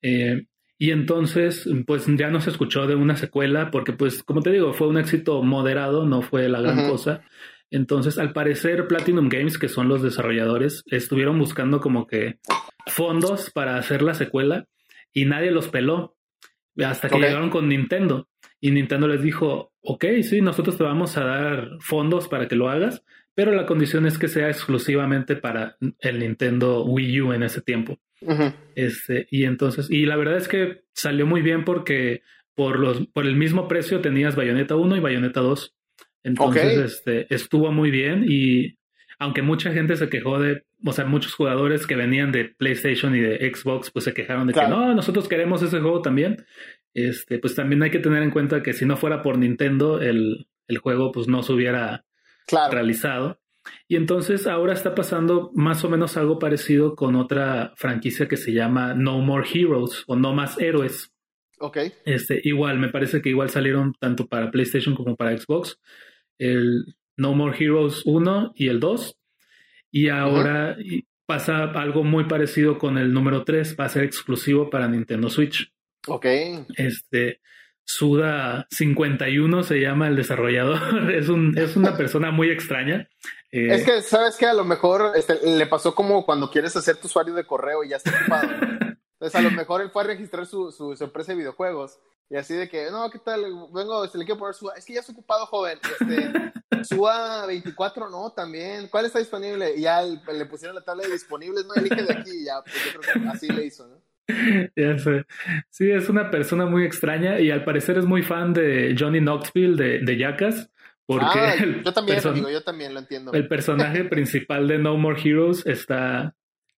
Eh, 0.00 0.46
y 0.82 0.90
entonces, 0.90 1.70
pues 1.86 2.06
ya 2.08 2.28
no 2.30 2.40
se 2.40 2.50
escuchó 2.50 2.88
de 2.88 2.96
una 2.96 3.14
secuela, 3.14 3.70
porque 3.70 3.92
pues, 3.92 4.24
como 4.24 4.42
te 4.42 4.50
digo, 4.50 4.72
fue 4.72 4.88
un 4.88 4.98
éxito 4.98 5.40
moderado, 5.40 6.06
no 6.06 6.22
fue 6.22 6.48
la 6.48 6.60
gran 6.60 6.90
cosa. 6.90 7.22
Entonces, 7.70 8.18
al 8.18 8.32
parecer, 8.32 8.88
Platinum 8.88 9.28
Games, 9.28 9.58
que 9.58 9.68
son 9.68 9.86
los 9.86 10.02
desarrolladores, 10.02 10.82
estuvieron 10.86 11.38
buscando 11.38 11.80
como 11.80 12.08
que 12.08 12.40
fondos 12.88 13.52
para 13.52 13.76
hacer 13.76 14.02
la 14.02 14.14
secuela 14.14 14.66
y 15.12 15.24
nadie 15.24 15.52
los 15.52 15.68
peló. 15.68 16.16
Hasta 16.84 17.08
que 17.08 17.20
llegaron 17.20 17.50
con 17.50 17.68
Nintendo. 17.68 18.28
Y 18.60 18.72
Nintendo 18.72 19.06
les 19.06 19.22
dijo, 19.22 19.72
ok, 19.82 20.04
sí, 20.22 20.40
nosotros 20.40 20.78
te 20.78 20.82
vamos 20.82 21.16
a 21.16 21.24
dar 21.24 21.68
fondos 21.78 22.26
para 22.26 22.48
que 22.48 22.56
lo 22.56 22.68
hagas, 22.68 23.04
pero 23.36 23.52
la 23.52 23.66
condición 23.66 24.04
es 24.04 24.18
que 24.18 24.26
sea 24.26 24.48
exclusivamente 24.48 25.36
para 25.36 25.76
el 26.00 26.18
Nintendo 26.18 26.84
Wii 26.84 27.20
U 27.20 27.32
en 27.34 27.44
ese 27.44 27.62
tiempo. 27.62 28.00
Este, 28.74 29.26
y 29.30 29.44
entonces, 29.44 29.90
y 29.90 30.06
la 30.06 30.16
verdad 30.16 30.36
es 30.36 30.48
que 30.48 30.82
salió 30.92 31.26
muy 31.26 31.42
bien 31.42 31.64
porque 31.64 32.22
por 32.54 32.78
los, 32.78 33.06
por 33.08 33.26
el 33.26 33.36
mismo 33.36 33.68
precio 33.68 34.00
tenías 34.00 34.36
Bayonetta 34.36 34.76
1 34.76 34.96
y 34.96 35.00
Bayonetta 35.00 35.40
2. 35.40 35.74
Entonces, 36.24 36.78
este, 36.78 37.34
estuvo 37.34 37.72
muy 37.72 37.90
bien 37.90 38.24
y 38.28 38.78
aunque 39.18 39.42
mucha 39.42 39.72
gente 39.72 39.96
se 39.96 40.08
quejó 40.08 40.40
de, 40.40 40.64
o 40.84 40.92
sea, 40.92 41.04
muchos 41.04 41.34
jugadores 41.34 41.86
que 41.86 41.96
venían 41.96 42.32
de 42.32 42.44
PlayStation 42.44 43.14
y 43.14 43.20
de 43.20 43.52
Xbox, 43.54 43.90
pues 43.90 44.04
se 44.04 44.14
quejaron 44.14 44.46
de 44.46 44.52
que 44.52 44.66
no, 44.66 44.94
nosotros 44.94 45.28
queremos 45.28 45.62
ese 45.62 45.80
juego 45.80 46.02
también. 46.02 46.44
Este, 46.94 47.38
pues 47.38 47.54
también 47.54 47.82
hay 47.82 47.90
que 47.90 48.00
tener 48.00 48.22
en 48.22 48.30
cuenta 48.30 48.62
que 48.62 48.72
si 48.72 48.84
no 48.84 48.96
fuera 48.96 49.22
por 49.22 49.38
Nintendo, 49.38 50.00
el, 50.00 50.48
el 50.68 50.78
juego 50.78 51.12
pues 51.12 51.28
no 51.28 51.42
se 51.42 51.52
hubiera 51.52 52.04
realizado. 52.70 53.38
Y 53.88 53.96
entonces 53.96 54.46
ahora 54.46 54.72
está 54.72 54.94
pasando 54.94 55.50
más 55.54 55.84
o 55.84 55.88
menos 55.88 56.16
algo 56.16 56.38
parecido 56.38 56.96
con 56.96 57.16
otra 57.16 57.72
franquicia 57.76 58.28
que 58.28 58.36
se 58.36 58.52
llama 58.52 58.94
No 58.94 59.18
More 59.18 59.48
Heroes 59.52 60.04
o 60.06 60.16
No 60.16 60.34
Más 60.34 60.58
Héroes. 60.58 61.12
Ok. 61.58 61.78
Este, 62.04 62.40
igual, 62.44 62.78
me 62.78 62.88
parece 62.88 63.22
que 63.22 63.28
igual 63.28 63.50
salieron 63.50 63.94
tanto 64.00 64.26
para 64.26 64.50
PlayStation 64.50 64.94
como 64.94 65.16
para 65.16 65.36
Xbox. 65.36 65.78
El, 66.38 66.96
no 67.16 67.34
More 67.34 67.56
Heroes 67.56 68.02
1 68.04 68.52
y 68.56 68.68
el 68.68 68.80
2. 68.80 69.16
Y 69.92 70.08
ahora 70.08 70.76
pasa 71.26 71.64
algo 71.64 72.02
muy 72.02 72.24
parecido 72.24 72.78
con 72.78 72.98
el 72.98 73.12
número 73.12 73.44
3, 73.44 73.76
va 73.78 73.84
a 73.84 73.90
ser 73.90 74.04
exclusivo 74.04 74.70
para 74.70 74.88
Nintendo 74.88 75.28
Switch. 75.28 75.72
Ok. 76.08 76.26
Este, 76.76 77.40
Suda 77.84 78.66
51 78.70 79.62
se 79.62 79.80
llama 79.80 80.08
el 80.08 80.16
desarrollador. 80.16 81.10
es, 81.14 81.28
un, 81.28 81.56
es 81.56 81.76
una 81.76 81.96
persona 81.96 82.30
muy 82.30 82.50
extraña. 82.50 83.08
Eh, 83.52 83.74
es 83.74 83.84
que, 83.84 84.00
¿sabes 84.02 84.36
que 84.36 84.46
A 84.46 84.54
lo 84.54 84.64
mejor 84.64 85.12
este, 85.14 85.38
le 85.42 85.66
pasó 85.66 85.94
como 85.94 86.24
cuando 86.24 86.50
quieres 86.50 86.74
hacer 86.74 86.96
tu 86.96 87.06
usuario 87.06 87.34
de 87.34 87.44
correo 87.44 87.84
y 87.84 87.90
ya 87.90 87.96
está 87.96 88.10
ocupado. 88.10 88.48
Entonces, 89.20 89.38
a 89.38 89.42
lo 89.42 89.50
mejor 89.52 89.82
él 89.82 89.90
fue 89.90 90.02
a 90.02 90.06
registrar 90.06 90.46
su, 90.46 90.72
su, 90.72 90.96
su 90.96 91.04
empresa 91.04 91.30
de 91.30 91.38
videojuegos 91.38 92.00
y 92.32 92.36
así 92.36 92.54
de 92.54 92.66
que, 92.66 92.90
no, 92.90 93.10
¿qué 93.10 93.18
tal? 93.18 93.42
Vengo, 93.74 94.04
este, 94.06 94.16
le 94.16 94.24
quiero 94.24 94.38
poner 94.38 94.54
SUA. 94.54 94.72
Es 94.78 94.86
que 94.86 94.94
ya 94.94 95.00
estoy 95.00 95.12
ocupado, 95.12 95.44
joven. 95.44 95.78
Este, 96.00 96.84
SUA 96.84 97.44
24, 97.46 98.08
no, 98.08 98.32
también. 98.32 98.88
¿Cuál 98.88 99.04
está 99.04 99.18
disponible? 99.18 99.74
Y 99.76 99.82
ya 99.82 100.02
le 100.02 100.46
pusieron 100.46 100.74
la 100.74 100.82
tabla 100.82 101.02
de 101.02 101.12
disponibles, 101.12 101.66
no, 101.66 101.74
elige 101.74 102.02
de 102.02 102.12
aquí. 102.12 102.30
Y 102.30 102.44
ya, 102.46 102.62
pues 102.62 102.74
yo 102.94 103.00
creo 103.00 103.22
que 103.22 103.28
así 103.28 103.48
le 103.48 103.66
hizo, 103.66 103.86
¿no? 103.86 104.00
Ya 104.74 104.98
sé. 104.98 105.26
Sí, 105.68 105.90
es 105.90 106.08
una 106.08 106.30
persona 106.30 106.64
muy 106.64 106.86
extraña 106.86 107.38
y 107.38 107.50
al 107.50 107.64
parecer 107.64 107.98
es 107.98 108.06
muy 108.06 108.22
fan 108.22 108.54
de 108.54 108.96
Johnny 108.98 109.20
Knoxville 109.20 109.76
de, 109.76 109.98
de 109.98 110.18
Jackass. 110.18 110.70
Porque 111.06 111.26
ah, 111.26 111.56
yo 111.84 111.92
también, 111.92 112.26
amigo, 112.26 112.50
yo 112.50 112.62
también 112.62 112.94
lo 112.94 113.00
entiendo. 113.00 113.32
El 113.32 113.48
personaje 113.48 114.04
principal 114.10 114.68
de 114.68 114.78
No 114.78 114.96
More 114.96 115.20
Heroes 115.20 115.66
está, 115.66 116.34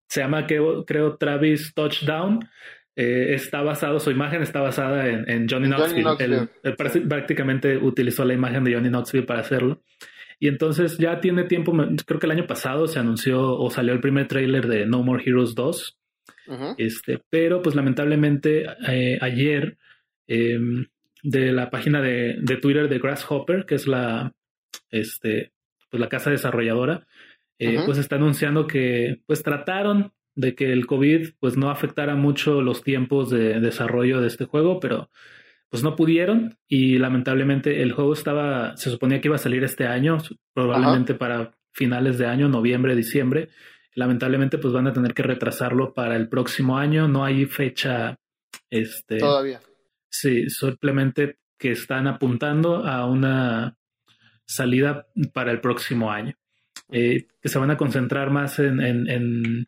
se 0.08 0.20
llama 0.20 0.46
creo, 0.46 0.84
creo 0.84 1.16
Travis 1.16 1.72
Touchdown 1.74 2.40
eh, 2.96 3.34
está 3.34 3.62
basado, 3.62 3.98
su 3.98 4.10
imagen 4.12 4.42
está 4.42 4.60
basada 4.60 5.08
en, 5.08 5.48
Johnny 5.48 5.68
Knoxville. 5.68 6.48
prácticamente 7.08 7.76
utilizó 7.76 8.24
la 8.24 8.34
imagen 8.34 8.62
de 8.62 8.74
Johnny 8.74 8.88
Knoxville 8.88 9.26
para 9.26 9.40
hacerlo. 9.40 9.82
Y 10.38 10.48
entonces 10.48 10.98
ya 10.98 11.20
tiene 11.20 11.44
tiempo, 11.44 11.72
creo 12.06 12.20
que 12.20 12.26
el 12.26 12.32
año 12.32 12.46
pasado 12.46 12.86
se 12.86 12.98
anunció 12.98 13.56
o 13.58 13.70
salió 13.70 13.92
el 13.92 14.00
primer 14.00 14.28
tráiler 14.28 14.68
de 14.68 14.86
No 14.86 15.02
More 15.02 15.22
Heroes 15.24 15.54
2. 15.54 15.98
este, 16.78 17.20
pero 17.30 17.62
pues 17.62 17.74
lamentablemente 17.74 18.66
eh, 18.88 19.18
ayer 19.20 19.76
em, 20.26 20.86
de 21.24 21.52
la 21.52 21.70
página 21.70 22.02
de, 22.02 22.36
de, 22.38 22.56
Twitter 22.58 22.88
de 22.88 22.98
Grasshopper, 22.98 23.64
que 23.64 23.74
es 23.74 23.86
la, 23.88 24.34
este, 24.90 25.52
pues 25.90 26.00
la 26.00 26.10
casa 26.10 26.30
desarrolladora, 26.30 27.06
eh, 27.58 27.80
pues 27.86 27.98
está 27.98 28.16
anunciando 28.16 28.66
que 28.66 29.22
pues 29.26 29.42
trataron 29.42 30.12
de 30.34 30.54
que 30.54 30.70
el 30.72 30.86
COVID 30.86 31.30
pues 31.40 31.56
no 31.56 31.70
afectara 31.70 32.14
mucho 32.14 32.60
los 32.60 32.82
tiempos 32.82 33.30
de 33.30 33.60
desarrollo 33.60 34.20
de 34.20 34.26
este 34.26 34.44
juego, 34.44 34.80
pero 34.80 35.10
pues 35.70 35.82
no 35.82 35.96
pudieron 35.96 36.58
y 36.68 36.98
lamentablemente 36.98 37.82
el 37.82 37.92
juego 37.92 38.12
estaba, 38.12 38.76
se 38.76 38.90
suponía 38.90 39.20
que 39.20 39.28
iba 39.28 39.36
a 39.36 39.38
salir 39.38 39.64
este 39.64 39.86
año, 39.86 40.18
probablemente 40.52 41.14
para 41.14 41.52
finales 41.72 42.18
de 42.18 42.26
año, 42.26 42.48
noviembre, 42.48 42.94
diciembre. 42.94 43.48
Lamentablemente 43.94 44.58
pues 44.58 44.74
van 44.74 44.88
a 44.88 44.92
tener 44.92 45.14
que 45.14 45.22
retrasarlo 45.22 45.94
para 45.94 46.16
el 46.16 46.28
próximo 46.28 46.76
año, 46.76 47.08
no 47.08 47.24
hay 47.24 47.46
fecha 47.46 48.18
este 48.68 49.18
todavía. 49.18 49.60
Sí, 50.14 50.48
simplemente 50.48 51.38
que 51.58 51.72
están 51.72 52.06
apuntando 52.06 52.86
a 52.86 53.04
una 53.04 53.76
salida 54.46 55.08
para 55.32 55.50
el 55.50 55.60
próximo 55.60 56.12
año. 56.12 56.36
Eh, 56.92 57.26
que 57.42 57.48
se 57.48 57.58
van 57.58 57.72
a 57.72 57.76
concentrar 57.76 58.30
más 58.30 58.60
en, 58.60 58.80
en, 58.80 59.66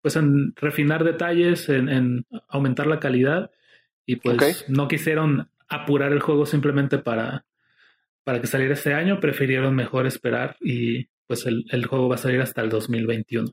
pues 0.00 0.14
en 0.14 0.54
refinar 0.54 1.02
detalles, 1.02 1.68
en, 1.68 2.24
aumentar 2.48 2.86
la 2.86 3.00
calidad 3.00 3.50
y 4.04 4.16
pues 4.16 4.66
no 4.68 4.86
quisieron 4.86 5.50
apurar 5.68 6.12
el 6.12 6.20
juego 6.20 6.46
simplemente 6.46 6.98
para, 6.98 7.44
para 8.22 8.40
que 8.40 8.46
saliera 8.46 8.74
este 8.74 8.94
año, 8.94 9.18
prefirieron 9.18 9.74
mejor 9.74 10.06
esperar 10.06 10.56
y 10.60 11.08
pues 11.26 11.44
el, 11.46 11.64
el 11.72 11.86
juego 11.86 12.08
va 12.08 12.14
a 12.14 12.18
salir 12.18 12.40
hasta 12.40 12.60
el 12.60 12.68
2021. 12.68 13.48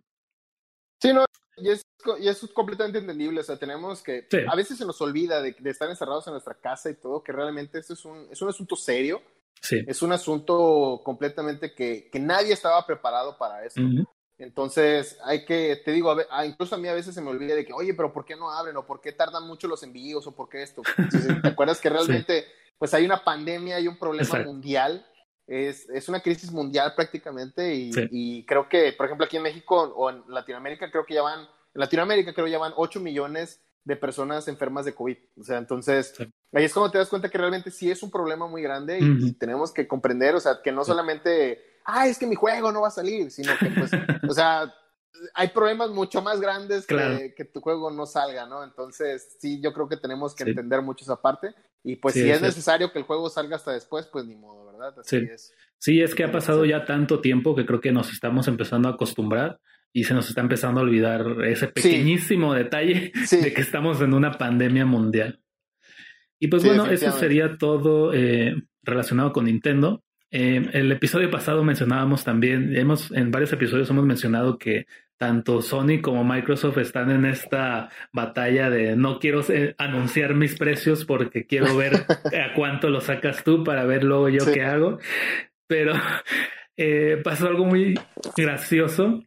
Sí, 1.01 1.11
no, 1.11 1.25
y 1.63 1.69
es, 1.69 1.81
y 2.19 2.27
es 2.27 2.39
completamente 2.53 2.99
entendible, 2.99 3.39
o 3.39 3.43
sea, 3.43 3.57
tenemos 3.57 4.03
que, 4.03 4.27
a 4.47 4.55
veces 4.55 4.77
se 4.77 4.85
nos 4.85 4.99
olvida 5.01 5.41
de, 5.41 5.55
de, 5.57 5.69
estar 5.69 5.89
encerrados 5.89 6.27
en 6.27 6.33
nuestra 6.33 6.55
casa 6.55 6.89
y 6.89 6.95
todo, 6.95 7.23
que 7.23 7.31
realmente 7.31 7.79
esto 7.79 7.93
es 7.93 8.05
un, 8.05 8.27
es 8.29 8.41
un 8.41 8.49
asunto 8.49 8.75
serio 8.75 9.21
es 9.71 10.01
un 10.01 10.11
asunto 10.11 11.01
completamente 11.03 11.73
que, 11.73 12.09
que 12.11 12.19
nadie 12.19 12.53
estaba 12.53 12.85
preparado 12.85 13.37
para 13.37 13.65
eso. 13.65 13.81
Entonces, 14.37 15.17
hay 15.23 15.45
que, 15.45 15.81
te 15.85 15.91
digo, 15.91 16.15
a 16.29 16.45
incluso 16.45 16.75
a 16.75 16.77
mí 16.77 16.87
a 16.87 16.93
veces 16.93 17.15
se 17.15 17.21
me 17.21 17.29
olvida 17.29 17.55
de 17.55 17.65
que, 17.65 17.71
oye, 17.71 17.93
pero 17.93 18.11
¿por 18.11 18.25
qué 18.25 18.35
no 18.35 18.51
abren? 18.51 18.75
¿O 18.75 18.85
por 18.85 18.99
qué 18.99 19.13
tardan 19.13 19.47
mucho 19.47 19.67
los 19.67 19.83
envíos? 19.83 20.27
¿O 20.27 20.35
por 20.35 20.49
qué 20.49 20.63
esto? 20.63 20.81
¿Te 21.41 21.47
acuerdas 21.47 21.79
que 21.79 21.89
realmente, 21.89 22.45
pues 22.77 22.93
hay 22.93 23.05
una 23.05 23.23
pandemia, 23.23 23.77
hay 23.77 23.87
un 23.87 23.97
problema 23.97 24.39
mundial? 24.43 25.05
Es, 25.45 25.89
es, 25.89 26.07
una 26.07 26.21
crisis 26.21 26.51
mundial 26.51 26.93
prácticamente 26.95 27.75
y, 27.75 27.91
y, 28.11 28.45
creo 28.45 28.69
que, 28.69 28.93
por 28.93 29.05
ejemplo, 29.05 29.25
aquí 29.25 29.37
en 29.37 29.43
México 29.43 29.75
o 29.75 30.09
en 30.09 30.23
Latinoamérica, 30.29 30.89
creo 30.89 31.05
que 31.05 31.15
ya 31.15 31.21
van, 31.21 31.41
en 31.41 31.47
Latinoamérica 31.73 32.33
creo 32.33 32.45
que 32.45 32.51
ya 32.51 32.59
van 32.59 32.73
8 32.75 33.01
millones 33.01 33.61
de 33.83 33.95
personas 33.95 34.47
enfermas 34.47 34.85
de 34.85 34.95
COVID. 34.95 35.17
O 35.39 35.43
sea, 35.43 35.57
entonces, 35.57 36.15
ahí 36.53 36.63
es 36.63 36.73
cuando 36.73 36.91
te 36.91 36.97
das 36.97 37.09
cuenta 37.09 37.29
que 37.29 37.37
realmente 37.37 37.71
sí 37.71 37.91
es 37.91 38.01
un 38.03 38.11
problema 38.11 38.47
muy 38.47 38.61
grande 38.61 38.99
y, 38.99 39.33
tenemos 39.33 39.71
que 39.71 39.87
comprender, 39.87 40.35
o 40.35 40.39
sea, 40.39 40.61
que 40.63 40.71
no 40.71 40.85
solamente, 40.85 41.61
ah, 41.85 42.07
es 42.07 42.17
que 42.17 42.27
mi 42.27 42.35
juego 42.35 42.71
no 42.71 42.81
va 42.81 42.87
a 42.87 42.91
salir, 42.91 43.29
sino 43.31 43.51
que, 43.59 43.69
pues, 43.69 43.91
o 44.29 44.33
sea, 44.33 44.73
hay 45.33 45.49
problemas 45.49 45.89
mucho 45.89 46.21
más 46.21 46.39
grandes 46.39 46.87
que, 46.87 47.33
que, 47.35 47.45
tu 47.45 47.61
juego 47.61 47.91
no 47.91 48.05
salga, 48.05 48.45
¿no? 48.45 48.63
Entonces, 48.63 49.35
sí, 49.39 49.61
yo 49.61 49.73
creo 49.73 49.89
que 49.89 49.97
tenemos 49.97 50.33
que 50.33 50.43
entender 50.43 50.81
mucho 50.81 51.03
esa 51.03 51.21
parte 51.21 51.53
y 51.83 51.97
pues 51.97 52.13
si 52.13 52.29
es 52.29 52.41
necesario 52.41 52.91
que 52.91 52.99
el 52.99 53.05
juego 53.05 53.29
salga 53.29 53.57
hasta 53.57 53.73
después, 53.73 54.07
pues 54.11 54.25
ni 54.25 54.35
modo, 54.35 54.71
¿verdad? 54.71 54.99
Así 54.99 55.17
es. 55.17 55.53
Sí, 55.77 56.01
es 56.01 56.15
que 56.15 56.23
ha 56.23 56.31
pasado 56.31 56.63
ya 56.63 56.85
tanto 56.85 57.19
tiempo 57.19 57.55
que 57.55 57.65
creo 57.65 57.81
que 57.81 57.91
nos 57.91 58.11
estamos 58.11 58.47
empezando 58.47 58.87
a 58.87 58.93
acostumbrar 58.93 59.59
y 59.91 60.05
se 60.05 60.13
nos 60.13 60.29
está 60.29 60.41
empezando 60.41 60.79
a 60.79 60.83
olvidar 60.83 61.43
ese 61.45 61.67
pequeñísimo 61.67 62.53
detalle 62.53 63.11
de 63.31 63.53
que 63.53 63.61
estamos 63.61 63.99
en 64.01 64.13
una 64.13 64.31
pandemia 64.31 64.85
mundial. 64.85 65.41
Y 66.39 66.47
pues 66.47 66.65
bueno, 66.65 66.87
eso 66.87 67.11
sería 67.11 67.57
todo 67.57 68.13
eh, 68.13 68.55
relacionado 68.81 69.33
con 69.33 69.45
Nintendo. 69.45 70.03
Eh, 70.31 70.69
el 70.73 70.91
episodio 70.91 71.29
pasado 71.29 71.63
mencionábamos 71.63 72.23
también, 72.23 72.75
hemos 72.75 73.11
en 73.11 73.29
varios 73.29 73.53
episodios 73.53 73.89
hemos 73.89 74.05
mencionado 74.05 74.57
que 74.57 74.87
tanto 75.23 75.61
Sony 75.61 76.01
como 76.01 76.25
Microsoft 76.25 76.79
están 76.79 77.09
en 77.09 77.23
esta 77.23 77.89
batalla 78.11 78.69
de 78.69 78.97
no 78.97 79.19
quiero 79.19 79.39
anunciar 79.77 80.35
mis 80.35 80.57
precios 80.57 81.05
porque 81.05 81.45
quiero 81.45 81.77
ver 81.77 81.93
a 82.41 82.53
cuánto 82.53 82.89
lo 82.89 82.99
sacas 82.99 83.41
tú 83.45 83.63
para 83.63 83.85
ver 83.85 84.03
luego 84.03 84.27
yo 84.27 84.43
qué 84.53 84.63
hago. 84.63 84.99
Pero 85.65 85.93
eh, 86.75 87.21
pasó 87.23 87.47
algo 87.47 87.63
muy 87.63 87.97
gracioso 88.35 89.23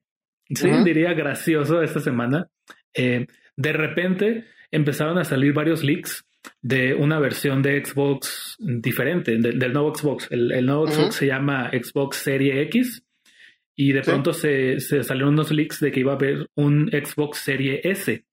sí, 0.51 0.69
diría 0.85 1.15
gracioso 1.15 1.81
esta 1.81 2.01
semana. 2.01 2.51
Eh, 2.93 3.27
de 3.57 3.73
repente 3.73 4.45
empezaron 4.71 5.17
a 5.17 5.25
salir 5.25 5.55
varios 5.55 5.83
leaks 5.83 6.27
de 6.61 6.93
una 6.93 7.19
versión 7.19 7.63
de 7.63 7.83
Xbox 7.83 8.57
diferente, 8.59 9.39
del 9.39 9.73
nuevo 9.73 9.95
Xbox. 9.95 10.29
El, 10.31 10.67
nuevo 10.67 10.89
Xbox 10.89 11.15
se 11.15 11.27
llama 11.29 11.71
Xbox 11.71 12.19
Serie 12.19 12.61
X 12.65 13.03
y 13.77 13.93
de 13.93 14.01
pronto 14.01 14.33
se, 14.33 14.81
salieron 14.81 15.35
unos 15.35 15.53
leaks 15.53 15.81
de 15.81 15.93
que 15.93 16.01
iba 16.01 16.13
a 16.13 16.17
haber 16.17 16.49
un 16.55 16.89
Xbox 16.91 17.39
Serie 17.39 17.83
S. 17.85 18.25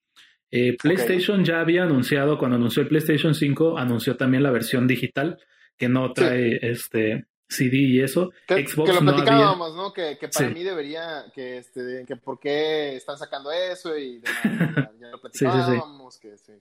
Eh, 0.49 0.77
PlayStation 0.81 1.43
ya 1.43 1.59
había 1.59 1.83
anunciado, 1.83 2.37
cuando 2.37 2.55
anunció 2.55 2.81
el 2.81 2.87
PlayStation 2.87 3.35
5, 3.35 3.77
anunció 3.77 4.15
también 4.15 4.43
la 4.43 4.51
versión 4.51 4.87
digital 4.87 5.37
que 5.77 5.89
no 5.89 6.13
trae 6.13 6.59
este 6.61 7.25
CD 7.49 7.77
y 7.77 7.99
eso. 7.99 8.31
Que, 8.47 8.65
Xbox 8.65 8.89
que 8.89 8.95
lo 8.95 9.01
platicábamos, 9.01 9.75
¿no? 9.75 9.91
Que, 9.91 10.17
que 10.17 10.29
para 10.29 10.49
mí 10.49 10.63
debería, 10.63 11.25
que, 11.33 11.57
este, 11.57 12.05
que 12.07 12.15
por 12.15 12.39
qué 12.39 12.95
están 12.95 13.17
sacando 13.17 13.51
eso 13.51 13.97
y 13.97 14.19
demás. 14.19 14.89
ya, 15.01 15.09
lo 15.09 15.19
platicábamos, 15.19 16.17
que 16.19 16.37
sí. 16.37 16.53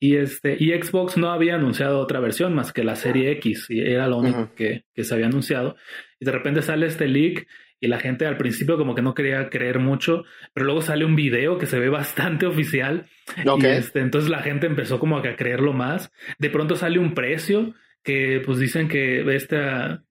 Y, 0.00 0.16
este, 0.16 0.56
y 0.58 0.70
Xbox 0.70 1.16
no 1.16 1.30
había 1.30 1.56
anunciado 1.56 1.98
otra 1.98 2.20
versión 2.20 2.54
más 2.54 2.72
que 2.72 2.84
la 2.84 2.96
serie 2.96 3.30
X, 3.32 3.66
y 3.68 3.80
era 3.80 4.06
lo 4.06 4.18
único 4.18 4.54
que, 4.54 4.84
que, 4.94 5.04
se 5.04 5.14
había 5.14 5.26
anunciado. 5.26 5.76
Y 6.18 6.24
de 6.24 6.32
repente 6.32 6.62
sale 6.62 6.86
este 6.86 7.08
leak 7.08 7.46
y 7.80 7.88
la 7.88 7.98
gente 7.98 8.26
al 8.26 8.36
principio 8.36 8.78
como 8.78 8.94
que 8.94 9.02
no 9.02 9.14
quería 9.14 9.50
creer 9.50 9.78
mucho, 9.78 10.24
pero 10.52 10.66
luego 10.66 10.80
sale 10.80 11.04
un 11.04 11.16
video 11.16 11.58
que 11.58 11.66
se 11.66 11.78
ve 11.78 11.88
bastante 11.88 12.46
oficial. 12.46 13.06
Y 13.44 13.66
este, 13.66 14.00
entonces 14.00 14.30
la 14.30 14.42
gente 14.42 14.66
empezó 14.66 14.98
como 14.98 15.18
a 15.18 15.22
creerlo 15.22 15.72
más. 15.72 16.10
De 16.38 16.50
pronto 16.50 16.76
sale 16.76 16.98
un 16.98 17.14
precio 17.14 17.74
que 18.02 18.42
pues 18.44 18.58
dicen 18.58 18.88
que 18.88 19.20
esta 19.34 20.02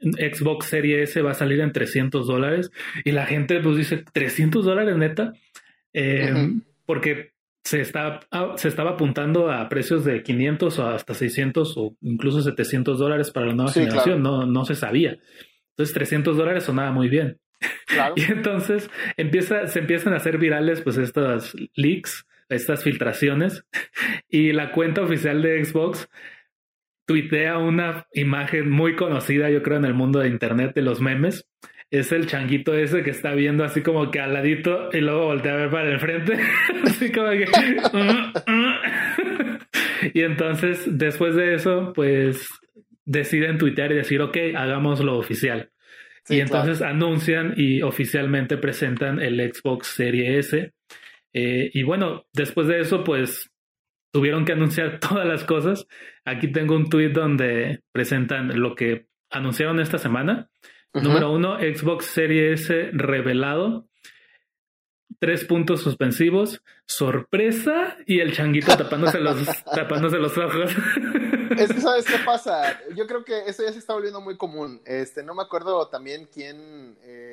Xbox 0.00 0.66
Serie 0.66 1.02
S 1.02 1.20
va 1.22 1.32
a 1.32 1.34
salir 1.34 1.60
en 1.60 1.72
300 1.72 2.26
dólares 2.26 2.70
y 3.04 3.12
la 3.12 3.26
gente 3.26 3.60
pues 3.60 3.76
dice 3.76 4.04
300 4.12 4.64
dólares 4.64 4.96
neta, 4.96 5.32
eh, 5.92 6.52
porque 6.86 7.32
se, 7.64 7.80
está, 7.80 8.20
ah, 8.30 8.54
se 8.56 8.68
estaba 8.68 8.92
apuntando 8.92 9.50
a 9.50 9.68
precios 9.68 10.04
de 10.04 10.22
500 10.22 10.78
o 10.78 10.88
hasta 10.88 11.14
600 11.14 11.74
o 11.76 11.96
incluso 12.00 12.42
700 12.42 12.98
dólares 12.98 13.30
para 13.30 13.46
la 13.46 13.54
nueva 13.54 13.72
generación, 13.72 14.22
no, 14.22 14.46
no 14.46 14.64
se 14.64 14.74
sabía. 14.74 15.18
Entonces 15.78 15.94
300 15.94 16.36
dólares 16.36 16.64
sonaba 16.64 16.90
muy 16.90 17.08
bien. 17.08 17.38
y 18.16 18.22
entonces 18.32 18.90
empieza, 19.16 19.68
se 19.68 19.78
empiezan 19.78 20.12
a 20.12 20.16
hacer 20.16 20.38
virales 20.38 20.80
pues 20.80 20.96
estas 20.96 21.54
leaks, 21.74 22.26
estas 22.48 22.82
filtraciones 22.82 23.64
y 24.28 24.52
la 24.52 24.72
cuenta 24.72 25.02
oficial 25.02 25.40
de 25.40 25.64
Xbox 25.64 26.08
tuitea 27.06 27.58
una 27.58 28.06
imagen 28.12 28.68
muy 28.68 28.96
conocida, 28.96 29.50
yo 29.50 29.62
creo, 29.62 29.78
en 29.78 29.84
el 29.84 29.94
mundo 29.94 30.18
de 30.18 30.28
Internet 30.28 30.72
de 30.74 30.82
los 30.82 31.00
memes. 31.00 31.48
Es 31.90 32.12
el 32.12 32.26
changuito 32.26 32.74
ese 32.74 33.02
que 33.02 33.10
está 33.10 33.32
viendo 33.32 33.64
así 33.64 33.80
como 33.80 34.10
que 34.10 34.20
al 34.20 34.34
ladito 34.34 34.90
y 34.92 35.00
luego 35.00 35.26
voltea 35.26 35.54
a 35.54 35.56
ver 35.56 35.70
para 35.70 35.90
el 35.90 36.00
frente. 36.00 36.38
así 36.84 37.10
como 37.12 37.30
que... 37.30 37.46
Y 40.12 40.22
entonces, 40.22 40.98
después 40.98 41.34
de 41.34 41.54
eso, 41.54 41.92
pues 41.94 42.46
deciden 43.08 43.56
tuitear 43.56 43.90
y 43.90 43.96
decir, 43.96 44.20
ok, 44.20 44.36
hagámoslo 44.54 45.18
oficial. 45.18 45.70
y 46.28 46.40
entonces 46.40 46.82
anuncian 46.82 47.54
y 47.56 47.80
oficialmente 47.80 48.58
presentan 48.58 49.18
el 49.18 49.40
Xbox 49.50 49.86
Serie 49.86 50.38
S. 50.38 50.74
Eh, 51.32 51.70
y 51.72 51.82
bueno, 51.84 52.26
después 52.34 52.66
de 52.68 52.80
eso, 52.80 53.02
pues 53.04 53.50
tuvieron 54.12 54.44
que 54.44 54.52
anunciar 54.52 55.00
todas 55.00 55.26
las 55.26 55.44
cosas. 55.44 55.86
Aquí 56.26 56.52
tengo 56.52 56.76
un 56.76 56.90
tweet 56.90 57.08
donde 57.08 57.80
presentan 57.92 58.60
lo 58.60 58.74
que 58.74 59.06
anunciaron 59.30 59.80
esta 59.80 59.96
semana. 59.96 60.50
Número 60.92 61.32
uno, 61.32 61.58
Xbox 61.58 62.06
Series 62.06 62.60
S 62.62 62.90
revelado. 62.92 63.88
Tres 65.18 65.44
puntos 65.46 65.80
suspensivos, 65.80 66.62
sorpresa 66.86 67.96
y 68.06 68.20
el 68.20 68.32
changuito 68.32 68.76
tapándose 68.76 69.18
los, 69.18 69.64
tapándose 69.74 70.18
los 70.18 70.36
ojos. 70.36 70.76
Es 71.56 71.72
que 71.72 71.80
sabes 71.80 72.04
qué 72.06 72.18
pasa. 72.24 72.80
Yo 72.94 73.06
creo 73.06 73.24
que 73.24 73.40
eso 73.46 73.62
ya 73.62 73.72
se 73.72 73.78
está 73.78 73.94
volviendo 73.94 74.20
muy 74.20 74.36
común. 74.36 74.82
Este, 74.84 75.22
no 75.22 75.34
me 75.34 75.42
acuerdo 75.42 75.88
también 75.88 76.28
quién, 76.32 76.98
eh, 77.02 77.32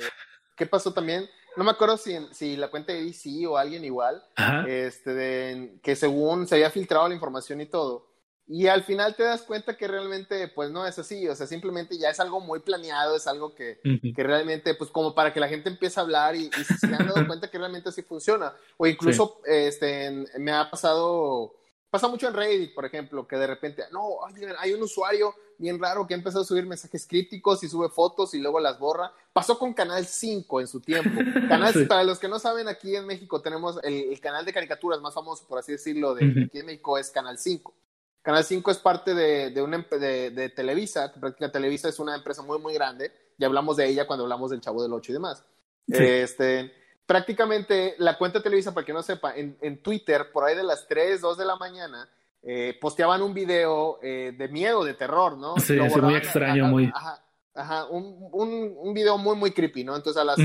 qué 0.55 0.65
pasó 0.65 0.93
también 0.93 1.27
no 1.55 1.63
me 1.63 1.71
acuerdo 1.71 1.97
si, 1.97 2.17
si 2.31 2.57
la 2.57 2.69
cuenta 2.69 2.93
de 2.93 3.03
DC 3.03 3.47
o 3.47 3.57
alguien 3.57 3.83
igual, 3.85 4.21
este, 4.67 5.13
de, 5.13 5.79
que 5.81 5.95
según 5.95 6.47
se 6.47 6.55
había 6.55 6.69
filtrado 6.69 7.07
la 7.07 7.15
información 7.15 7.61
y 7.61 7.65
todo. 7.65 8.07
Y 8.47 8.67
al 8.67 8.83
final 8.83 9.15
te 9.15 9.23
das 9.23 9.41
cuenta 9.41 9.75
que 9.75 9.87
realmente, 9.87 10.47
pues 10.49 10.69
no 10.69 10.85
es 10.85 10.99
así, 10.99 11.27
o 11.27 11.33
sea, 11.33 11.47
simplemente 11.47 11.97
ya 11.97 12.11
es 12.11 12.19
algo 12.19 12.39
muy 12.39 12.59
planeado, 12.59 13.15
es 13.15 13.25
algo 13.25 13.55
que, 13.55 13.79
que 14.15 14.23
realmente, 14.23 14.75
pues 14.75 14.91
como 14.91 15.15
para 15.15 15.33
que 15.33 15.39
la 15.39 15.47
gente 15.47 15.69
empiece 15.69 15.99
a 15.99 16.03
hablar 16.03 16.35
y, 16.35 16.51
se 16.51 16.85
han 16.85 17.07
dado 17.07 17.25
cuenta 17.27 17.49
que 17.49 17.57
realmente 17.57 17.89
así 17.89 18.03
funciona. 18.03 18.53
O 18.77 18.85
incluso, 18.85 19.41
este, 19.45 20.27
me 20.37 20.51
ha 20.51 20.69
pasado, 20.69 21.55
pasa 21.89 22.07
mucho 22.07 22.27
en 22.27 22.33
Reddit, 22.33 22.73
por 22.73 22.85
ejemplo, 22.85 23.27
que 23.27 23.35
de 23.35 23.47
repente, 23.47 23.83
no, 23.91 24.19
hay 24.59 24.73
un 24.73 24.83
usuario 24.83 25.33
bien 25.57 25.79
raro 25.79 26.05
que 26.05 26.13
ha 26.13 26.17
empezado 26.17 26.43
a 26.43 26.47
subir 26.47 26.65
mensajes 26.65 27.07
críticos 27.07 27.63
y 27.63 27.69
sube 27.69 27.89
fotos 27.89 28.33
y 28.33 28.39
luego 28.39 28.59
las 28.59 28.79
borra. 28.79 29.13
Pasó 29.31 29.57
con 29.57 29.73
Canal 29.73 30.05
5 30.05 30.61
en 30.61 30.67
su 30.67 30.81
tiempo. 30.81 31.09
Canal, 31.47 31.73
Para 31.87 32.03
los 32.03 32.19
que 32.19 32.27
no 32.27 32.39
saben, 32.39 32.67
aquí 32.67 32.95
en 32.95 33.05
México 33.05 33.41
tenemos 33.41 33.79
el, 33.83 34.19
canal 34.19 34.45
de 34.45 34.53
caricaturas 34.53 35.01
más 35.01 35.13
famoso, 35.13 35.45
por 35.47 35.59
así 35.59 35.71
decirlo, 35.71 36.15
de, 36.15 36.45
aquí 36.45 36.59
en 36.59 36.65
México 36.65 36.97
es 36.97 37.09
Canal 37.09 37.37
5. 37.37 37.73
Canal 38.21 38.43
5 38.43 38.71
es 38.71 38.77
parte 38.79 39.13
de, 39.13 39.51
de, 39.51 39.61
una, 39.61 39.85
de, 39.89 40.31
de 40.31 40.49
Televisa, 40.49 41.13
que 41.13 41.19
prácticamente 41.19 41.59
Televisa 41.59 41.89
es 41.89 41.99
una 41.99 42.15
empresa 42.15 42.41
muy, 42.41 42.59
muy 42.59 42.73
grande. 42.73 43.11
Ya 43.37 43.47
hablamos 43.47 43.77
de 43.77 43.87
ella 43.87 44.07
cuando 44.07 44.23
hablamos 44.23 44.51
del 44.51 44.61
Chavo 44.61 44.81
del 44.81 44.93
8 44.93 45.11
y 45.11 45.13
demás. 45.13 45.45
Este, 45.87 46.73
prácticamente 47.05 47.95
la 47.99 48.17
cuenta 48.17 48.39
de 48.39 48.43
Televisa, 48.43 48.73
para 48.73 48.85
que 48.85 48.93
no 48.93 49.03
sepa, 49.03 49.35
en, 49.35 49.57
en, 49.61 49.81
Twitter, 49.81 50.31
por 50.31 50.43
ahí 50.43 50.55
de 50.55 50.63
las 50.63 50.87
3, 50.87 51.21
2 51.21 51.37
de 51.37 51.45
la 51.45 51.55
mañana, 51.55 52.09
eh, 52.41 52.77
posteaban 52.79 53.21
un 53.21 53.33
video 53.33 53.99
eh, 54.01 54.33
de 54.37 54.47
miedo, 54.47 54.83
de 54.83 54.93
terror, 54.93 55.37
¿no? 55.37 55.55
Sí, 55.57 55.77
es 55.77 55.97
muy 55.97 56.15
extraño, 56.15 56.65
muy. 56.65 56.91
Ajá, 56.93 57.23
ajá 57.53 57.85
un, 57.85 58.29
un, 58.31 58.75
un, 58.77 58.93
video 58.93 59.17
muy, 59.17 59.35
muy 59.35 59.51
creepy, 59.51 59.83
¿no? 59.83 59.95
Entonces 59.95 60.21
a 60.21 60.25
las 60.25 60.37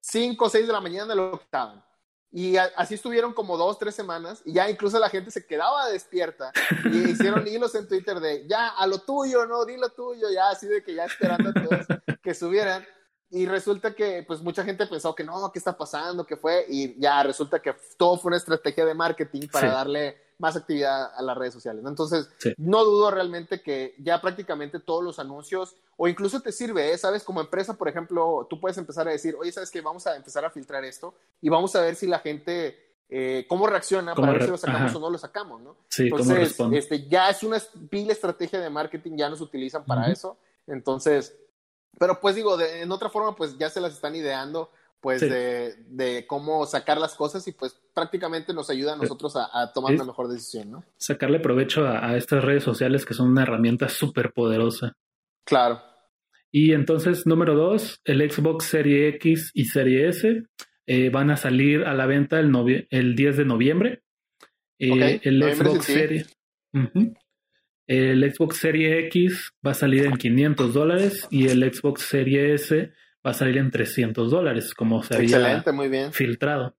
5 0.00 0.44
o 0.44 0.48
6 0.48 0.66
de 0.66 0.72
la 0.72 0.80
mañana 0.80 1.14
lo 1.14 1.38
quitaban. 1.38 1.82
Y 2.32 2.56
así 2.56 2.94
estuvieron 2.94 3.32
como 3.32 3.56
dos, 3.56 3.78
tres 3.78 3.94
semanas 3.94 4.42
y 4.44 4.52
ya 4.52 4.68
incluso 4.68 4.98
la 4.98 5.08
gente 5.08 5.30
se 5.30 5.46
quedaba 5.46 5.88
despierta 5.88 6.52
y 6.92 7.10
hicieron 7.10 7.46
hilos 7.46 7.74
en 7.74 7.88
Twitter 7.88 8.20
de 8.20 8.46
ya 8.46 8.68
a 8.68 8.86
lo 8.86 8.98
tuyo, 8.98 9.46
no, 9.46 9.64
di 9.64 9.78
lo 9.78 9.88
tuyo, 9.90 10.28
ya 10.30 10.50
así 10.50 10.66
de 10.66 10.82
que 10.82 10.94
ya 10.94 11.04
esperando 11.04 11.50
a 11.50 11.54
todos 11.54 11.86
que 12.22 12.34
subieran. 12.34 12.84
Y 13.30 13.46
resulta 13.46 13.94
que 13.94 14.24
pues 14.26 14.40
mucha 14.40 14.64
gente 14.64 14.86
pensó 14.86 15.14
que 15.14 15.24
no, 15.24 15.50
¿qué 15.52 15.58
está 15.58 15.76
pasando? 15.76 16.24
¿Qué 16.24 16.36
fue? 16.36 16.64
Y 16.68 16.98
ya 17.00 17.22
resulta 17.22 17.60
que 17.60 17.74
todo 17.96 18.16
fue 18.18 18.28
una 18.30 18.36
estrategia 18.36 18.84
de 18.84 18.94
marketing 18.94 19.48
para 19.50 19.72
darle 19.72 20.16
más 20.38 20.54
actividad 20.54 21.12
a 21.16 21.22
las 21.22 21.36
redes 21.36 21.54
sociales. 21.54 21.84
Entonces, 21.86 22.28
no 22.58 22.84
dudo 22.84 23.10
realmente 23.10 23.62
que 23.62 23.94
ya 23.98 24.20
prácticamente 24.20 24.78
todos 24.78 25.02
los 25.02 25.18
anuncios, 25.18 25.76
o 25.96 26.08
incluso 26.08 26.40
te 26.40 26.52
sirve, 26.52 26.92
¿eh? 26.92 26.98
¿sabes? 26.98 27.24
Como 27.24 27.40
empresa, 27.40 27.74
por 27.74 27.88
ejemplo, 27.88 28.46
tú 28.48 28.60
puedes 28.60 28.76
empezar 28.78 29.08
a 29.08 29.12
decir, 29.12 29.34
oye, 29.38 29.50
¿sabes 29.50 29.70
qué? 29.70 29.80
Vamos 29.80 30.06
a 30.06 30.14
empezar 30.14 30.44
a 30.44 30.50
filtrar 30.50 30.84
esto 30.84 31.14
y 31.40 31.48
vamos 31.48 31.74
a 31.76 31.80
ver 31.80 31.96
si 31.96 32.06
la 32.06 32.18
gente... 32.18 32.82
Eh, 33.08 33.46
cómo 33.48 33.68
reacciona 33.68 34.16
para 34.16 34.32
ver 34.32 34.42
si 34.42 34.50
lo 34.50 34.56
sacamos 34.56 34.92
o 34.96 34.98
no 34.98 35.10
lo 35.10 35.16
sacamos, 35.16 35.62
¿no? 35.62 35.76
Sí, 35.88 36.08
Entonces, 36.08 36.58
este, 36.72 37.06
ya 37.06 37.30
es 37.30 37.44
una 37.44 37.62
pila 37.88 38.12
estrategia 38.12 38.58
de 38.58 38.68
marketing, 38.68 39.12
ya 39.16 39.30
nos 39.30 39.40
utilizan 39.40 39.84
para 39.84 40.10
eso. 40.10 40.36
Entonces, 40.66 41.32
pero 41.98 42.20
pues 42.20 42.36
digo, 42.36 42.56
de, 42.56 42.82
en 42.82 42.92
otra 42.92 43.08
forma, 43.08 43.34
pues 43.34 43.56
ya 43.58 43.70
se 43.70 43.80
las 43.80 43.94
están 43.94 44.14
ideando 44.14 44.70
pues 45.00 45.20
de, 45.20 45.74
de, 45.88 46.26
cómo 46.26 46.66
sacar 46.66 46.98
las 46.98 47.14
cosas 47.14 47.46
y 47.46 47.52
pues 47.52 47.80
prácticamente 47.94 48.52
nos 48.52 48.70
ayuda 48.70 48.94
a 48.94 48.96
nosotros 48.96 49.34
a, 49.36 49.72
tomar 49.72 49.94
una 49.94 50.04
mejor 50.04 50.26
decisión, 50.28 50.70
¿no? 50.70 50.84
Sacarle 50.96 51.38
provecho 51.38 51.86
a, 51.86 52.16
estas 52.16 52.42
redes 52.42 52.64
sociales 52.64 53.04
que 53.04 53.14
son 53.14 53.30
una 53.30 53.42
herramienta 53.42 53.88
súper 53.88 54.32
poderosa. 54.32 54.96
Claro. 55.44 55.80
Y 56.50 56.72
entonces, 56.72 57.26
número 57.26 57.54
dos, 57.54 58.00
el 58.04 58.28
Xbox 58.28 58.64
Serie 58.64 59.08
X 59.10 59.52
y 59.54 59.66
Serie 59.66 60.08
S 60.08 60.42
eh, 60.86 61.10
van 61.10 61.30
a 61.30 61.36
salir 61.36 61.84
a 61.84 61.94
la 61.94 62.06
venta 62.06 62.40
el, 62.40 62.88
el 62.90 63.14
10 63.14 63.36
de 63.36 63.44
noviembre. 63.44 64.02
Eh, 64.78 65.20
el 65.22 65.42
Xbox 65.54 65.84
Serie... 65.84 66.26
El 67.86 68.32
Xbox 68.32 68.56
Serie 68.56 69.06
X 69.06 69.52
va 69.64 69.70
a 69.70 69.74
salir 69.74 70.06
en 70.06 70.16
500 70.16 70.74
dólares 70.74 71.28
y 71.30 71.48
el 71.48 71.62
Xbox 71.72 72.02
Serie 72.02 72.54
S 72.54 72.90
va 73.24 73.30
a 73.30 73.34
salir 73.34 73.58
en 73.58 73.70
300 73.70 74.30
dólares, 74.30 74.74
como 74.74 75.02
se 75.02 75.16
había 75.16 75.64
muy 75.72 75.88
bien. 75.88 76.12
filtrado. 76.12 76.76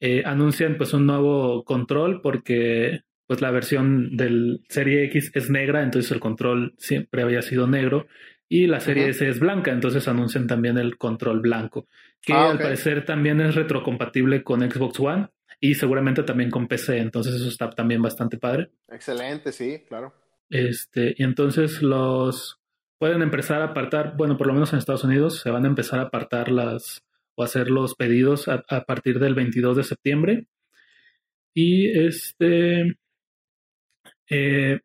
Eh, 0.00 0.22
anuncian 0.24 0.76
pues 0.76 0.92
un 0.92 1.06
nuevo 1.06 1.64
control 1.64 2.20
porque 2.20 3.00
pues 3.26 3.40
la 3.40 3.50
versión 3.50 4.16
del 4.16 4.62
Serie 4.68 5.04
X 5.06 5.32
es 5.34 5.50
negra, 5.50 5.82
entonces 5.82 6.12
el 6.12 6.20
control 6.20 6.74
siempre 6.78 7.22
había 7.22 7.42
sido 7.42 7.66
negro 7.66 8.06
y 8.48 8.66
la 8.66 8.80
Serie 8.80 9.08
S 9.08 9.28
es 9.28 9.40
blanca, 9.40 9.72
entonces 9.72 10.06
anuncian 10.06 10.46
también 10.46 10.78
el 10.78 10.96
control 10.96 11.40
blanco, 11.40 11.88
que 12.22 12.32
ah, 12.32 12.50
al 12.50 12.58
parecer 12.58 13.04
también 13.04 13.40
es 13.40 13.54
retrocompatible 13.54 14.44
con 14.44 14.60
Xbox 14.70 15.00
One 15.00 15.28
y 15.60 15.74
seguramente 15.74 16.22
también 16.22 16.50
con 16.50 16.68
PC, 16.68 16.98
entonces 16.98 17.34
eso 17.34 17.48
está 17.48 17.70
también 17.70 18.00
bastante 18.00 18.38
padre. 18.38 18.70
Excelente, 18.88 19.50
sí, 19.50 19.82
claro. 19.88 20.14
Este, 20.50 21.14
y 21.16 21.22
entonces 21.22 21.82
los 21.82 22.60
pueden 22.98 23.22
empezar 23.22 23.60
a 23.62 23.66
apartar, 23.66 24.14
bueno, 24.16 24.36
por 24.36 24.46
lo 24.46 24.54
menos 24.54 24.72
en 24.72 24.78
Estados 24.78 25.04
Unidos 25.04 25.40
se 25.40 25.50
van 25.50 25.64
a 25.64 25.68
empezar 25.68 25.98
a 25.98 26.04
apartar 26.04 26.50
las 26.50 27.02
o 27.38 27.42
hacer 27.42 27.68
los 27.68 27.94
pedidos 27.94 28.48
a, 28.48 28.62
partir 28.86 29.18
del 29.18 29.34
22 29.34 29.76
de 29.76 29.84
septiembre. 29.84 30.46
Y 31.54 31.88
este 31.98 32.96
eh, 34.30 34.80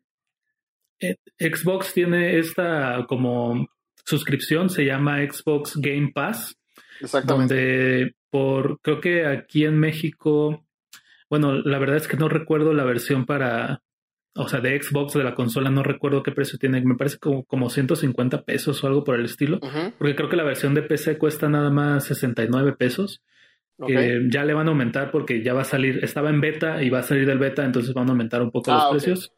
eh, 1.00 1.16
Xbox 1.38 1.94
tiene 1.94 2.38
esta 2.38 3.06
como 3.08 3.66
suscripción, 4.04 4.68
se 4.68 4.84
llama 4.84 5.18
Xbox 5.20 5.76
Game 5.76 6.12
Pass. 6.14 6.56
Exactamente. 7.00 7.54
Donde 7.54 8.14
por, 8.30 8.80
creo 8.82 9.00
que 9.00 9.26
aquí 9.26 9.64
en 9.64 9.78
México, 9.78 10.66
bueno, 11.30 11.54
la 11.54 11.78
verdad 11.78 11.96
es 11.96 12.06
que 12.06 12.16
no 12.18 12.28
recuerdo 12.28 12.74
la 12.74 12.84
versión 12.84 13.24
para, 13.24 13.82
o 14.34 14.48
sea, 14.48 14.60
de 14.60 14.80
Xbox, 14.80 15.12
de 15.14 15.24
la 15.24 15.34
consola, 15.34 15.70
no 15.70 15.82
recuerdo 15.82 16.22
qué 16.22 16.32
precio 16.32 16.58
tiene, 16.58 16.80
me 16.82 16.94
parece 16.94 17.18
como, 17.18 17.44
como 17.44 17.68
150 17.68 18.42
pesos 18.42 18.82
o 18.82 18.86
algo 18.86 19.04
por 19.04 19.16
el 19.16 19.26
estilo, 19.26 19.60
porque 19.98 20.16
creo 20.16 20.28
que 20.28 20.36
la 20.36 20.44
versión 20.44 20.74
de 20.74 20.82
PC 20.82 21.18
cuesta 21.18 21.48
nada 21.48 21.70
más 21.70 22.04
69 22.04 22.74
pesos, 22.78 23.22
que 23.86 24.28
ya 24.30 24.44
le 24.44 24.54
van 24.54 24.68
a 24.68 24.70
aumentar 24.70 25.10
porque 25.10 25.42
ya 25.42 25.54
va 25.54 25.62
a 25.62 25.64
salir, 25.64 26.02
estaba 26.02 26.30
en 26.30 26.40
beta 26.40 26.82
y 26.82 26.88
va 26.88 27.00
a 27.00 27.02
salir 27.02 27.26
del 27.26 27.38
beta, 27.38 27.64
entonces 27.64 27.92
van 27.94 28.08
a 28.08 28.12
aumentar 28.12 28.40
un 28.40 28.50
poco 28.50 28.72
los 28.72 28.82
ah, 28.82 28.90
precios, 28.90 29.32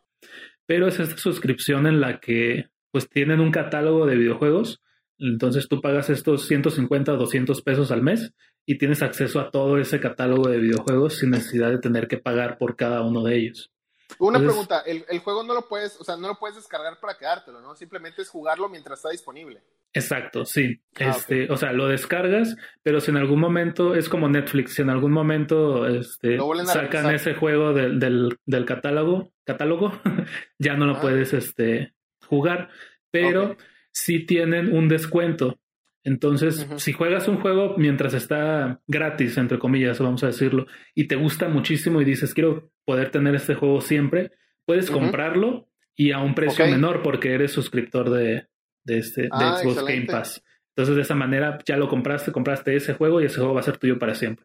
pero 0.67 0.87
es 0.87 1.01
esta 1.01 1.17
suscripción 1.17 1.87
en 1.87 2.01
la 2.01 2.21
que 2.21 2.67
pues 2.91 3.09
tienen 3.09 3.41
un 3.41 3.51
catálogo 3.51 4.07
de 4.07 4.17
videojuegos, 4.17 4.81
entonces 5.19 5.69
tú 5.69 5.81
pagas 5.81 6.11
estos 6.11 6.47
150 6.47 7.13
o 7.13 7.17
200 7.17 7.63
pesos 7.63 7.91
al 7.91 8.03
mes 8.03 8.33
y 8.67 8.79
tienes 8.79 9.03
acceso 9.03 9.41
a 9.41 9.51
todo 9.51 9.79
ese 9.79 9.99
catálogo 9.99 10.49
de 10.49 10.59
videojuegos 10.59 11.19
sin 11.19 11.31
necesidad 11.31 11.71
de 11.71 11.79
tener 11.79 12.07
que 12.07 12.19
pagar 12.19 12.59
por 12.59 12.77
cada 12.77 13.03
uno 13.03 13.23
de 13.25 13.37
ellos. 13.37 13.74
Una 14.19 14.39
pregunta, 14.39 14.83
el, 14.87 15.05
el, 15.09 15.19
juego 15.21 15.43
no 15.43 15.55
lo 15.55 15.69
puedes, 15.69 16.01
o 16.01 16.05
sea, 16.05 16.17
no 16.17 16.29
lo 16.29 16.39
puedes 16.39 16.57
descargar 16.57 17.01
para 17.01 17.17
quedártelo, 17.17 17.61
¿no? 17.61 17.75
Simplemente 17.75 18.23
es 18.23 18.29
jugarlo 18.29 18.69
mientras 18.69 18.99
está 18.99 19.11
disponible. 19.11 19.63
Exacto, 19.93 20.45
sí. 20.45 20.81
Ah, 21.01 21.11
este, 21.11 21.51
o 21.51 21.57
sea, 21.57 21.73
lo 21.73 21.89
descargas, 21.89 22.57
pero 22.83 23.01
si 23.01 23.11
en 23.11 23.17
algún 23.17 23.41
momento 23.41 23.95
es 23.95 24.09
como 24.09 24.29
Netflix, 24.29 24.75
si 24.75 24.83
en 24.83 24.91
algún 24.91 25.13
momento 25.13 25.87
este, 25.87 26.39
sacan 26.67 27.15
ese 27.15 27.35
juego 27.35 27.73
del, 27.73 27.99
del, 27.99 28.39
del 28.45 28.65
catálogo, 28.65 29.33
catálogo, 29.45 29.93
ya 30.59 30.75
no 30.75 30.87
lo 30.87 30.97
ah. 30.97 31.01
puedes 31.01 31.33
este, 31.33 31.95
jugar, 32.27 32.71
pero 33.11 33.57
sí 33.93 34.27
tienen 34.27 34.75
un 34.77 34.89
descuento. 34.89 35.59
Entonces, 36.05 36.67
si 36.77 36.93
juegas 36.93 37.29
un 37.29 37.41
juego 37.41 37.77
mientras 37.79 38.13
está 38.13 38.83
gratis, 38.87 39.39
entre 39.39 39.59
comillas, 39.59 39.99
vamos 39.99 40.23
a 40.23 40.27
decirlo, 40.27 40.67
y 40.95 41.09
te 41.09 41.17
gusta 41.17 41.49
muchísimo 41.49 42.01
y 42.01 42.05
dices, 42.05 42.35
quiero 42.35 42.71
poder 42.85 43.11
tener 43.11 43.35
este 43.35 43.55
juego 43.55 43.81
siempre, 43.81 44.31
puedes 44.67 44.91
comprarlo 44.91 45.71
y 45.97 46.13
a 46.13 46.19
un 46.19 46.35
precio 46.35 46.67
menor 46.67 47.03
porque 47.03 47.33
eres 47.33 47.53
suscriptor 47.53 48.11
de, 48.11 48.49
de, 48.85 48.99
este, 48.99 49.23
de 49.23 49.29
ah, 49.33 49.57
Xbox 49.57 49.83
Game 49.83 50.05
Pass. 50.05 50.45
Entonces, 50.77 50.97
de 50.97 51.03
esa 51.03 51.15
manera 51.15 51.59
ya 51.65 51.79
lo 51.79 51.89
compraste, 51.89 52.33
compraste 52.33 52.77
ese 52.77 52.93
juego 52.93 53.23
y 53.23 53.25
ese 53.25 53.37
juego 53.37 53.55
va 53.55 53.61
a 53.61 53.65
ser 53.65 53.79
tuyo 53.79 53.99
para 53.99 54.15
siempre. 54.15 54.45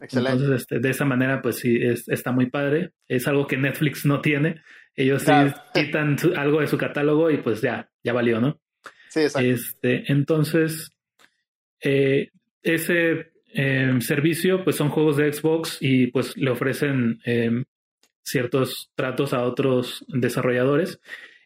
Excelente. 0.00 0.32
Entonces, 0.32 0.62
este, 0.62 0.78
de 0.78 0.90
esa 0.90 1.04
manera, 1.04 1.42
pues 1.42 1.56
sí, 1.56 1.78
está 2.06 2.32
muy 2.32 2.46
padre. 2.48 2.92
Es 3.08 3.26
algo 3.26 3.46
que 3.46 3.58
Netflix 3.58 4.06
no 4.06 4.22
tiene. 4.22 4.62
Ellos 4.94 5.22
sí 5.22 5.32
quitan 5.74 6.16
algo 6.36 6.60
de 6.60 6.66
su 6.66 6.78
catálogo 6.78 7.30
y 7.30 7.38
pues 7.38 7.60
ya, 7.60 7.90
ya 8.02 8.12
valió, 8.14 8.40
¿no? 8.40 8.58
Sí, 9.08 9.20
exacto. 9.20 9.48
Este, 9.48 10.12
entonces, 10.12 10.90
eh, 11.82 12.30
ese 12.62 13.32
em, 13.52 14.00
servicio, 14.00 14.64
pues 14.64 14.76
son 14.76 14.90
juegos 14.90 15.16
de 15.16 15.32
Xbox 15.32 15.78
y 15.80 16.08
pues 16.08 16.36
le 16.36 16.50
ofrecen 16.50 17.20
em, 17.24 17.64
ciertos 18.22 18.90
tratos 18.94 19.32
a 19.32 19.42
otros 19.42 20.04
desarrolladores. 20.08 21.00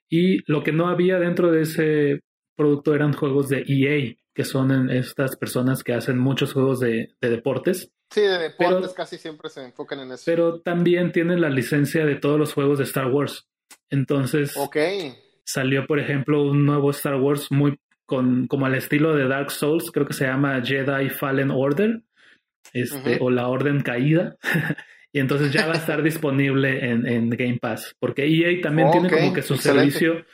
Y 0.08 0.40
lo 0.50 0.62
que 0.62 0.72
no 0.72 0.88
había 0.88 1.18
dentro 1.18 1.50
de 1.52 1.62
ese 1.62 2.20
producto 2.56 2.94
eran 2.94 3.12
juegos 3.12 3.48
de 3.48 3.64
EA, 3.66 4.14
que 4.34 4.44
son 4.44 4.90
estas 4.90 5.36
personas 5.36 5.82
que 5.82 5.94
hacen 5.94 6.18
muchos 6.18 6.52
juegos 6.52 6.80
de, 6.80 7.14
deportes. 7.20 7.90
Sí, 8.10 8.20
de 8.20 8.38
deportes 8.38 8.92
casi 8.92 9.16
siempre 9.16 9.48
se 9.48 9.64
enfocan 9.64 10.00
en 10.00 10.12
eso. 10.12 10.24
Pero 10.26 10.60
también 10.60 11.12
tienen 11.12 11.40
la 11.40 11.48
licencia 11.48 12.04
de 12.04 12.16
todos 12.16 12.38
los 12.38 12.52
juegos 12.52 12.78
de 12.78 12.84
Star 12.84 13.06
Wars. 13.06 13.48
Entonces, 13.88 14.54
okay 14.56 15.14
salió, 15.52 15.86
por 15.86 16.00
ejemplo, 16.00 16.42
un 16.42 16.64
nuevo 16.64 16.90
Star 16.90 17.16
Wars 17.16 17.48
muy 17.50 17.78
con, 18.06 18.46
como 18.46 18.66
al 18.66 18.74
estilo 18.74 19.14
de 19.14 19.28
Dark 19.28 19.50
Souls, 19.50 19.90
creo 19.90 20.06
que 20.06 20.14
se 20.14 20.26
llama 20.26 20.60
Jedi 20.62 21.10
Fallen 21.10 21.50
Order. 21.50 22.02
este, 22.72 23.18
o 23.20 23.30
La 23.30 23.48
Orden 23.48 23.80
Caída. 23.80 24.36
y 25.12 25.20
entonces 25.20 25.52
ya 25.52 25.66
va 25.66 25.74
a 25.74 25.78
estar 25.78 26.02
disponible 26.02 26.90
en, 26.90 27.30
Game 27.30 27.58
Pass, 27.60 27.94
porque 27.98 28.24
EA 28.24 28.60
también 28.62 28.90
tiene 28.90 29.10
como 29.10 29.32
que 29.32 29.42
su 29.42 29.56
servicio, 29.56 30.24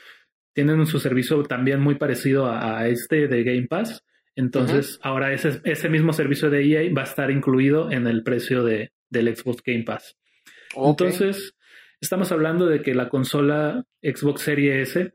tienen 0.53 0.85
su 0.85 0.99
servicio 0.99 1.43
también 1.43 1.81
muy 1.81 1.95
parecido 1.95 2.47
a, 2.47 2.87
este 2.87 3.27
de 3.27 3.43
Game 3.43 3.67
Pass. 3.67 4.03
Entonces, 4.35 4.99
ahora 5.01 5.33
ese, 5.33 5.59
ese 5.65 5.89
mismo 5.89 6.13
servicio 6.13 6.49
de 6.49 6.63
EA 6.63 6.93
va 6.93 7.01
a 7.01 7.05
estar 7.05 7.29
incluido 7.29 7.91
en 7.91 8.07
el 8.07 8.23
precio 8.23 8.63
de, 8.63 8.91
del 9.09 9.35
Xbox 9.35 9.61
Game 9.65 9.83
Pass. 9.83 10.15
Entonces, 10.75 11.55
estamos 12.01 12.31
hablando 12.31 12.65
de 12.65 12.81
que 12.81 12.93
la 12.93 13.09
consola 13.09 13.85
Xbox 14.01 14.41
Series 14.41 14.89
S 14.89 15.13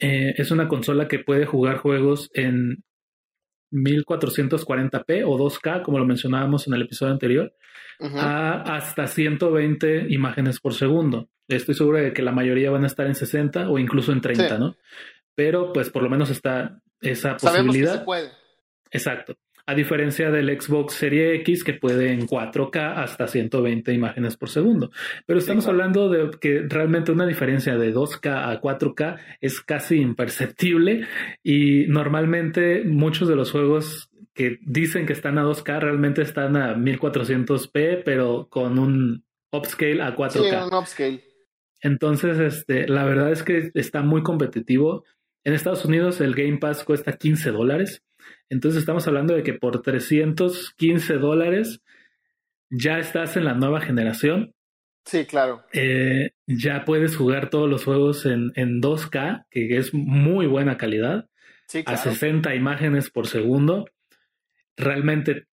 eh, 0.00 0.34
es 0.36 0.50
una 0.50 0.68
consola 0.68 1.08
que 1.08 1.18
puede 1.20 1.46
jugar 1.46 1.78
juegos 1.78 2.30
en 2.34 2.84
1440p 3.72 5.24
o 5.26 5.38
2K, 5.38 5.82
como 5.82 5.98
lo 5.98 6.06
mencionábamos 6.06 6.66
en 6.66 6.74
el 6.74 6.82
episodio 6.82 7.12
anterior, 7.12 7.54
a 8.00 8.76
hasta 8.76 9.06
120 9.06 10.06
imágenes 10.10 10.60
por 10.60 10.74
segundo. 10.74 11.28
Estoy 11.48 11.74
seguro 11.74 11.98
de 11.98 12.12
que 12.12 12.22
la 12.22 12.32
mayoría 12.32 12.70
van 12.70 12.84
a 12.84 12.86
estar 12.86 13.06
en 13.06 13.14
60 13.14 13.68
o 13.68 13.78
incluso 13.78 14.12
en 14.12 14.20
30, 14.20 14.58
¿no? 14.58 14.76
Pero 15.34 15.72
pues 15.72 15.90
por 15.90 16.02
lo 16.02 16.10
menos 16.10 16.30
está 16.30 16.80
esa 17.00 17.36
posibilidad. 17.36 17.92
que 17.92 17.98
se 17.98 18.04
puede. 18.04 18.30
Exacto. 18.90 19.34
A 19.66 19.74
diferencia 19.74 20.30
del 20.30 20.60
Xbox 20.60 20.94
Series 20.94 21.40
X 21.40 21.64
que 21.64 21.72
puede 21.72 22.12
en 22.12 22.26
4K 22.26 22.96
hasta 22.96 23.26
120 23.26 23.92
imágenes 23.92 24.36
por 24.36 24.50
segundo. 24.50 24.90
Pero 25.26 25.38
estamos 25.38 25.66
hablando 25.66 26.10
de 26.10 26.30
que 26.38 26.66
realmente 26.68 27.12
una 27.12 27.26
diferencia 27.26 27.76
de 27.76 27.94
2K 27.94 28.50
a 28.50 28.60
4K 28.60 29.18
es 29.40 29.60
casi 29.62 29.96
imperceptible 29.96 31.06
y 31.42 31.86
normalmente 31.86 32.84
muchos 32.84 33.26
de 33.28 33.36
los 33.36 33.52
juegos 33.52 34.10
que 34.34 34.58
dicen 34.62 35.06
que 35.06 35.12
están 35.12 35.38
a 35.38 35.44
2K 35.44 35.80
realmente 35.80 36.22
están 36.22 36.56
a 36.56 36.74
1400p, 36.74 38.02
pero 38.04 38.48
con 38.50 38.78
un 38.78 39.24
upscale 39.52 40.02
a 40.02 40.14
4K. 40.14 40.32
Sí, 40.32 40.66
un 40.66 40.74
upscale. 40.74 41.24
Entonces, 41.80 42.38
este, 42.38 42.88
la 42.88 43.04
verdad 43.04 43.30
es 43.30 43.42
que 43.42 43.70
está 43.74 44.02
muy 44.02 44.22
competitivo. 44.22 45.04
En 45.44 45.52
Estados 45.52 45.84
Unidos 45.84 46.20
el 46.20 46.34
Game 46.34 46.58
Pass 46.58 46.82
cuesta 46.82 47.12
15 47.12 47.50
dólares 47.50 48.02
entonces 48.48 48.80
estamos 48.80 49.06
hablando 49.06 49.34
de 49.34 49.42
que 49.42 49.54
por 49.54 49.82
315 49.82 51.14
dólares 51.14 51.80
ya 52.70 52.98
estás 52.98 53.36
en 53.36 53.44
la 53.44 53.54
nueva 53.54 53.80
generación. 53.80 54.54
Sí, 55.04 55.26
claro. 55.26 55.64
Eh, 55.72 56.30
ya 56.46 56.84
puedes 56.84 57.16
jugar 57.16 57.50
todos 57.50 57.68
los 57.68 57.84
juegos 57.84 58.24
en, 58.26 58.52
en 58.54 58.80
2K, 58.80 59.46
que 59.50 59.76
es 59.76 59.92
muy 59.92 60.46
buena 60.46 60.76
calidad, 60.76 61.28
sí, 61.66 61.82
a 61.84 61.96
60 61.96 62.54
imágenes 62.54 63.10
por 63.10 63.26
segundo. 63.26 63.86
Realmente 64.76 65.46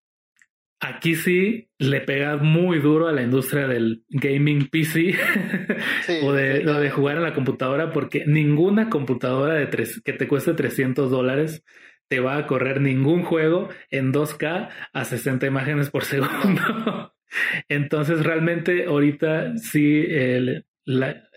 aquí 0.80 1.14
sí 1.16 1.68
le 1.78 2.00
pega 2.00 2.36
muy 2.36 2.78
duro 2.78 3.08
a 3.08 3.12
la 3.12 3.22
industria 3.22 3.66
del 3.66 4.04
gaming 4.08 4.68
PC 4.68 5.14
o, 6.22 6.32
de, 6.32 6.60
de, 6.62 6.90
jugar 6.90 7.16
en 7.16 7.22
la 7.22 7.34
computadora 7.34 7.90
porque 7.90 8.24
ninguna 8.26 8.88
computadora 8.88 9.54
de 9.54 9.66
tres, 9.66 10.00
que 10.04 10.12
te 10.12 10.28
cueste 10.28 10.54
300 10.54 11.10
dólares 11.10 11.64
te 12.08 12.20
va 12.20 12.36
a 12.36 12.46
correr 12.46 12.80
ningún 12.80 13.24
juego 13.24 13.68
en 13.90 14.12
2K 14.12 14.70
a 14.92 15.04
60 15.04 15.46
imágenes 15.46 15.90
por 15.90 16.04
segundo. 16.04 17.14
Entonces, 17.68 18.24
realmente 18.24 18.86
ahorita 18.86 19.56
sí, 19.58 20.04
el, 20.08 20.64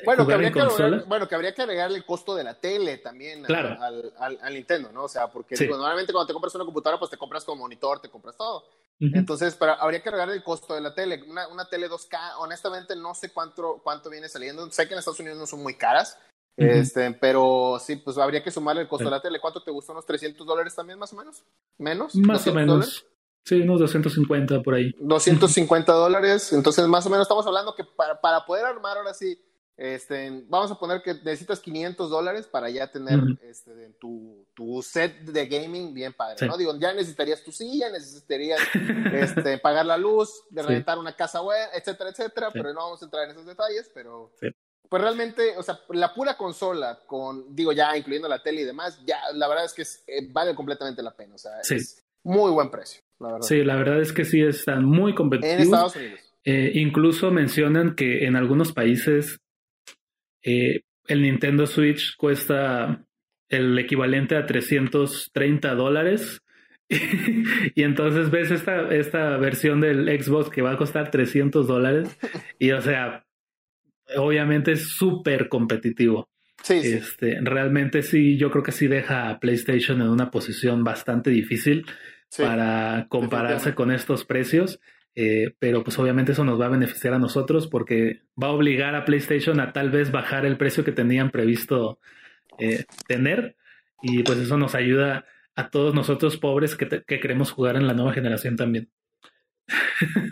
bueno, 0.06 0.26
que 0.26 0.34
habría 0.34 0.52
que 0.52 0.62
bueno, 1.08 1.28
que 1.28 1.36
habría 1.36 1.54
que 1.54 1.62
agregarle 1.62 1.98
el 1.98 2.06
costo 2.06 2.36
de 2.36 2.44
la 2.46 2.58
tele 2.58 3.00
también 3.00 3.46
al, 3.46 4.14
al, 4.18 4.54
Nintendo, 4.54 4.94
¿no? 4.94 5.04
O 5.04 5.10
sea, 5.10 5.28
porque 5.28 5.56
normalmente 5.68 6.14
cuando 6.14 6.28
te 6.28 6.34
compras 6.34 6.56
una 6.56 6.64
computadora, 6.64 6.98
pues 6.98 7.12
te 7.12 7.18
compras 7.18 7.44
con 7.44 7.58
monitor, 7.58 8.00
te 8.00 8.10
compras 8.10 8.38
todo. 8.38 8.64
Entonces, 9.00 9.58
pero 9.60 9.74
habría 9.74 10.02
que 10.02 10.10
agregarle 10.10 10.36
el 10.36 10.44
costo 10.44 10.76
de 10.76 10.82
la 10.82 10.94
tele. 10.94 11.24
Una, 11.28 11.48
una, 11.48 11.66
tele 11.66 11.90
2K, 11.90 12.36
honestamente, 12.38 12.96
no 12.96 13.16
sé 13.16 13.34
cuánto, 13.34 13.82
cuánto 13.84 14.12
viene 14.12 14.30
saliendo. 14.30 14.70
Sé 14.72 14.88
que 14.88 14.94
en 14.94 15.00
Estados 15.00 15.20
Unidos 15.20 15.40
no 15.40 15.48
son 15.48 15.64
muy 15.64 15.74
caras, 15.74 16.18
este, 16.62 17.12
pero 17.14 17.78
sí, 17.80 17.98
pues 17.98 18.18
habría 18.18 18.44
que 18.44 18.52
sumarle 18.52 18.84
el 18.84 18.88
costo 18.88 19.06
de 19.06 19.12
la 19.12 19.22
tele. 19.22 19.40
¿Cuánto 19.40 19.64
te 19.64 19.72
gustó? 19.72 19.92
¿Unos 19.94 20.06
300 20.06 20.46
dólares 20.46 20.76
también, 20.76 21.00
más 21.00 21.14
o 21.14 21.16
menos? 21.16 21.44
¿Menos? 21.78 22.16
Más 22.16 22.46
o 22.48 22.54
menos. 22.54 23.06
Sí, 23.44 23.62
unos 23.62 23.80
250 23.80 24.62
por 24.62 24.76
ahí. 24.76 24.94
250 25.00 25.92
dólares. 25.94 26.54
Entonces, 26.54 26.88
más 26.88 27.06
o 27.06 27.10
menos 27.10 27.26
estamos 27.26 27.46
hablando 27.48 27.74
que 27.76 27.84
para, 27.84 28.20
para 28.22 28.46
poder 28.46 28.66
armar 28.66 28.98
ahora 28.98 29.14
sí, 29.14 29.38
este, 29.82 30.44
vamos 30.48 30.70
a 30.70 30.76
poner 30.78 31.02
que 31.02 31.16
necesitas 31.16 31.60
500 31.60 32.10
dólares 32.10 32.46
para 32.46 32.70
ya 32.70 32.92
tener 32.92 33.20
este, 33.42 33.90
tu, 34.00 34.46
tu, 34.54 34.80
set 34.84 35.22
de 35.22 35.48
gaming 35.48 35.92
bien 35.92 36.14
padre, 36.14 36.46
¿no? 36.46 36.56
Digo, 36.56 36.78
ya 36.78 36.94
necesitarías 36.94 37.44
tu 37.44 37.52
silla, 37.52 37.90
necesitarías 37.90 38.60
este, 39.14 39.58
pagar 39.58 39.88
la 39.88 39.98
luz, 39.98 40.44
de 40.52 40.62
rentar 40.62 41.00
una 41.00 41.16
casa 41.16 41.42
web, 41.42 41.68
etcétera, 41.74 42.12
etcétera, 42.12 42.52
pero 42.54 42.74
no 42.74 42.82
vamos 42.82 43.02
a 43.02 43.06
entrar 43.06 43.24
en 43.26 43.32
esos 43.32 43.46
detalles, 43.48 43.90
pero 43.92 44.32
pues 44.92 45.04
realmente, 45.04 45.56
o 45.58 45.64
sea, 45.64 45.80
la 45.92 46.14
pura 46.14 46.36
consola, 46.36 47.00
con, 47.08 47.56
digo, 47.56 47.72
ya 47.72 47.96
incluyendo 47.96 48.28
la 48.28 48.44
tele 48.44 48.64
y 48.64 48.66
demás, 48.66 49.02
ya 49.06 49.20
la 49.34 49.48
verdad 49.48 49.64
es 49.64 49.74
que 49.74 49.84
eh, 50.12 50.28
vale 50.30 50.54
completamente 50.54 51.02
la 51.02 51.16
pena. 51.16 51.36
O 51.36 51.38
sea, 51.38 51.62
es 51.62 52.06
muy 52.24 52.52
buen 52.52 52.70
precio, 52.70 53.02
la 53.20 53.32
verdad. 53.32 53.48
Sí, 53.48 53.64
la 53.64 53.78
verdad 53.78 54.02
es 54.02 54.12
que 54.12 54.26
sí 54.26 54.42
están 54.42 54.84
muy 54.84 55.16
competitivos. 55.16 55.56
En 55.56 55.64
Estados 55.64 55.96
Unidos. 55.96 56.20
Eh, 56.44 56.72
incluso 56.76 57.32
mencionan 57.32 57.96
que 57.96 58.26
en 58.26 58.36
algunos 58.36 58.74
países 58.74 59.40
eh, 60.44 60.82
el 61.08 61.22
Nintendo 61.22 61.68
Switch 61.68 62.18
cuesta 62.18 63.02
el 63.48 63.80
equivalente 63.80 64.36
a 64.36 64.46
330 64.46 65.74
dólares. 65.74 66.42
y 66.90 67.84
entonces 67.84 68.30
ves 68.30 68.52
esta, 68.52 68.94
esta 68.94 69.38
versión 69.38 69.80
del 69.80 70.22
Xbox 70.22 70.50
que 70.50 70.62
va 70.62 70.74
a 70.74 70.78
costar 70.78 71.12
300 71.12 71.66
dólares. 71.66 72.20
Y 72.60 72.72
o 72.72 72.82
sea, 72.82 73.26
obviamente 74.18 74.74
es 74.74 74.90
súper 74.90 75.50
competitivo. 75.50 76.30
Sí, 76.64 76.80
este, 76.84 77.40
Realmente 77.42 78.04
sí, 78.04 78.38
yo 78.38 78.52
creo 78.52 78.64
que 78.64 78.72
sí 78.72 78.88
deja 78.88 79.30
a 79.30 79.40
PlayStation 79.40 80.02
en 80.02 80.10
una 80.10 80.30
posición 80.30 80.84
bastante 80.84 81.30
difícil 81.32 81.86
para 82.38 83.08
compararse 83.10 83.74
con 83.74 83.92
estos 83.92 84.26
precios. 84.26 84.80
Eh, 85.14 85.56
pero 85.60 85.84
pues 85.84 86.00
obviamente 86.00 86.32
eso 86.32 86.46
nos 86.46 86.60
va 86.60 86.68
a 86.68 86.70
beneficiar 86.70 87.14
a 87.14 87.20
nosotros 87.20 87.68
porque 87.68 88.22
va 88.42 88.48
a 88.48 88.52
obligar 88.52 88.96
a 88.96 89.04
PlayStation 89.04 89.60
a 89.60 89.74
tal 89.74 89.90
vez 89.92 90.10
bajar 90.10 90.46
el 90.46 90.56
precio 90.56 90.86
que 90.86 90.94
tenían 90.94 91.32
previsto 91.32 92.00
eh, 92.58 92.86
tener 93.10 93.58
y 94.02 94.24
pues 94.24 94.40
eso 94.40 94.58
nos 94.58 94.74
ayuda 94.74 95.26
a 95.54 95.70
todos 95.70 95.94
nosotros 95.94 96.38
pobres 96.38 96.76
que, 96.76 96.88
que 97.06 97.20
queremos 97.20 97.52
jugar 97.52 97.76
en 97.76 97.88
la 97.88 97.94
nueva 97.94 98.14
generación 98.14 98.56
también. 98.56 98.90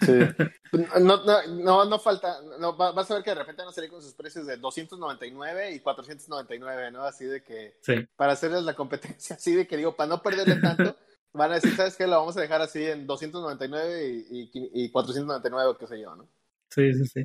Sí. 0.05 0.19
No, 1.01 1.23
no, 1.47 1.85
no, 1.85 1.99
falta, 1.99 2.41
no, 2.59 2.75
vas 2.77 3.09
a 3.09 3.15
ver 3.15 3.23
que 3.23 3.31
de 3.31 3.37
repente 3.37 3.63
van 3.63 3.69
a 3.69 3.73
salir 3.73 3.89
con 3.89 4.03
sus 4.03 4.13
precios 4.13 4.45
de 4.45 4.57
299 4.57 5.71
y 5.73 5.79
499, 5.79 6.91
¿no? 6.91 7.03
Así 7.03 7.25
de 7.25 7.41
que, 7.41 7.73
para 8.15 8.33
hacerles 8.33 8.61
la 8.61 8.75
competencia, 8.75 9.35
así 9.35 9.55
de 9.55 9.65
que 9.65 9.77
digo, 9.77 9.95
para 9.95 10.09
no 10.09 10.21
perderle 10.21 10.57
tanto, 10.57 10.95
van 11.33 11.51
a 11.51 11.55
decir, 11.55 11.75
¿sabes 11.75 11.95
qué? 11.95 12.05
Lo 12.05 12.19
vamos 12.19 12.37
a 12.37 12.41
dejar 12.41 12.61
así 12.61 12.85
en 12.85 13.07
299 13.07 14.25
y, 14.29 14.51
y, 14.53 14.91
499, 14.91 15.77
qué 15.79 15.87
sé 15.87 15.99
yo, 15.99 16.15
¿no? 16.15 16.29
Sí, 16.69 16.93
sí, 16.93 17.05
sí. 17.05 17.23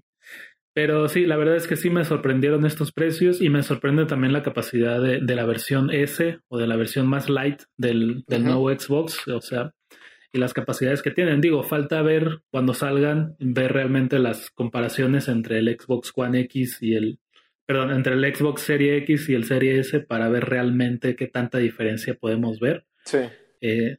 Pero 0.73 1.07
sí, 1.09 1.27
la 1.27 1.37
verdad 1.37 1.57
es 1.57 1.69
que 1.69 1.77
sí 1.77 1.91
me 1.91 2.05
sorprendieron 2.05 2.67
estos 2.67 2.93
precios 2.93 3.41
y 3.41 3.49
me 3.49 3.63
sorprende 3.63 4.07
también 4.07 4.33
la 4.33 4.43
capacidad 4.43 5.01
de, 5.01 5.21
de 5.21 5.35
la 5.37 5.45
versión 5.45 5.91
S 5.93 6.41
o 6.49 6.59
de 6.59 6.67
la 6.67 6.77
versión 6.77 7.07
más 7.07 7.29
light 7.29 7.63
del, 7.77 8.25
del 8.27 8.45
nuevo 8.45 8.71
Xbox. 8.71 9.29
O 9.29 9.41
sea, 9.41 9.71
y 10.35 10.39
las 10.39 10.53
capacidades 10.53 11.01
que 11.01 11.13
tienen. 11.13 11.41
Digo, 11.41 11.63
falta 11.63 12.03
ver 12.03 12.43
cuando 12.51 12.75
salgan, 12.75 13.37
ver 13.39 13.73
realmente 13.73 14.19
las 14.19 14.51
comparaciones 14.51 15.29
entre 15.29 15.61
el 15.61 15.69
Xbox 15.69 16.13
One 16.13 16.41
X 16.41 16.79
y 16.81 16.97
el, 16.97 17.21
perdón, 17.65 17.93
entre 17.93 18.15
el 18.15 18.35
Xbox 18.35 18.63
Serie 18.63 18.97
X 18.99 19.29
y 19.29 19.35
el 19.35 19.45
Serie 19.45 19.79
S 19.79 20.01
para 20.01 20.29
ver 20.29 20.47
realmente 20.47 21.15
qué 21.15 21.29
tanta 21.29 21.59
diferencia 21.59 22.15
podemos 22.15 22.59
ver. 22.59 22.85
Sí. 23.05 23.19
Eh, 23.61 23.99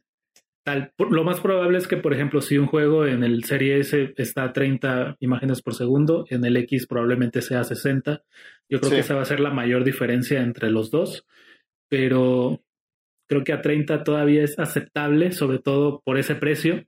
tal, 0.62 0.92
lo 0.98 1.24
más 1.24 1.40
probable 1.40 1.78
es 1.78 1.88
que, 1.88 1.96
por 1.96 2.12
ejemplo, 2.12 2.42
si 2.42 2.58
un 2.58 2.66
juego 2.66 3.06
en 3.06 3.24
el 3.24 3.44
Serie 3.44 3.78
S 3.78 4.12
está 4.18 4.44
a 4.44 4.52
30 4.52 5.16
imágenes 5.20 5.62
por 5.62 5.74
segundo, 5.74 6.26
en 6.28 6.44
el 6.44 6.58
X 6.58 6.86
probablemente 6.86 7.40
sea 7.40 7.64
60. 7.64 8.22
Yo 8.68 8.80
creo 8.80 8.92
que 8.92 8.98
esa 8.98 9.14
va 9.14 9.22
a 9.22 9.24
ser 9.24 9.40
la 9.40 9.50
mayor 9.50 9.84
diferencia 9.84 10.42
entre 10.42 10.70
los 10.70 10.90
dos. 10.90 11.24
Pero 11.88 12.60
Creo 13.26 13.44
que 13.44 13.52
a 13.52 13.60
30 13.60 14.04
todavía 14.04 14.42
es 14.44 14.58
aceptable, 14.58 15.32
sobre 15.32 15.58
todo 15.58 16.00
por 16.04 16.18
ese 16.18 16.34
precio. 16.34 16.84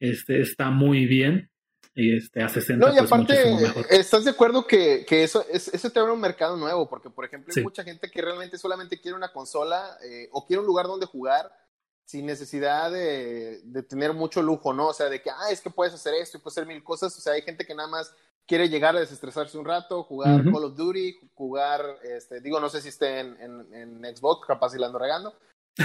Este 0.00 0.40
está 0.40 0.70
muy 0.70 1.06
bien. 1.06 1.50
Y 1.94 2.16
este, 2.16 2.42
a 2.42 2.48
60 2.48 2.86
no, 2.86 2.92
y 2.92 2.98
pues, 2.98 3.10
aparte, 3.10 3.34
¿estás 3.90 4.24
de 4.24 4.30
acuerdo 4.30 4.66
que, 4.66 5.04
que 5.04 5.24
eso, 5.24 5.44
es, 5.50 5.66
eso 5.74 5.90
te 5.90 5.98
abre 5.98 6.12
un 6.12 6.20
mercado 6.20 6.56
nuevo? 6.56 6.88
Porque, 6.88 7.10
por 7.10 7.24
ejemplo, 7.24 7.52
hay 7.56 7.62
mucha 7.62 7.82
gente 7.82 8.08
que 8.08 8.22
realmente 8.22 8.56
solamente 8.56 9.00
quiere 9.00 9.16
una 9.16 9.32
consola 9.32 9.98
eh, 10.04 10.28
o 10.30 10.46
quiere 10.46 10.60
un 10.60 10.66
lugar 10.66 10.86
donde 10.86 11.06
jugar 11.06 11.50
sin 12.04 12.24
necesidad 12.24 12.92
de, 12.92 13.60
de, 13.64 13.82
tener 13.82 14.14
mucho 14.14 14.42
lujo, 14.42 14.72
¿no? 14.72 14.88
O 14.88 14.94
sea, 14.94 15.08
de 15.10 15.20
que, 15.20 15.30
ah, 15.30 15.50
es 15.50 15.60
que 15.60 15.70
puedes 15.70 15.92
hacer 15.92 16.14
esto 16.14 16.38
y 16.38 16.40
puedes 16.40 16.56
hacer 16.56 16.68
mil 16.68 16.84
cosas. 16.84 17.16
O 17.18 17.20
sea, 17.20 17.32
hay 17.32 17.42
gente 17.42 17.66
que 17.66 17.74
nada 17.74 17.88
más 17.88 18.14
quiere 18.46 18.68
llegar 18.68 18.96
a 18.96 19.00
desestresarse 19.00 19.58
un 19.58 19.66
rato, 19.66 20.04
jugar 20.04 20.42
Call 20.44 20.64
of 20.64 20.76
Duty, 20.76 21.18
jugar, 21.34 21.82
este, 22.02 22.40
digo, 22.40 22.60
no 22.60 22.70
sé 22.70 22.80
si 22.80 22.88
esté 22.88 23.20
en, 23.20 23.36
en, 23.40 23.74
en 24.04 24.16
Xbox, 24.16 24.46
capaz 24.46 24.70
si 24.70 24.78
la 24.78 24.86
ando 24.86 24.98
regando, 24.98 25.34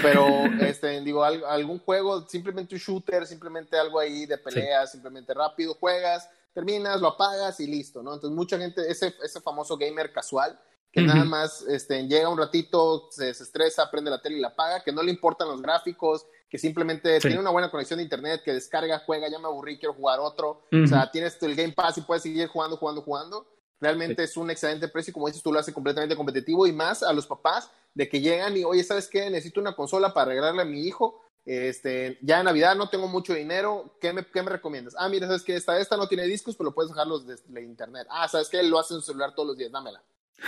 Pero, 0.02 0.28
este, 0.62 1.02
digo, 1.02 1.24
algún 1.24 1.80
juego, 1.80 2.28
simplemente 2.28 2.76
un 2.76 2.82
shooter, 2.82 3.26
simplemente 3.26 3.78
algo 3.78 4.00
ahí 4.00 4.26
de 4.26 4.38
pelea, 4.38 4.88
simplemente 4.88 5.34
rápido, 5.34 5.76
juegas, 5.76 6.30
terminas, 6.54 7.00
lo 7.02 7.10
apagas 7.10 7.60
y 7.60 7.68
listo, 7.68 8.02
¿no? 8.02 8.14
Entonces, 8.14 8.36
mucha 8.36 8.58
gente, 8.58 8.82
ese, 8.89 9.14
ese 9.24 9.41
famoso 9.41 9.78
gamer 9.78 10.12
casual, 10.12 10.60
que 10.91 11.02
nada 11.02 11.24
más 11.24 11.64
este, 11.64 12.08
llega 12.08 12.30
un 12.30 12.38
ratito, 12.38 13.08
se 13.10 13.26
desestresa, 13.26 13.89
prende 13.89 14.12
la 14.12 14.22
tele 14.22 14.38
y 14.38 14.41
la 14.41 14.50
apaga, 14.50 14.84
que 14.84 14.91
no 14.91 15.02
le 15.02 15.10
importan 15.10 15.48
los 15.48 15.60
gráficos, 15.60 16.28
que 16.48 16.60
simplemente 16.60 17.20
tiene 17.20 17.39
una 17.39 17.50
buena 17.50 17.72
conexión 17.72 17.98
de 17.98 18.04
internet, 18.04 18.44
que 18.46 18.54
descarga, 18.54 19.02
juega, 19.04 19.28
ya 19.28 19.39
me 19.39 19.48
aburrí, 19.48 19.80
quiero 19.80 19.96
jugar 19.96 20.20
otro. 20.20 20.62
O 20.72 20.88
sea, 20.88 21.10
tienes 21.10 21.41
el 21.41 21.56
Game 21.56 21.74
Pass 21.74 21.98
y 21.98 22.02
puedes 22.02 22.22
seguir 22.22 22.48
jugando, 22.48 22.78
jugando, 22.78 23.02
jugando. 23.02 23.48
Realmente 23.84 24.24
es 24.24 24.38
un 24.38 24.50
excelente 24.50 24.88
precio 24.88 25.12
y 25.12 25.14
como 25.14 25.28
dices 25.28 25.44
tú 25.44 25.52
lo 25.52 25.60
hace 25.60 25.74
completamente 25.74 26.16
competitivo 26.16 26.66
y 26.66 26.72
más 26.72 27.04
a 27.04 27.12
los 27.12 27.28
papás 27.28 27.70
de 27.94 28.08
que 28.08 28.22
llegan 28.22 28.56
y, 28.56 28.64
oye, 28.64 28.82
¿sabes 28.82 29.10
qué? 29.10 29.30
Necesito 29.30 29.60
una 29.60 29.76
consola 29.76 30.14
para 30.14 30.30
regalarle 30.30 30.62
a 30.62 30.66
mi 30.66 30.88
hijo. 30.88 31.22
Este, 31.46 32.18
ya 32.22 32.40
en 32.40 32.46
Navidad 32.46 32.78
no 32.78 32.88
tengo 32.88 33.10
mucho 33.10 33.34
dinero, 33.34 33.98
¿qué 34.00 34.14
me, 34.14 34.26
qué 34.26 34.42
me 34.42 34.52
recomiendas? 34.52 34.96
Ah, 34.98 35.10
mira, 35.10 35.28
¿sabes 35.28 35.44
qué? 35.44 35.58
Esta, 35.58 35.78
esta 35.78 35.98
no 35.98 36.08
tiene 36.08 36.24
discos, 36.24 36.56
pero 36.56 36.74
puedes 36.74 36.92
dejarlos 36.92 37.28
desde 37.28 37.62
internet. 37.62 38.08
Ah, 38.10 38.30
¿sabes 38.30 38.48
qué? 38.48 38.64
Lo 38.64 38.80
hace 38.80 38.94
en 38.94 39.02
su 39.02 39.08
celular 39.08 39.36
todos 39.36 39.50
los 39.50 39.58
días, 39.58 39.70
dámela. 39.70 40.02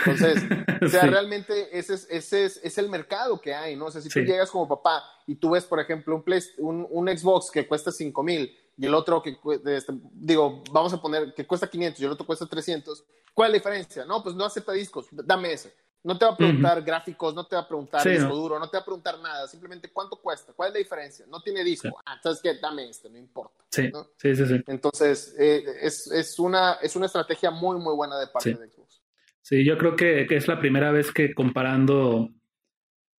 Entonces, 0.06 0.42
o 0.82 0.88
sea, 0.88 1.02
realmente 1.02 1.78
ese 1.78 1.92
es, 1.92 2.06
ese 2.08 2.44
es, 2.46 2.60
es, 2.62 2.78
el 2.78 2.88
mercado 2.88 3.38
que 3.38 3.54
hay, 3.54 3.76
¿no? 3.76 3.86
O 3.86 3.90
sea, 3.90 4.00
si 4.00 4.08
tú 4.08 4.20
llegas 4.20 4.50
como 4.50 4.66
papá 4.66 5.04
y 5.26 5.34
tú 5.34 5.50
ves, 5.50 5.64
por 5.66 5.78
ejemplo, 5.78 6.16
un, 6.16 6.22
Play, 6.22 6.40
un, 6.56 6.86
un 6.88 7.08
Xbox 7.08 7.50
que 7.50 7.68
cuesta 7.68 7.92
5 7.92 8.22
mil 8.22 8.56
y 8.76 8.86
el 8.86 8.94
otro 8.94 9.22
que, 9.22 9.36
este, 9.66 9.94
digo, 10.12 10.62
vamos 10.70 10.92
a 10.92 11.00
poner 11.00 11.32
que 11.34 11.46
cuesta 11.46 11.68
500 11.68 12.00
y 12.00 12.04
el 12.04 12.10
otro 12.12 12.26
cuesta 12.26 12.46
300, 12.46 13.04
¿cuál 13.32 13.48
es 13.48 13.52
la 13.52 13.58
diferencia? 13.58 14.04
No, 14.04 14.22
pues 14.22 14.34
no 14.34 14.44
acepta 14.44 14.72
discos, 14.72 15.06
dame 15.10 15.52
ese. 15.52 15.74
No 16.04 16.16
te 16.16 16.24
va 16.24 16.32
a 16.32 16.36
preguntar 16.36 16.82
gráficos, 16.82 17.34
no 17.34 17.46
te 17.46 17.56
va 17.56 17.62
a 17.62 17.66
preguntar 17.66 18.08
disco 18.08 18.32
duro, 18.36 18.60
no 18.60 18.70
te 18.70 18.76
va 18.76 18.82
a 18.82 18.84
preguntar 18.84 19.18
nada, 19.18 19.48
simplemente 19.48 19.90
cuánto 19.92 20.20
cuesta, 20.20 20.52
cuál 20.52 20.68
es 20.68 20.74
la 20.74 20.78
diferencia. 20.78 21.26
No 21.28 21.40
tiene 21.40 21.64
disco, 21.64 22.00
ah, 22.06 22.20
¿sabes 22.22 22.40
qué? 22.40 22.54
Dame 22.62 22.88
este, 22.88 23.10
no 23.10 23.18
importa. 23.18 23.64
Sí, 23.70 23.90
sí, 24.18 24.36
sí, 24.36 24.62
Entonces, 24.68 25.34
eh, 25.36 25.64
es, 25.82 26.06
es, 26.12 26.38
una, 26.38 26.74
es 26.74 26.94
una 26.94 27.06
estrategia 27.06 27.50
muy, 27.50 27.78
muy 27.78 27.94
buena 27.96 28.20
de 28.20 28.28
parte 28.28 28.50
de 28.50 28.70
Xbox. 28.70 29.02
Sí, 29.42 29.64
yo 29.64 29.76
creo 29.78 29.96
que, 29.96 30.26
es 30.30 30.46
la 30.46 30.60
primera 30.60 30.92
vez 30.92 31.10
que 31.10 31.34
comparando 31.34 32.30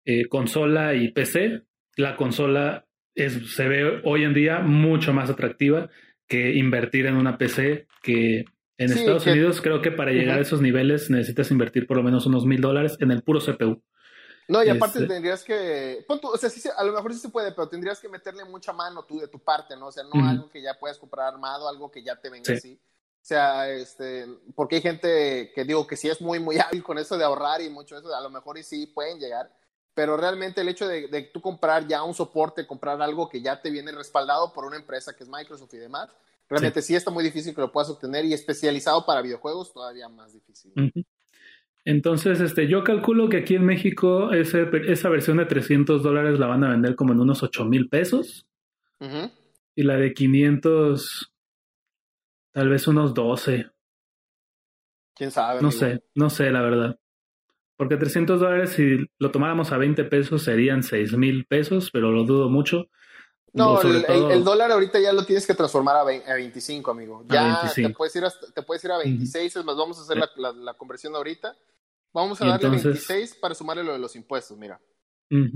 eh, 0.06 0.30
consola 0.30 0.94
y 0.94 1.12
PC, 1.12 1.64
la 1.98 2.16
consola 2.16 2.87
es, 3.18 3.56
se 3.56 3.68
ve 3.68 4.02
hoy 4.06 4.24
en 4.24 4.34
día 4.34 4.60
mucho 4.60 5.12
más 5.12 5.30
atractiva 5.30 5.90
que 6.28 6.54
invertir 6.54 7.08
en 7.08 7.16
una 7.16 7.38
PC 7.38 7.88
que 8.04 8.46
en 8.78 8.92
Estados 8.92 9.26
Unidos 9.26 9.60
creo 9.60 9.82
que 9.82 9.92
para 9.92 10.12
llegar 10.12 10.38
a 10.38 10.42
esos 10.42 10.62
niveles 10.62 11.10
necesitas 11.10 11.50
invertir 11.50 11.88
por 11.88 11.98
lo 11.98 12.04
menos 12.04 12.28
unos 12.28 12.46
mil 12.46 12.62
dólares 12.62 12.96
en 13.00 13.12
el 13.12 13.24
puro 13.24 13.40
CPU. 13.40 13.82
No, 14.48 14.64
y 14.64 14.70
aparte 14.70 15.00
este 15.00 15.14
tendrías 15.14 15.44
que, 15.44 16.06
o 16.08 16.38
sea, 16.38 16.50
sí, 16.50 16.70
a 16.78 16.84
lo 16.84 16.94
mejor 16.94 17.14
sí 17.14 17.20
se 17.20 17.30
puede, 17.30 17.52
pero 17.52 17.68
tendrías 17.68 18.00
que 18.00 18.08
meterle 18.08 18.46
mucha 18.46 18.72
mano 18.72 19.04
tú 19.04 19.20
de 19.20 19.28
tu 19.28 19.40
parte, 19.40 19.76
¿no? 19.76 19.88
O 19.88 19.92
sea, 19.92 20.04
no 20.04 20.26
algo 20.26 20.50
que 20.50 20.62
ya 20.62 20.76
puedas 20.80 20.98
comprar 20.98 21.34
armado, 21.34 21.68
algo 21.68 21.92
que 21.92 22.04
ya 22.04 22.16
te 22.16 22.30
venga 22.30 22.54
así. 22.54 22.80
O 22.80 23.26
sea, 23.28 23.70
este, 23.70 24.26
porque 24.56 24.76
hay 24.76 24.82
gente 24.82 25.52
que 25.54 25.66
digo 25.66 25.86
que 25.86 25.98
sí 25.98 26.08
es 26.08 26.22
muy, 26.22 26.40
muy 26.40 26.60
hábil 26.60 26.82
con 26.82 26.98
eso 26.98 27.18
de 27.18 27.26
ahorrar 27.26 27.62
y 27.62 27.70
mucho 27.70 27.98
eso, 27.98 28.16
a 28.16 28.22
lo 28.22 28.30
mejor 28.30 28.58
y 28.58 28.64
sí 28.64 28.88
pueden 28.88 29.20
llegar, 29.20 29.52
pero 29.98 30.16
realmente 30.16 30.62
el 30.62 30.70
hecho 30.70 30.88
de, 30.88 31.08
de 31.08 31.24
tú 31.24 31.42
comprar 31.42 31.88
ya 31.88 32.04
un 32.04 32.14
soporte, 32.14 32.68
comprar 32.68 33.02
algo 33.02 33.28
que 33.28 33.42
ya 33.42 33.60
te 33.60 33.72
viene 33.72 33.92
respaldado 33.92 34.54
por 34.54 34.64
una 34.64 34.76
empresa 34.76 35.16
que 35.16 35.24
es 35.24 35.30
Microsoft 35.30 35.74
y 35.74 35.78
demás, 35.78 36.08
realmente 36.48 36.84
sí, 36.84 36.94
está 36.94 37.10
muy 37.10 37.24
difícil 37.24 37.56
que 37.56 37.62
lo 37.62 37.72
puedas 37.72 37.90
obtener 37.90 38.24
y 38.24 38.34
especializado 38.34 39.04
para 39.08 39.24
videojuegos 39.24 39.74
todavía 39.74 40.08
más 40.08 40.34
difícil. 40.34 40.72
Entonces, 41.84 42.40
este, 42.42 42.68
yo 42.68 42.84
calculo 42.84 43.28
que 43.28 43.38
aquí 43.38 43.56
en 43.56 43.66
México 43.66 44.32
ese, 44.34 44.70
esa 44.88 45.10
versión 45.10 45.38
de 45.38 45.46
300 45.46 46.04
dólares 46.04 46.38
la 46.38 46.46
van 46.46 46.64
a 46.64 46.70
vender 46.70 46.96
como 46.96 47.14
en 47.14 47.22
unos 47.22 47.42
8 47.42 47.66
mil 47.66 47.90
pesos. 47.90 48.46
Y 49.76 49.84
la 49.84 49.96
de 49.96 50.14
500 50.14 51.34
Tal 52.58 52.70
vez 52.70 52.88
unos 52.88 53.14
12. 53.14 53.70
¿Quién 55.16 55.32
sabe? 55.32 55.62
No 55.62 55.72
sé, 55.72 56.04
no 56.16 56.30
sé, 56.30 56.52
la 56.52 56.62
verdad. 56.62 57.00
Porque 57.78 57.96
300 57.96 58.40
dólares, 58.40 58.72
si 58.72 59.08
lo 59.20 59.32
tomáramos 59.32 59.72
a 59.72 59.78
20 59.78 60.04
pesos, 60.06 60.44
serían 60.44 60.82
6 60.82 61.16
mil 61.16 61.46
pesos, 61.46 61.92
pero 61.92 62.12
lo 62.12 62.24
dudo 62.24 62.50
mucho. 62.50 62.90
No, 63.54 63.82
el, 63.82 64.44
dólar 64.44 64.72
ahorita 64.72 65.00
ya 65.00 65.14
lo 65.14 65.26
tienes 65.26 65.48
que 65.48 65.54
transformar 65.54 65.96
a, 65.96 66.04
25, 66.04 66.92
amigo. 66.92 67.24
Ya 67.28 67.72
Te, 67.74 67.90
puedes 67.90 68.16
ir 68.16 68.26
a, 68.26 68.32
te 68.54 68.62
puedes 68.62 68.84
ir 68.84 68.92
a 68.92 68.98
26, 68.98 69.56
es 69.56 69.66
más, 69.66 69.78
vamos 69.78 69.98
a 70.00 70.02
hacer 70.02 70.18
la, 70.18 70.74
conversión 70.74 71.16
ahorita. 71.16 71.56
Vamos 72.14 72.42
a 72.42 72.46
darle 72.46 72.70
26 72.70 73.36
para 73.36 73.54
sumarle 73.56 73.84
lo 73.84 73.94
de 73.94 74.00
los 74.00 74.16
impuestos, 74.16 74.58
mira. 74.58 74.80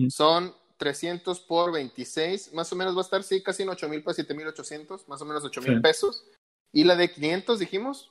Son 0.10 0.54
300 0.78 1.40
por 1.42 1.72
26, 1.72 2.54
más 2.54 2.72
o 2.72 2.76
menos 2.76 2.96
va 2.96 3.02
a 3.02 3.04
estar, 3.04 3.24
sí, 3.24 3.42
casi 3.42 3.64
en 3.64 3.70
8 3.70 3.88
mil 3.88 4.04
pesos, 4.04 4.16
7 4.16 4.34
mil 4.34 4.48
800, 4.48 5.08
más 5.08 5.22
o 5.22 5.26
menos 5.26 5.44
8 5.44 5.62
mil 5.62 5.82
pesos. 5.82 6.26
¿Y 6.74 6.84
la 6.84 6.96
de 6.96 7.12
500 7.12 7.60
dijimos? 7.60 8.11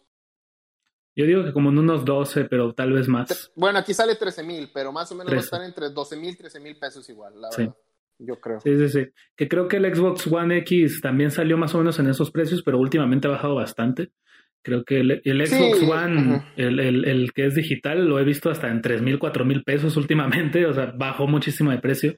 Yo 1.17 1.27
digo 1.27 1.45
que 1.45 1.53
como 1.53 1.71
en 1.71 1.79
unos 1.79 2.05
12, 2.05 2.45
pero 2.45 2.73
tal 2.73 2.93
vez 2.93 3.09
más. 3.09 3.53
Bueno, 3.57 3.79
aquí 3.79 3.95
sale 3.95 4.17
13 4.17 4.43
mil, 4.45 4.71
pero 4.73 4.93
más 4.93 5.11
o 5.13 5.15
menos 5.15 5.33
va 5.33 5.37
a 5.37 5.41
estar 5.41 5.63
entre 5.63 5.91
12 5.91 6.17
mil, 6.17 6.37
13 6.37 6.61
mil 6.61 6.77
pesos 6.77 7.09
igual, 7.09 7.41
la 7.41 7.49
verdad. 7.51 7.75
Yo 8.19 8.39
creo. 8.39 8.61
Sí, 8.61 8.77
sí, 8.77 8.89
sí. 8.89 9.07
Que 9.35 9.49
creo 9.49 9.67
que 9.67 9.79
el 9.79 9.95
Xbox 9.95 10.27
One 10.27 10.59
X 10.59 11.01
también 11.01 11.31
salió 11.31 11.57
más 11.57 11.75
o 11.75 11.79
menos 11.79 11.99
en 11.99 12.09
esos 12.09 12.31
precios, 12.31 12.63
pero 12.63 12.79
últimamente 12.79 13.27
ha 13.27 13.31
bajado 13.31 13.55
bastante. 13.55 14.11
Creo 14.63 14.85
que 14.85 15.01
el, 15.01 15.47
Xbox 15.47 15.83
One, 15.83 16.45
el, 16.57 16.81
el, 16.81 17.05
el, 17.07 17.33
que 17.33 17.47
es 17.47 17.55
digital, 17.55 18.07
lo 18.07 18.19
he 18.19 18.25
visto 18.25 18.51
hasta 18.51 18.69
en 18.69 18.83
3 18.83 19.01
mil, 19.01 19.19
4 19.19 19.45
mil 19.47 19.63
pesos 19.65 19.97
últimamente. 19.97 20.67
O 20.71 20.75
sea, 20.75 20.93
bajó 20.95 21.27
muchísimo 21.27 21.71
de 21.71 21.79
precio. 21.79 22.15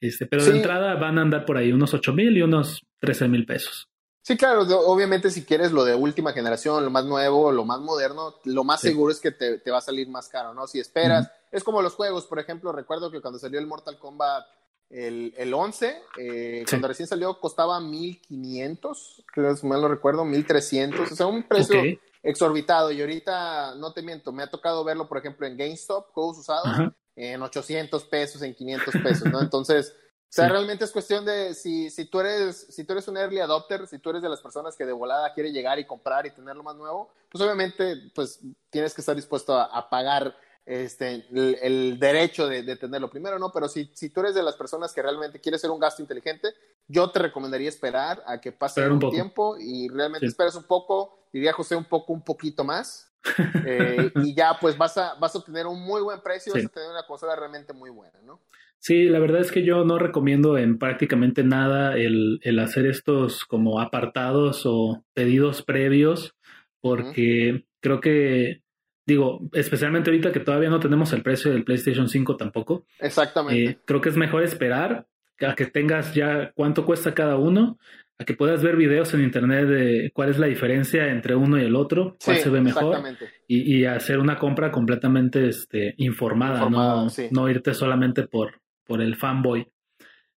Este, 0.00 0.26
pero 0.26 0.44
de 0.44 0.56
entrada 0.56 0.94
van 0.94 1.18
a 1.18 1.22
andar 1.22 1.44
por 1.44 1.58
ahí 1.58 1.72
unos 1.72 1.92
8 1.92 2.12
mil 2.14 2.36
y 2.36 2.42
unos 2.42 2.80
13 3.00 3.28
mil 3.28 3.44
pesos. 3.44 3.89
Sí, 4.22 4.36
claro, 4.36 4.62
obviamente 4.86 5.30
si 5.30 5.44
quieres 5.44 5.72
lo 5.72 5.84
de 5.84 5.94
última 5.94 6.32
generación, 6.32 6.84
lo 6.84 6.90
más 6.90 7.04
nuevo, 7.04 7.50
lo 7.52 7.64
más 7.64 7.80
moderno, 7.80 8.34
lo 8.44 8.64
más 8.64 8.80
seguro 8.80 9.12
es 9.12 9.18
que 9.18 9.30
te, 9.30 9.70
va 9.70 9.78
a 9.78 9.82
salir 9.82 10.08
más 10.08 10.28
caro, 10.28 10.52
¿no? 10.52 10.66
Si 10.66 10.78
esperas, 10.78 11.30
es 11.50 11.64
como 11.64 11.80
los 11.80 11.94
juegos, 11.94 12.26
por 12.26 12.38
ejemplo, 12.38 12.70
recuerdo 12.70 13.10
que 13.10 13.20
cuando 13.22 13.38
salió 13.38 13.58
el 13.58 13.66
Mortal 13.66 13.98
Kombat 13.98 14.44
el, 14.90 15.32
el 15.38 15.54
11, 15.54 16.02
eh, 16.18 16.64
cuando 16.68 16.88
recién 16.88 17.08
salió 17.08 17.38
costaba 17.40 17.80
1500, 17.80 19.24
creo 19.32 19.56
que 19.56 19.66
mal 19.66 19.80
lo 19.80 19.88
recuerdo, 19.88 20.24
1300, 20.24 21.12
o 21.12 21.16
sea, 21.16 21.26
un 21.26 21.44
precio 21.44 21.80
exorbitado. 22.22 22.90
Y 22.90 23.00
ahorita, 23.00 23.76
no 23.76 23.92
te 23.92 24.02
miento, 24.02 24.32
me 24.32 24.42
ha 24.42 24.50
tocado 24.50 24.84
verlo, 24.84 25.08
por 25.08 25.18
ejemplo, 25.18 25.46
en 25.46 25.56
GameStop, 25.56 26.12
juegos 26.12 26.38
usados, 26.38 26.92
en 27.16 27.40
800 27.40 28.04
pesos, 28.04 28.42
en 28.42 28.54
500 28.54 28.94
pesos, 29.02 29.32
¿no? 29.32 29.40
Entonces... 29.40 29.94
O 30.30 30.32
sea, 30.32 30.48
realmente 30.48 30.84
es 30.84 30.92
cuestión 30.92 31.24
de 31.24 31.54
si, 31.54 31.90
si, 31.90 32.04
tú 32.04 32.20
eres, 32.20 32.68
si 32.70 32.84
tú 32.84 32.92
eres 32.92 33.08
un 33.08 33.16
early 33.16 33.40
adopter, 33.40 33.88
si 33.88 33.98
tú 33.98 34.10
eres 34.10 34.22
de 34.22 34.28
las 34.28 34.40
personas 34.40 34.76
que 34.76 34.86
de 34.86 34.92
volada 34.92 35.34
quiere 35.34 35.50
llegar 35.50 35.80
y 35.80 35.86
comprar 35.86 36.24
y 36.24 36.30
tener 36.30 36.54
lo 36.54 36.62
más 36.62 36.76
nuevo, 36.76 37.10
pues 37.28 37.42
obviamente 37.42 37.96
pues 38.14 38.38
tienes 38.70 38.94
que 38.94 39.00
estar 39.00 39.16
dispuesto 39.16 39.58
a, 39.58 39.90
pagar 39.90 40.36
este, 40.64 41.26
el, 41.32 41.98
derecho 41.98 42.46
de, 42.46 42.76
tenerlo 42.76 43.10
primero, 43.10 43.40
¿no? 43.40 43.50
Pero 43.50 43.68
si, 43.68 43.90
si 43.92 44.10
tú 44.10 44.20
eres 44.20 44.36
de 44.36 44.44
las 44.44 44.54
personas 44.54 44.92
que 44.92 45.02
realmente 45.02 45.40
quieres 45.40 45.62
hacer 45.62 45.72
un 45.72 45.80
gasto 45.80 46.00
inteligente, 46.00 46.54
yo 46.86 47.10
te 47.10 47.18
recomendaría 47.18 47.68
esperar 47.68 48.22
a 48.24 48.40
que 48.40 48.52
pase 48.52 48.88
un, 48.88 49.00
tiempo 49.10 49.56
y 49.58 49.88
realmente 49.88 50.26
esperes 50.26 50.54
un 50.54 50.62
poco, 50.62 51.26
diría 51.32 51.52
José, 51.52 51.74
un 51.74 51.86
poco, 51.86 52.12
un 52.12 52.22
poquito 52.22 52.62
más. 52.62 53.08
Eh, 53.66 54.10
y 54.14 54.34
ya 54.34 54.56
pues 54.58 54.78
vas 54.78 54.96
a, 54.96 55.12
vas 55.14 55.34
a 55.34 55.38
obtener 55.38 55.66
un 55.66 55.78
muy 55.78 56.00
buen 56.00 56.22
precio, 56.22 56.54
vas 56.54 56.64
a 56.64 56.68
tener 56.68 56.88
una 56.88 57.06
consola 57.06 57.36
realmente 57.36 57.74
muy 57.74 57.90
buena, 57.90 58.18
¿no? 58.22 58.40
Sí, 58.80 59.04
la 59.04 59.18
verdad 59.18 59.42
es 59.42 59.52
que 59.52 59.62
yo 59.62 59.84
no 59.84 59.98
recomiendo 59.98 60.56
en 60.56 60.78
prácticamente 60.78 61.44
nada 61.44 61.96
el, 61.98 62.40
el 62.42 62.58
hacer 62.58 62.86
estos 62.86 63.44
como 63.44 63.78
apartados 63.78 64.62
o 64.64 65.04
pedidos 65.12 65.62
previos, 65.62 66.34
porque 66.80 67.66
creo 67.80 68.00
que, 68.00 68.62
digo, 69.06 69.40
especialmente 69.52 70.08
ahorita 70.08 70.32
que 70.32 70.40
todavía 70.40 70.70
no 70.70 70.80
tenemos 70.80 71.12
el 71.12 71.22
precio 71.22 71.52
del 71.52 71.64
PlayStation 71.64 72.08
5 72.08 72.36
tampoco. 72.38 72.86
Exactamente. 72.98 73.64
Eh, 73.64 73.78
creo 73.84 74.00
que 74.00 74.08
es 74.08 74.16
mejor 74.16 74.44
esperar 74.44 75.06
a 75.40 75.54
que 75.54 75.66
tengas 75.66 76.14
ya 76.14 76.52
cuánto 76.54 76.86
cuesta 76.86 77.12
cada 77.12 77.36
uno, 77.36 77.78
a 78.18 78.24
que 78.24 78.34
puedas 78.34 78.62
ver 78.62 78.76
videos 78.76 79.12
en 79.12 79.22
internet 79.22 79.66
de 79.66 80.10
cuál 80.14 80.30
es 80.30 80.38
la 80.38 80.46
diferencia 80.46 81.08
entre 81.08 81.34
uno 81.34 81.58
y 81.58 81.64
el 81.64 81.76
otro, 81.76 82.16
cuál 82.22 82.36
se 82.36 82.50
ve 82.50 82.60
mejor, 82.60 82.98
y, 83.46 83.78
y, 83.78 83.84
hacer 83.86 84.18
una 84.18 84.38
compra 84.38 84.70
completamente 84.70 85.48
este, 85.48 85.94
informada, 85.96 86.68
no, 86.68 87.06
no 87.30 87.48
irte 87.48 87.72
solamente 87.72 88.26
por, 88.26 88.59
por 88.90 89.00
el 89.00 89.14
fanboy. 89.14 89.68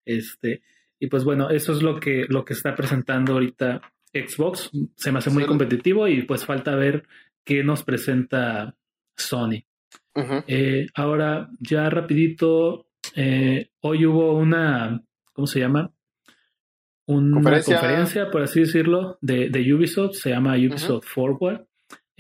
Este, 0.05 0.63
y 0.99 1.07
pues 1.07 1.23
bueno, 1.23 1.51
eso 1.51 1.73
es 1.73 1.83
lo 1.83 2.01
que, 2.01 2.27
lo 2.29 2.45
que 2.45 2.55
está 2.55 2.75
presentando 2.75 3.35
ahorita 3.35 3.81
Xbox. 4.13 4.73
Se 4.97 5.13
me 5.13 5.19
hace 5.19 5.31
muy 5.31 5.45
competitivo 5.45 6.09
y 6.09 6.23
pues 6.23 6.45
falta 6.45 6.75
ver 6.75 7.05
qué 7.45 7.63
nos 7.63 7.85
presenta 7.85 8.75
Sony. 9.17 9.63
Eh, 10.49 10.89
ahora, 10.95 11.49
ya 11.61 11.89
rapidito, 11.91 12.89
eh, 13.15 13.71
hoy 13.83 14.05
hubo 14.05 14.37
una, 14.37 15.01
¿cómo 15.33 15.47
se 15.47 15.61
llama? 15.61 15.93
Una 17.07 17.41
conferencia, 17.41 18.33
por 18.33 18.43
así 18.43 18.61
decirlo, 18.63 19.17
de, 19.21 19.49
de 19.49 19.73
Ubisoft, 19.73 20.15
se 20.15 20.31
llama 20.31 20.57
Ubisoft 20.57 21.07
Forward. 21.07 21.67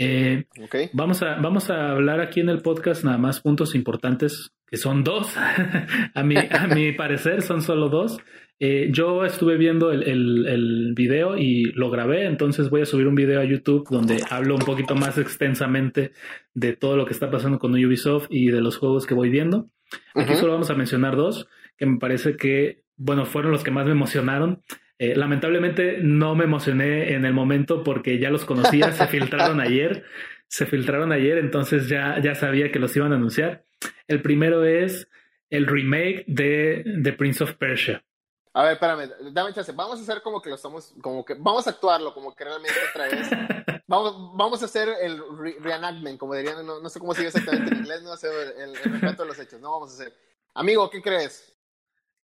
Eh, 0.03 0.47
vamos, 0.95 1.23
a, 1.23 1.35
vamos 1.35 1.69
a 1.69 1.91
hablar 1.91 2.23
aquí 2.23 2.41
en 2.41 2.49
el 2.49 2.63
podcast 2.63 3.05
nada 3.05 3.19
más 3.19 3.41
puntos 3.41 3.75
importantes 3.75 4.51
que 4.67 4.79
son 4.79 5.05
dos, 5.05 5.37
a, 6.15 6.23
mi, 6.23 6.37
a 6.39 6.69
mi 6.69 6.93
parecer 6.97 7.43
son 7.43 7.61
solo 7.61 7.91
dos. 7.91 8.17
Eh, 8.59 8.89
yo 8.93 9.27
estuve 9.27 9.59
viendo 9.59 9.93
el, 9.93 10.03
el, 10.05 10.47
el, 10.47 10.95
video 10.95 11.37
y 11.37 11.65
lo 11.73 11.91
grabé, 11.91 12.25
entonces 12.25 12.71
voy 12.71 12.81
a 12.81 12.87
subir 12.87 13.09
un 13.09 13.15
video 13.15 13.41
a 13.41 13.45
YouTube 13.45 13.89
donde 13.91 14.23
hablo 14.31 14.55
un 14.55 14.63
poquito 14.63 14.95
más 14.95 15.19
extensamente 15.19 16.13
de 16.55 16.75
todo 16.75 16.97
lo 16.97 17.05
que 17.05 17.13
está 17.13 17.31
pasando 17.31 17.59
con 17.59 17.73
Ubisoft 17.73 18.29
y 18.31 18.47
de 18.51 18.63
los 18.63 18.79
juegos 18.79 19.07
que 19.07 19.15
voy 19.15 19.29
viendo. 19.29 19.69
Aquí 20.15 20.35
solo 20.35 20.53
vamos 20.53 20.71
a 20.71 20.75
mencionar 20.75 21.17
dos, 21.17 21.47
que 21.77 21.85
me 21.85 21.99
parece 21.99 22.37
que, 22.37 22.85
bueno, 22.97 23.27
fueron 23.27 23.53
los 23.53 23.65
que 23.65 23.71
más 23.71 23.85
me 23.85 23.93
emocionaron. 23.93 24.63
Eh, 25.01 25.17
lamentablemente 25.17 25.97
no 26.03 26.35
me 26.35 26.45
emocioné 26.45 27.15
en 27.15 27.25
el 27.25 27.33
momento 27.33 27.83
porque 27.83 28.19
ya 28.19 28.29
los 28.29 28.45
conocía, 28.45 28.93
se 28.93 29.07
filtraron 29.09 29.59
ayer, 29.59 30.05
se 30.47 30.67
filtraron 30.67 31.11
ayer, 31.11 31.39
entonces 31.39 31.89
ya, 31.89 32.21
ya 32.23 32.35
sabía 32.35 32.71
que 32.71 32.79
los 32.79 32.95
iban 32.95 33.11
a 33.13 33.17
anunciar. 33.17 33.65
El 34.07 34.21
primero 34.21 34.67
es 34.67 35.09
el 35.49 35.67
remake 35.67 36.25
de 36.27 36.85
The 37.03 37.15
Prince 37.15 37.43
of 37.43 37.55
Persia. 37.55 38.05
A 38.53 38.65
ver, 38.65 38.73
espérame, 38.75 39.09
dame 39.33 39.55
chance. 39.55 39.73
Vamos 39.73 40.01
a 40.01 40.03
hacer 40.03 40.21
como 40.21 40.43
que 40.43 40.51
lo 40.51 40.57
estamos, 40.57 40.95
como 41.01 41.25
que, 41.25 41.33
vamos 41.33 41.67
a 41.67 41.71
actuarlo, 41.71 42.13
como 42.13 42.37
que 42.37 42.45
realmente 42.45 42.77
otra 42.91 43.09
vez. 43.09 43.31
Vamos, 43.87 44.37
vamos 44.37 44.63
a 44.63 44.67
hacer 44.67 44.89
el 45.03 45.21
reenactment, 45.61 46.17
como 46.17 46.37
dirían, 46.37 46.65
no, 46.65 46.89
sé 46.89 47.01
cómo 47.01 47.13
se 47.13 47.25
dice 47.25 47.39
exactamente 47.39 47.75
en 47.75 47.81
inglés, 47.81 48.03
no 48.05 48.17
sé, 48.17 48.29
el, 48.57 48.77
el, 48.77 49.17
de 49.17 49.25
los 49.25 49.37
hechos, 49.37 49.61
no 49.61 49.73
vamos 49.73 49.91
a 49.91 49.95
hacer. 49.95 50.17
Amigo, 50.55 50.89
¿qué 50.89 51.03
crees? 51.03 51.53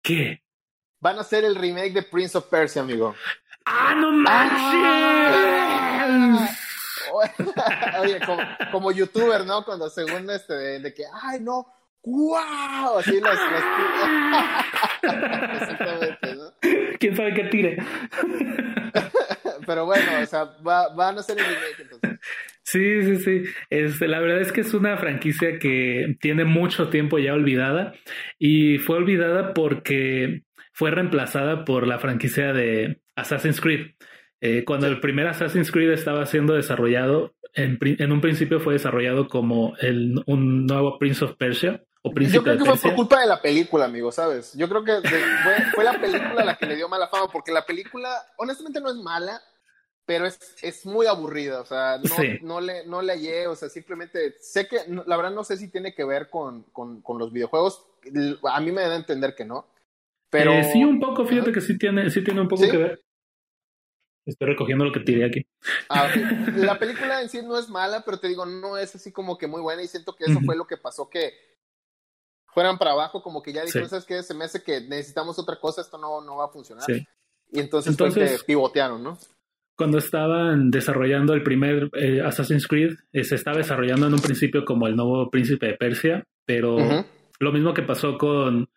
¿Qué? 0.03 0.44
Van 1.05 1.19
a 1.19 1.21
hacer 1.21 1.45
el 1.45 1.53
remake 1.53 1.93
de 1.93 2.01
Prince 2.01 2.35
of 2.35 2.47
Persia, 2.47 2.81
amigo. 2.81 3.13
¡Ah, 3.63 3.93
no 3.95 4.11
manches! 4.11 4.57
Oye, 7.99 8.19
como, 8.25 8.41
como, 8.71 8.91
youtuber, 8.91 9.45
¿no? 9.45 9.63
Cuando 9.63 9.87
según 9.87 10.27
este, 10.31 10.79
de 10.79 10.93
que, 10.95 11.03
ay, 11.21 11.41
no, 11.41 11.67
¡Wow! 12.01 12.97
Así 12.97 13.21
las. 13.21 13.37
Exactamente, 15.61 16.35
¿no? 16.35 16.51
¿Quién 16.99 17.15
sabe 17.15 17.35
qué 17.35 17.43
tire? 17.43 17.77
Pero 19.67 19.85
bueno, 19.85 20.11
o 20.23 20.25
sea, 20.25 20.45
va, 20.67 20.91
van 20.95 21.19
a 21.19 21.23
ser 21.23 21.37
el 21.37 21.45
remake 21.45 21.81
entonces. 21.81 22.19
Sí, 22.63 23.03
sí, 23.03 23.17
sí. 23.17 23.43
Este, 23.69 24.07
la 24.07 24.19
verdad 24.19 24.41
es 24.41 24.51
que 24.51 24.61
es 24.61 24.73
una 24.73 24.97
franquicia 24.97 25.59
que 25.59 26.17
tiene 26.19 26.45
mucho 26.45 26.89
tiempo 26.89 27.19
ya 27.19 27.33
olvidada 27.33 27.93
y 28.39 28.79
fue 28.79 28.97
olvidada 28.97 29.53
porque 29.53 30.44
fue 30.75 30.91
reemplazada 30.91 31.65
por 31.65 31.87
la 31.87 31.97
franquicia 31.97 32.53
de 32.53 33.01
Assassin's 33.15 33.59
Creed. 33.59 33.95
Eh, 34.41 34.63
cuando 34.65 34.85
el 34.85 34.99
primer 34.99 35.27
Assassin's 35.27 35.71
Creed 35.71 35.91
estaba 35.91 36.25
siendo 36.27 36.53
desarrollado, 36.53 37.33
en, 37.53 37.79
en 37.81 38.11
un 38.11 38.21
principio 38.21 38.59
fue 38.59 38.73
desarrollado 38.73 39.27
como 39.27 39.75
el, 39.79 40.21
un 40.27 40.67
nuevo 40.67 40.99
Prince 40.99 41.25
of 41.25 41.35
Persia 41.37 41.81
yo 42.13 42.43
creo 42.43 42.57
que 42.57 42.65
fue 42.65 42.77
por 42.77 42.95
culpa 42.95 43.21
de 43.21 43.27
la 43.27 43.41
película, 43.41 43.85
amigo, 43.85 44.11
¿sabes? 44.11 44.53
Yo 44.53 44.69
creo 44.69 44.83
que 44.83 45.01
fue, 45.73 45.83
la 45.83 45.99
película 45.99 46.45
la 46.45 46.55
que 46.55 46.67
le 46.67 46.75
dio 46.75 46.87
mala 46.87 47.07
fama, 47.07 47.31
porque 47.31 47.51
la 47.51 47.65
película, 47.65 48.09
honestamente, 48.37 48.79
no 48.79 48.89
es 48.89 48.95
mala, 48.97 49.41
pero 50.05 50.27
es, 50.27 50.39
es 50.61 50.85
muy 50.85 51.07
aburrida, 51.07 51.61
o 51.61 51.65
sea, 51.65 51.97
no, 51.97 52.15
no, 52.41 52.61
le, 52.61 52.85
no 52.85 53.01
le 53.01 53.13
hallé, 53.13 53.47
o 53.47 53.55
sea, 53.55 53.69
simplemente, 53.69 54.35
sé 54.39 54.67
que, 54.67 54.81
la 54.87 55.17
verdad 55.17 55.31
no 55.31 55.43
sé 55.43 55.57
si 55.57 55.67
tiene 55.69 55.95
que 55.95 56.05
ver 56.05 56.29
con, 56.29 56.63
con, 56.71 57.01
con 57.01 57.17
los 57.17 57.33
videojuegos, 57.33 57.87
a 58.43 58.61
mí 58.61 58.71
me 58.71 58.81
da 58.81 58.93
a 58.93 58.97
entender 58.97 59.33
que 59.33 59.45
no, 59.45 59.65
pero... 60.39 60.53
Eh, 60.53 60.63
sí, 60.71 60.83
un 60.83 60.99
poco, 60.99 61.25
fíjate 61.25 61.51
que 61.51 61.61
sí 61.61 61.77
tiene, 61.77 62.09
sí 62.09 62.23
tiene 62.23 62.41
un 62.41 62.47
poco 62.47 62.63
que 62.69 62.77
ver. 62.77 63.01
Estoy 64.25 64.47
recogiendo 64.47 64.85
lo 64.85 64.91
que 64.91 65.01
tiré 65.01 65.25
aquí. 65.25 65.45
Ah, 65.87 66.09
la 66.55 66.79
película 66.79 67.21
en 67.21 67.29
sí 67.29 67.41
no 67.43 67.57
es 67.57 67.69
mala, 67.69 68.03
pero 68.03 68.19
te 68.19 68.27
digo, 68.27 68.45
no 68.45 68.77
es 68.77 68.95
así 68.95 69.11
como 69.11 69.37
que 69.37 69.47
muy 69.47 69.61
buena 69.61 69.83
y 69.83 69.87
siento 69.87 70.15
que 70.15 70.25
eso 70.25 70.39
fue 70.41 70.55
lo 70.55 70.65
que 70.65 70.77
pasó 70.77 71.09
que 71.09 71.33
fueran 72.47 72.77
para 72.77 72.91
abajo, 72.91 73.21
como 73.21 73.43
que 73.43 73.53
ya 73.53 73.63
dijeron, 73.63 73.89
¿sabes 73.89 74.05
qué? 74.05 74.23
Se 74.23 74.33
me 74.33 74.45
hace 74.45 74.63
que 74.63 74.81
necesitamos 74.81 75.37
otra 75.37 75.59
cosa, 75.59 75.81
esto 75.81 75.97
no, 75.97 76.21
no 76.21 76.37
va 76.37 76.45
a 76.45 76.49
funcionar. 76.49 76.85
Y 76.89 77.59
entonces, 77.59 77.91
entonces 77.91 78.43
pivotearon, 78.43 79.03
¿no? 79.03 79.17
Cuando 79.77 79.97
estaban 79.97 80.71
desarrollando 80.71 81.33
el 81.33 81.43
primer 81.43 81.89
eh, 81.93 82.21
Assassin's 82.21 82.65
Creed, 82.65 82.93
eh, 83.11 83.25
se 83.25 83.35
estaba 83.35 83.57
desarrollando 83.57 84.07
en 84.07 84.13
un 84.13 84.21
principio 84.21 84.63
como 84.63 84.87
el 84.87 84.95
nuevo 84.95 85.29
príncipe 85.29 85.67
de 85.67 85.73
Persia, 85.73 86.23
pero 86.45 86.77
lo 87.39 87.51
mismo 87.51 87.73
que 87.73 87.83
pasó 87.83 88.17
con 88.17 88.69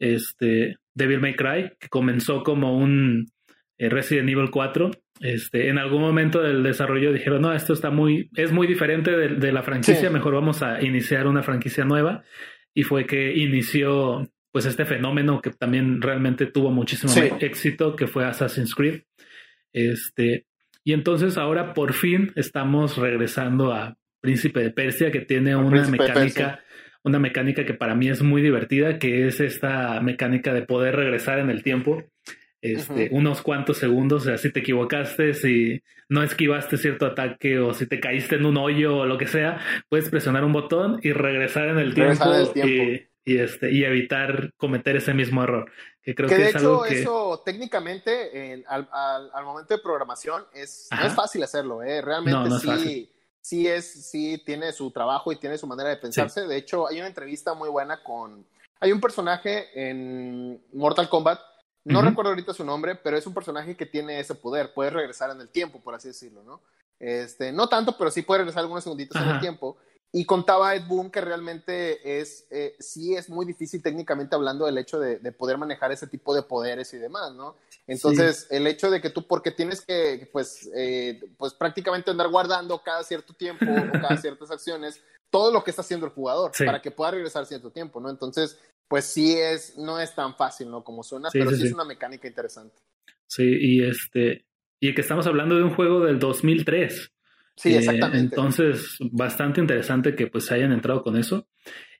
este 0.00 0.76
Devil 1.00 1.20
May 1.20 1.34
Cry, 1.34 1.72
que 1.78 1.88
comenzó 1.88 2.42
como 2.42 2.76
un 2.76 3.26
eh, 3.78 3.88
Resident 3.88 4.28
Evil 4.28 4.50
4. 4.50 4.90
Este, 5.20 5.68
en 5.68 5.78
algún 5.78 6.00
momento 6.00 6.40
del 6.40 6.62
desarrollo 6.62 7.12
dijeron, 7.12 7.42
no, 7.42 7.52
esto 7.52 7.72
está 7.72 7.90
muy, 7.90 8.30
es 8.36 8.52
muy 8.52 8.66
diferente 8.66 9.10
de, 9.16 9.52
la 9.52 9.62
franquicia, 9.62 10.10
mejor 10.10 10.34
vamos 10.34 10.62
a 10.62 10.82
iniciar 10.82 11.26
una 11.26 11.42
franquicia 11.42 11.84
nueva 11.84 12.22
y 12.74 12.84
fue 12.84 13.04
que 13.04 13.36
inició 13.36 14.30
pues 14.52 14.66
este 14.66 14.84
fenómeno 14.84 15.40
que 15.40 15.50
también 15.50 16.00
realmente 16.00 16.46
tuvo 16.46 16.70
muchísimo 16.70 17.12
éxito, 17.40 17.96
que 17.96 18.06
fue 18.06 18.24
Assassin's 18.24 18.74
Creed. 18.74 19.02
Este, 19.72 20.46
y 20.84 20.92
entonces 20.92 21.38
ahora 21.38 21.74
por 21.74 21.92
fin 21.92 22.32
estamos 22.34 22.96
regresando 22.96 23.72
a 23.72 23.96
Príncipe 24.20 24.60
de 24.60 24.70
Persia, 24.70 25.10
que 25.10 25.20
tiene 25.20 25.56
una 25.56 25.86
mecánica, 25.88 26.60
una 27.02 27.18
mecánica 27.18 27.64
que 27.64 27.74
para 27.74 27.94
mí 27.94 28.08
es 28.08 28.22
muy 28.22 28.42
divertida, 28.42 28.98
que 28.98 29.26
es 29.26 29.40
esta 29.40 30.00
mecánica 30.00 30.52
de 30.52 30.62
poder 30.62 30.96
regresar 30.96 31.38
en 31.38 31.50
el 31.50 31.62
tiempo. 31.62 32.04
Este, 32.62 33.08
unos 33.12 33.40
cuantos 33.40 33.78
segundos, 33.78 34.22
o 34.22 34.24
sea, 34.26 34.36
si 34.36 34.52
te 34.52 34.60
equivocaste, 34.60 35.32
si 35.32 35.82
no 36.10 36.22
esquivaste 36.22 36.76
cierto 36.76 37.06
ataque 37.06 37.58
o 37.58 37.72
si 37.72 37.86
te 37.86 38.00
caíste 38.00 38.34
en 38.34 38.44
un 38.44 38.58
hoyo 38.58 38.98
o 38.98 39.06
lo 39.06 39.16
que 39.16 39.26
sea, 39.26 39.60
puedes 39.88 40.10
presionar 40.10 40.44
un 40.44 40.52
botón 40.52 41.00
y 41.02 41.12
regresar 41.12 41.68
en 41.68 41.78
el 41.78 41.94
tiempo, 41.94 42.24
Y, 43.22 43.38
este, 43.38 43.70
y 43.70 43.84
evitar 43.84 44.52
cometer 44.56 44.96
ese 44.96 45.14
mismo 45.14 45.42
error. 45.42 45.70
Que 46.02 46.14
creo 46.14 46.28
que, 46.28 46.36
de 46.36 46.48
es 46.48 46.56
hecho, 46.56 46.84
eso 46.84 47.42
técnicamente 47.44 48.62
al, 48.66 48.88
al, 48.92 49.44
momento 49.44 49.74
de 49.74 49.82
programación 49.82 50.44
es, 50.52 50.88
no 50.90 51.06
es 51.06 51.14
fácil 51.14 51.42
hacerlo, 51.42 51.82
¿eh? 51.82 52.02
realmente 52.02 52.50
sí, 52.60 53.10
sí 53.40 53.66
es, 53.66 54.10
sí 54.10 54.42
tiene 54.44 54.72
su 54.72 54.90
trabajo 54.90 55.32
y 55.32 55.36
tiene 55.36 55.58
su 55.58 55.66
manera 55.66 55.90
de 55.90 55.96
pensarse. 55.96 56.46
De 56.46 56.56
hecho, 56.56 56.88
hay 56.88 56.98
una 56.98 57.08
entrevista 57.08 57.54
muy 57.54 57.68
buena 57.68 58.02
con, 58.02 58.46
hay 58.80 58.92
un 58.92 59.00
personaje 59.00 59.68
en 59.74 60.62
Mortal 60.72 61.08
Kombat 61.08 61.40
no 61.84 62.02
recuerdo 62.02 62.30
ahorita 62.30 62.52
su 62.52 62.64
nombre, 62.64 62.94
pero 62.94 63.16
es 63.16 63.26
un 63.26 63.34
personaje 63.34 63.76
que 63.76 63.86
tiene 63.86 64.20
ese 64.20 64.34
poder, 64.34 64.74
puede 64.74 64.90
regresar 64.90 65.30
en 65.30 65.40
el 65.40 65.48
tiempo, 65.48 65.80
por 65.80 65.94
así 65.94 66.08
decirlo, 66.08 66.42
¿no? 66.42 66.60
Este, 66.98 67.52
no 67.52 67.68
tanto, 67.68 67.96
pero 67.96 68.10
sí 68.10 68.22
puede 68.22 68.38
regresar 68.38 68.60
algunos 68.60 68.84
segunditos 68.84 69.20
en 69.20 69.28
el 69.28 69.40
tiempo. 69.40 69.78
Y 70.12 70.24
contaba 70.24 70.74
Ed 70.74 70.86
Boon 70.88 71.10
que 71.10 71.20
realmente 71.20 72.20
es, 72.20 72.46
eh, 72.50 72.74
sí 72.80 73.14
es 73.14 73.28
muy 73.28 73.46
difícil 73.46 73.80
técnicamente 73.80 74.34
hablando 74.34 74.66
del 74.66 74.78
hecho 74.78 74.98
de, 74.98 75.18
poder 75.32 75.56
manejar 75.56 75.92
ese 75.92 76.08
tipo 76.08 76.34
de 76.34 76.42
poderes 76.42 76.92
y 76.94 76.98
demás, 76.98 77.32
¿no? 77.34 77.56
Entonces, 77.86 78.48
el 78.50 78.66
hecho 78.66 78.90
de 78.90 79.00
que 79.00 79.10
tú, 79.10 79.26
porque 79.28 79.52
tienes 79.52 79.80
que, 79.80 80.28
pues, 80.32 80.68
eh, 80.74 81.20
pues 81.36 81.54
prácticamente 81.54 82.10
andar 82.10 82.28
guardando 82.28 82.82
cada 82.82 83.04
cierto 83.04 83.34
tiempo 83.34 83.64
o 83.64 83.92
cada 83.92 84.16
ciertas 84.16 84.50
acciones, 84.50 85.00
todo 85.30 85.52
lo 85.52 85.62
que 85.62 85.70
está 85.70 85.82
haciendo 85.82 86.06
el 86.06 86.12
jugador 86.12 86.50
para 86.58 86.82
que 86.82 86.90
pueda 86.90 87.12
regresar 87.12 87.46
cierto 87.46 87.70
tiempo, 87.70 88.00
¿no? 88.00 88.10
Entonces, 88.10 88.58
pues 88.88 89.04
sí 89.04 89.36
es, 89.36 89.78
no 89.78 90.00
es 90.00 90.12
tan 90.14 90.34
fácil, 90.34 90.68
¿no? 90.70 90.82
Como 90.82 91.04
suena, 91.04 91.28
pero 91.32 91.52
sí, 91.52 91.64
es 91.64 91.72
una 91.72 91.84
mecánica 91.84 92.26
interesante. 92.26 92.74
Sí, 93.28 93.44
y 93.44 93.84
este, 93.84 94.44
y 94.80 94.92
que 94.92 95.02
estamos 95.02 95.28
hablando 95.28 95.54
de 95.54 95.62
un 95.62 95.74
juego 95.74 96.00
del 96.00 96.18
2003. 96.18 97.12
Sí, 97.60 97.74
exactamente. 97.74 98.18
entonces, 98.18 98.96
bastante 99.12 99.60
interesante 99.60 100.14
que 100.14 100.26
pues 100.26 100.50
hayan 100.50 100.72
entrado 100.72 101.02
con 101.02 101.16
eso. 101.16 101.48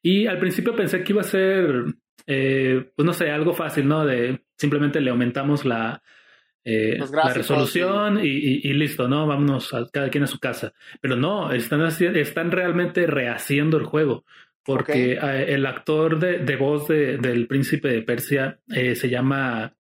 Y 0.03 0.27
al 0.27 0.39
principio 0.39 0.75
pensé 0.75 1.03
que 1.03 1.13
iba 1.13 1.21
a 1.21 1.25
ser, 1.25 1.85
eh, 2.27 2.91
pues 2.97 3.07
no 3.07 3.13
sé, 3.13 3.31
algo 3.31 3.53
fácil, 3.53 3.87
¿no? 3.87 4.05
De 4.05 4.41
simplemente 4.57 5.01
le 5.01 5.11
aumentamos 5.11 5.65
la, 5.65 6.03
eh, 6.65 6.99
la 7.13 7.35
resolución 7.35 8.21
y, 8.23 8.73
listo, 8.73 9.09
¿no? 9.09 9.27
Vámonos 9.27 9.75
a 9.75 9.87
cada 9.93 10.09
quien 10.09 10.25
a 10.25 10.27
su 10.27 10.39
casa. 10.39 10.73
Pero 11.01 11.17
no, 11.17 11.53
están, 11.53 11.83
están 11.83 12.51
realmente 12.51 13.07
rehaciendo 13.07 13.77
el 13.77 13.85
juego 13.85 14.25
porque 14.65 15.13
eh, 15.13 15.55
el 15.55 15.67
actor 15.67 16.19
de, 16.19 16.57
voz 16.57 16.89
del 16.89 17.47
príncipe 17.47 17.89
de 17.89 18.03
Persia 18.03 18.61
eh, 18.69 18.95
se 18.95 19.09
llama 19.09 19.75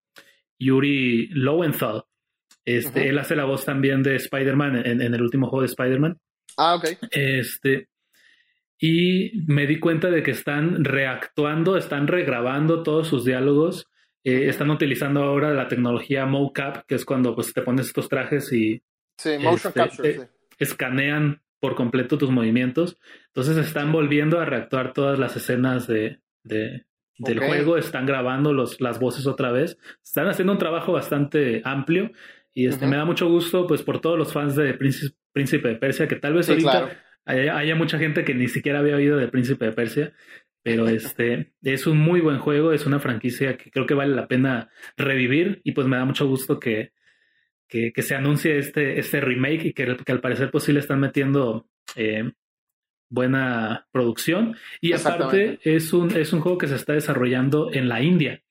Yuri 0.58 1.28
Lowenthal. 1.28 2.04
Este, 2.64 3.08
Él 3.08 3.18
hace 3.18 3.36
la 3.36 3.44
voz 3.44 3.64
también 3.64 4.02
de 4.02 4.16
Spider-Man 4.16 4.86
en, 4.86 5.00
el 5.00 5.22
último 5.22 5.48
juego 5.48 5.62
de 5.62 5.66
Spider-Man. 5.66 6.18
Ah, 6.56 6.74
ok. 6.74 6.88
Este, 7.10 7.88
y 8.78 9.42
me 9.46 9.66
di 9.66 9.78
cuenta 9.78 10.10
de 10.10 10.22
que 10.22 10.30
están 10.30 10.84
reactuando, 10.84 11.76
están 11.76 12.06
regrabando 12.06 12.82
todos 12.82 13.08
sus 13.08 13.24
diálogos. 13.24 13.86
Eh, 14.24 14.48
están 14.48 14.70
utilizando 14.70 15.22
ahora 15.22 15.52
la 15.52 15.68
tecnología 15.68 16.26
mocap, 16.26 16.86
que 16.86 16.94
es 16.94 17.04
cuando 17.04 17.34
pues, 17.34 17.52
te 17.52 17.62
pones 17.62 17.86
estos 17.86 18.08
trajes 18.08 18.52
y 18.52 18.82
sí, 19.16 19.38
motion 19.38 19.72
este, 19.74 19.80
capture, 19.80 20.28
escanean 20.58 21.42
por 21.58 21.74
completo 21.74 22.18
tus 22.18 22.30
movimientos. 22.30 22.98
Entonces 23.28 23.56
están 23.56 23.92
volviendo 23.92 24.40
a 24.40 24.44
reactuar 24.44 24.92
todas 24.92 25.18
las 25.18 25.36
escenas 25.36 25.86
de, 25.86 26.20
de 26.42 26.84
del 27.20 27.38
juego, 27.38 27.76
están 27.76 28.06
grabando 28.06 28.54
los, 28.54 28.80
las 28.80 28.98
voces 28.98 29.26
otra 29.26 29.52
vez, 29.52 29.76
están 30.02 30.28
haciendo 30.28 30.54
un 30.54 30.58
trabajo 30.58 30.92
bastante 30.92 31.60
amplio 31.64 32.12
y 32.52 32.66
este, 32.66 32.86
me 32.86 32.96
da 32.96 33.04
mucho 33.04 33.28
gusto 33.28 33.66
pues 33.66 33.82
por 33.82 34.00
todos 34.00 34.18
los 34.18 34.32
fans 34.32 34.56
de 34.56 34.74
Príncipe, 34.74 35.68
de 35.68 35.76
Persia, 35.76 36.08
que 36.08 36.16
tal 36.16 36.34
vez 36.34 36.48
ahorita 36.48 36.90
haya, 37.24 37.74
mucha 37.74 37.98
gente 37.98 38.24
que 38.24 38.34
ni 38.34 38.48
siquiera 38.48 38.80
había 38.80 38.96
oído 38.96 39.16
de 39.16 39.28
Príncipe 39.28 39.66
de 39.66 39.72
Persia. 39.72 40.12
Pero 40.62 40.88
este 40.88 41.54
es 41.62 41.86
un 41.86 41.96
muy 41.96 42.20
buen 42.20 42.38
juego, 42.38 42.72
es 42.72 42.84
una 42.84 42.98
franquicia 42.98 43.56
que 43.56 43.70
creo 43.70 43.86
que 43.86 43.94
vale 43.94 44.14
la 44.14 44.28
pena 44.28 44.68
revivir 44.94 45.62
y 45.64 45.72
pues 45.72 45.86
me 45.86 45.96
da 45.96 46.04
mucho 46.04 46.26
gusto 46.26 46.60
que, 46.60 46.92
que, 47.66 47.92
se 48.02 48.14
anuncie 48.14 48.58
este, 48.58 48.98
este 48.98 49.22
remake 49.22 49.64
y 49.64 49.72
que, 49.72 49.96
que, 50.04 50.12
al 50.12 50.20
parecer 50.20 50.50
pues 50.50 50.64
sí 50.64 50.72
le 50.72 50.80
están 50.80 51.00
metiendo 51.00 51.66
eh, 51.96 52.30
buena 53.08 53.86
producción. 53.90 54.54
Y 54.82 54.92
aparte 54.92 55.60
es 55.62 55.94
un, 55.94 56.14
es 56.14 56.32
un 56.34 56.40
juego 56.40 56.58
que 56.58 56.68
se 56.68 56.76
está 56.76 56.92
desarrollando 56.92 57.70
en 57.72 57.88
la 57.88 58.02
India. 58.02 58.42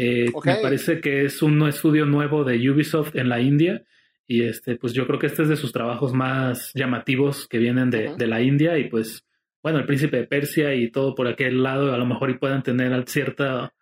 Eh, 0.00 0.30
me 0.44 0.56
parece 0.62 1.00
que 1.00 1.24
es 1.24 1.42
un 1.42 1.66
estudio 1.66 2.06
nuevo 2.06 2.44
de 2.44 2.70
Ubisoft 2.70 3.16
en 3.16 3.28
la 3.28 3.40
India. 3.40 3.82
Y 4.26 4.44
este, 4.44 4.76
pues 4.76 4.92
yo 4.92 5.06
creo 5.06 5.18
que 5.18 5.26
este 5.26 5.42
es 5.42 5.48
de 5.48 5.56
sus 5.56 5.72
trabajos 5.72 6.12
más 6.12 6.70
llamativos 6.74 7.48
que 7.48 7.58
vienen 7.58 7.90
de, 7.90 8.14
de 8.16 8.26
la 8.26 8.40
India. 8.40 8.78
Y 8.78 8.88
pues, 8.88 9.24
bueno, 9.62 9.78
el 9.78 9.86
príncipe 9.86 10.18
de 10.18 10.26
Persia 10.26 10.74
y 10.74 10.90
todo 10.90 11.14
por 11.14 11.26
aquel 11.26 11.62
lado, 11.62 11.92
a 11.92 11.98
lo 11.98 12.06
mejor 12.06 12.30
y 12.30 12.38
puedan 12.38 12.62
tener 12.62 13.08
cierta 13.08 13.72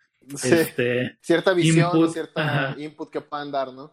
este, 0.43 1.17
cierta 1.21 1.53
visión, 1.53 1.85
input, 1.93 2.11
cierta 2.11 2.75
input 2.77 3.11
que 3.11 3.21
puedan 3.21 3.51
dar, 3.51 3.73
¿no? 3.73 3.91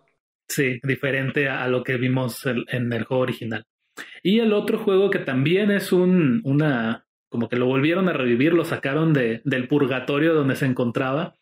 Sí, 0.49 0.79
diferente 0.83 1.49
a, 1.49 1.67
lo 1.69 1.83
que 1.83 1.97
vimos 1.97 2.45
en 2.47 2.93
el 2.93 3.05
juego 3.05 3.23
original. 3.23 3.67
Y 4.23 4.41
el 4.41 4.53
otro 4.53 4.79
juego 4.79 5.11
que 5.11 5.21
también 5.21 5.71
es 5.71 5.93
un, 5.93 6.41
una, 6.45 7.07
como 7.35 7.49
que 7.49 7.57
lo 7.57 7.67
volvieron 7.67 8.09
a 8.09 8.13
revivir, 8.13 8.53
lo 8.53 8.65
sacaron 8.65 9.13
de, 9.13 9.41
del 9.43 9.67
purgatorio 9.67 10.35
donde 10.35 10.55
se 10.55 10.67
encontraba, 10.67 11.35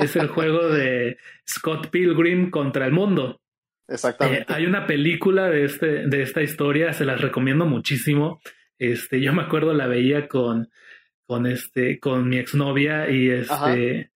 es 0.00 0.16
el 0.16 0.26
juego 0.26 0.68
de 0.70 1.18
Scott 1.48 1.90
Pilgrim 1.90 2.50
contra 2.50 2.84
el 2.84 2.90
mundo. 2.90 3.40
Exactamente. 3.86 4.52
Eh, 4.52 4.56
hay 4.56 4.66
una 4.66 4.88
película 4.88 5.48
de, 5.48 5.64
este, 5.64 6.08
de 6.08 6.22
esta 6.22 6.42
historia, 6.42 6.92
se 6.94 7.04
las 7.04 7.20
recomiendo 7.20 7.64
muchísimo. 7.64 8.40
Este, 8.76 9.20
yo 9.20 9.32
me 9.32 9.42
acuerdo 9.42 9.72
la 9.72 9.86
veía 9.86 10.26
con, 10.26 10.68
con 11.28 11.46
este, 11.46 12.00
con 12.00 12.28
mi 12.28 12.38
exnovia 12.38 13.08
y 13.08 13.30
este, 13.30 14.10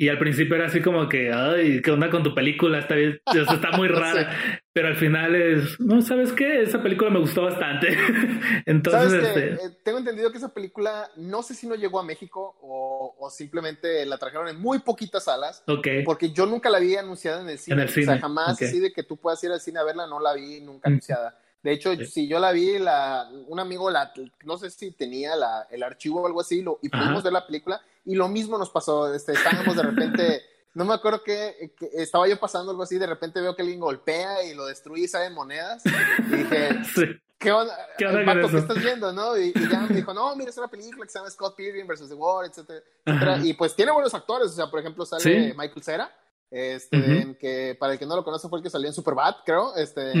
y 0.00 0.08
al 0.08 0.18
principio 0.18 0.54
era 0.54 0.66
así 0.66 0.80
como 0.80 1.08
que, 1.08 1.32
ay, 1.32 1.82
¿qué 1.82 1.90
onda 1.90 2.08
con 2.08 2.22
tu 2.22 2.32
película? 2.32 2.78
Está, 2.78 2.94
bien, 2.94 3.20
está 3.34 3.72
muy 3.72 3.88
rara. 3.88 4.62
Pero 4.72 4.86
al 4.86 4.96
final 4.96 5.34
es, 5.34 5.80
no, 5.80 6.00
¿sabes 6.02 6.32
qué? 6.32 6.62
Esa 6.62 6.80
película 6.80 7.10
me 7.10 7.18
gustó 7.18 7.42
bastante. 7.42 7.98
Entonces, 8.64 9.24
este... 9.24 9.54
Eh, 9.54 9.70
tengo 9.82 9.98
entendido 9.98 10.30
que 10.30 10.38
esa 10.38 10.54
película, 10.54 11.10
no 11.16 11.42
sé 11.42 11.54
si 11.54 11.66
no 11.66 11.74
llegó 11.74 11.98
a 11.98 12.04
México 12.04 12.56
o, 12.62 13.16
o, 13.18 13.28
simplemente 13.28 14.06
la 14.06 14.18
trajeron 14.18 14.46
en 14.46 14.60
muy 14.60 14.78
poquitas 14.78 15.24
salas. 15.24 15.64
Ok. 15.66 15.88
Porque 16.04 16.30
yo 16.30 16.46
nunca 16.46 16.70
la 16.70 16.78
vi 16.78 16.94
anunciada 16.94 17.42
en 17.42 17.48
el 17.48 17.58
cine. 17.58 17.74
En 17.74 17.80
el 17.80 17.88
cine. 17.88 18.06
O 18.06 18.10
sea, 18.10 18.20
jamás 18.20 18.62
así 18.62 18.78
de 18.78 18.92
que 18.92 19.02
tú 19.02 19.16
puedas 19.16 19.42
ir 19.42 19.50
al 19.50 19.60
cine 19.60 19.80
a 19.80 19.84
verla, 19.84 20.06
no 20.06 20.20
la 20.20 20.32
vi 20.32 20.60
nunca 20.60 20.88
anunciada. 20.88 21.36
De 21.62 21.72
hecho, 21.72 21.94
si 22.04 22.28
yo 22.28 22.38
la 22.38 22.52
vi, 22.52 22.78
la, 22.78 23.28
un 23.48 23.58
amigo, 23.58 23.90
la, 23.90 24.12
no 24.44 24.58
sé 24.58 24.70
si 24.70 24.92
tenía 24.92 25.34
la, 25.34 25.66
el 25.70 25.82
archivo 25.82 26.22
o 26.22 26.26
algo 26.26 26.40
así, 26.40 26.62
lo, 26.62 26.78
y 26.82 26.88
pudimos 26.88 27.24
ver 27.24 27.32
la 27.32 27.44
película, 27.44 27.82
y 28.08 28.14
lo 28.14 28.26
mismo 28.28 28.56
nos 28.56 28.70
pasó. 28.70 29.14
Este, 29.14 29.32
estábamos 29.32 29.76
de 29.76 29.82
repente, 29.82 30.42
no 30.74 30.86
me 30.86 30.94
acuerdo 30.94 31.22
que, 31.22 31.74
estaba 31.92 32.26
yo 32.26 32.40
pasando 32.40 32.70
algo 32.70 32.82
así, 32.82 32.98
de 32.98 33.06
repente 33.06 33.40
veo 33.40 33.54
que 33.54 33.60
alguien 33.60 33.80
golpea 33.80 34.44
y 34.44 34.54
lo 34.54 34.66
destruye 34.66 35.04
y 35.04 35.08
salen 35.08 35.34
monedas. 35.34 35.82
Y 35.84 36.36
dije, 36.36 36.70
¿qué 37.38 37.52
onda? 37.52 37.76
¿Qué, 37.98 38.06
onda 38.06 38.34
¿qué 38.34 38.56
estás 38.56 38.82
viendo? 38.82 39.12
¿no? 39.12 39.36
Y, 39.36 39.52
ya 39.70 39.80
me 39.80 39.94
dijo, 39.94 40.14
no, 40.14 40.34
mira, 40.36 40.48
es 40.48 40.56
una 40.56 40.68
película 40.68 41.04
que 41.04 41.12
se 41.12 41.18
llama 41.18 41.30
Scott 41.30 41.54
Pilgrim 41.54 41.86
vs. 41.86 42.08
The 42.08 42.14
War, 42.14 42.46
etcétera, 42.46 42.82
Y 43.44 43.52
pues 43.52 43.76
tiene 43.76 43.92
buenos 43.92 44.14
actores, 44.14 44.48
o 44.48 44.54
sea, 44.54 44.70
por 44.70 44.80
ejemplo, 44.80 45.04
sale 45.04 45.54
Michael 45.54 45.82
Cera. 45.82 46.16
Este, 46.50 47.36
que 47.38 47.76
para 47.78 47.92
el 47.92 47.98
que 47.98 48.06
no 48.06 48.16
lo 48.16 48.24
conoce 48.24 48.48
fue 48.48 48.58
el 48.58 48.62
que 48.62 48.70
salió 48.70 48.88
en 48.88 48.94
Superbad, 48.94 49.36
creo. 49.44 49.76
Este, 49.76 50.14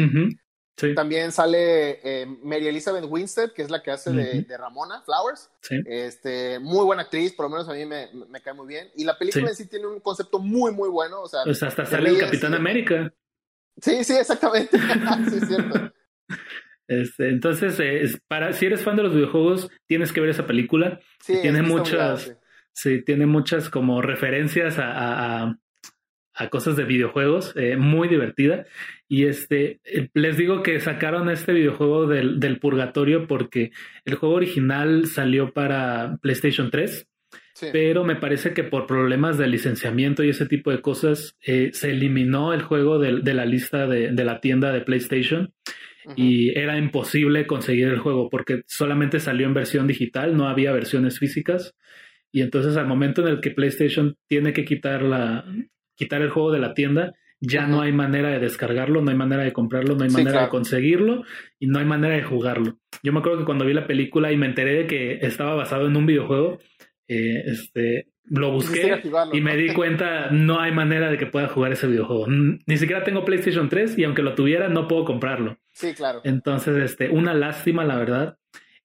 también 0.94 1.32
sale 1.32 2.00
eh, 2.02 2.26
Mary 2.42 2.68
Elizabeth 2.68 3.04
Winstead, 3.08 3.52
que 3.52 3.62
es 3.62 3.70
la 3.70 3.82
que 3.82 3.90
hace 3.90 4.10
de, 4.10 4.56
Ramona 4.56 5.02
Flowers. 5.02 5.50
Este, 5.86 6.58
muy 6.58 6.84
buena 6.84 7.02
actriz, 7.02 7.32
por 7.32 7.46
lo 7.46 7.50
menos 7.50 7.68
a 7.68 7.72
mí 7.72 7.84
me, 7.84 8.40
cae 8.42 8.54
muy 8.54 8.66
bien. 8.66 8.88
Y 8.96 9.04
la 9.04 9.18
película 9.18 9.48
en 9.48 9.56
sí 9.56 9.66
tiene 9.66 9.86
un 9.86 10.00
concepto 10.00 10.38
muy, 10.38 10.72
muy 10.72 10.88
bueno. 10.88 11.22
O 11.22 11.28
sea, 11.28 11.40
pues 11.44 11.62
hasta 11.62 11.84
sale 11.84 12.10
el 12.10 12.18
Capitán 12.18 12.54
América. 12.54 13.12
Sí, 13.80 14.04
sí, 14.04 14.14
exactamente. 14.14 14.78
sí, 15.30 15.36
es 15.42 15.48
cierto. 15.48 15.92
Este, 16.86 17.28
entonces, 17.28 17.78
es 17.80 18.20
para, 18.26 18.52
si 18.52 18.66
eres 18.66 18.82
fan 18.82 18.96
de 18.96 19.02
los 19.02 19.14
videojuegos, 19.14 19.68
tienes 19.86 20.12
que 20.12 20.20
ver 20.20 20.30
esa 20.30 20.46
película. 20.46 21.00
Sí, 21.20 21.38
tiene 21.42 21.62
muchas, 21.62 22.34
sí. 22.72 23.02
tiene 23.04 23.26
muchas 23.26 23.68
como 23.68 24.00
referencias 24.00 24.78
a, 24.78 25.42
a 25.42 25.58
cosas 26.46 26.76
de 26.76 26.84
videojuegos, 26.84 27.52
eh, 27.56 27.76
muy 27.76 28.08
divertida. 28.08 28.64
Y 29.08 29.24
este, 29.24 29.80
eh, 29.84 30.08
les 30.14 30.36
digo 30.36 30.62
que 30.62 30.78
sacaron 30.78 31.28
este 31.28 31.52
videojuego 31.52 32.06
del, 32.06 32.38
del, 32.38 32.60
purgatorio 32.60 33.26
porque 33.26 33.72
el 34.04 34.14
juego 34.14 34.36
original 34.36 35.06
salió 35.06 35.52
para 35.52 36.16
PlayStation 36.22 36.70
3. 36.70 37.06
Pero 37.72 38.04
me 38.04 38.14
parece 38.14 38.54
que 38.54 38.62
por 38.62 38.86
problemas 38.86 39.36
de 39.36 39.48
licenciamiento 39.48 40.22
y 40.22 40.28
ese 40.28 40.46
tipo 40.46 40.70
de 40.70 40.80
cosas 40.80 41.36
eh, 41.44 41.70
se 41.72 41.90
eliminó 41.90 42.54
el 42.54 42.62
juego 42.62 43.00
de, 43.00 43.20
de 43.20 43.34
la 43.34 43.46
lista 43.46 43.88
de, 43.88 44.12
de, 44.12 44.24
la 44.24 44.40
tienda 44.40 44.72
de 44.72 44.82
PlayStation 44.82 45.52
y 46.14 46.56
era 46.56 46.78
imposible 46.78 47.48
conseguir 47.48 47.88
el 47.88 47.98
juego 47.98 48.30
porque 48.30 48.62
solamente 48.66 49.18
salió 49.18 49.48
en 49.48 49.54
versión 49.54 49.88
digital, 49.88 50.36
no 50.36 50.48
había 50.48 50.70
versiones 50.72 51.18
físicas. 51.18 51.74
Y 52.30 52.42
entonces 52.42 52.76
al 52.76 52.86
momento 52.86 53.22
en 53.22 53.28
el 53.28 53.40
que 53.40 53.50
PlayStation 53.50 54.16
tiene 54.28 54.52
que 54.52 54.64
quitar 54.64 55.02
la, 55.02 55.44
quitar 55.98 56.22
el 56.22 56.30
juego 56.30 56.52
de 56.52 56.60
la 56.60 56.72
tienda, 56.72 57.12
ya 57.40 57.66
no 57.66 57.82
hay 57.82 57.92
manera 57.92 58.30
de 58.30 58.38
descargarlo, 58.38 59.02
no 59.02 59.10
hay 59.10 59.16
manera 59.16 59.44
de 59.44 59.52
comprarlo, 59.52 59.94
no 59.94 60.04
hay 60.04 60.10
manera 60.10 60.42
de 60.42 60.48
conseguirlo 60.48 61.24
y 61.58 61.66
no 61.66 61.78
hay 61.78 61.84
manera 61.84 62.14
de 62.14 62.22
jugarlo. 62.22 62.78
Yo 63.02 63.12
me 63.12 63.20
acuerdo 63.20 63.40
que 63.40 63.44
cuando 63.44 63.64
vi 63.64 63.74
la 63.74 63.86
película 63.86 64.32
y 64.32 64.36
me 64.36 64.46
enteré 64.46 64.74
de 64.74 64.86
que 64.86 65.18
estaba 65.20 65.54
basado 65.54 65.86
en 65.86 65.96
un 65.96 66.06
videojuego, 66.06 66.58
eh, 67.06 67.42
este, 67.46 68.08
lo 68.24 68.52
busqué 68.52 69.02
y 69.32 69.40
me 69.40 69.56
di 69.56 69.72
cuenta, 69.72 70.30
no 70.30 70.60
hay 70.60 70.72
manera 70.72 71.10
de 71.10 71.16
que 71.16 71.26
pueda 71.26 71.48
jugar 71.48 71.72
ese 71.72 71.86
videojuego. 71.86 72.26
Ni 72.28 72.76
siquiera 72.76 73.04
tengo 73.04 73.24
PlayStation 73.24 73.68
3 73.68 73.98
y 73.98 74.04
aunque 74.04 74.22
lo 74.22 74.34
tuviera, 74.34 74.68
no 74.68 74.88
puedo 74.88 75.04
comprarlo. 75.04 75.58
Sí, 75.72 75.94
claro. 75.94 76.20
Entonces, 76.24 76.76
este, 76.76 77.08
una 77.08 77.34
lástima, 77.34 77.84
la 77.84 77.96
verdad. 77.96 78.38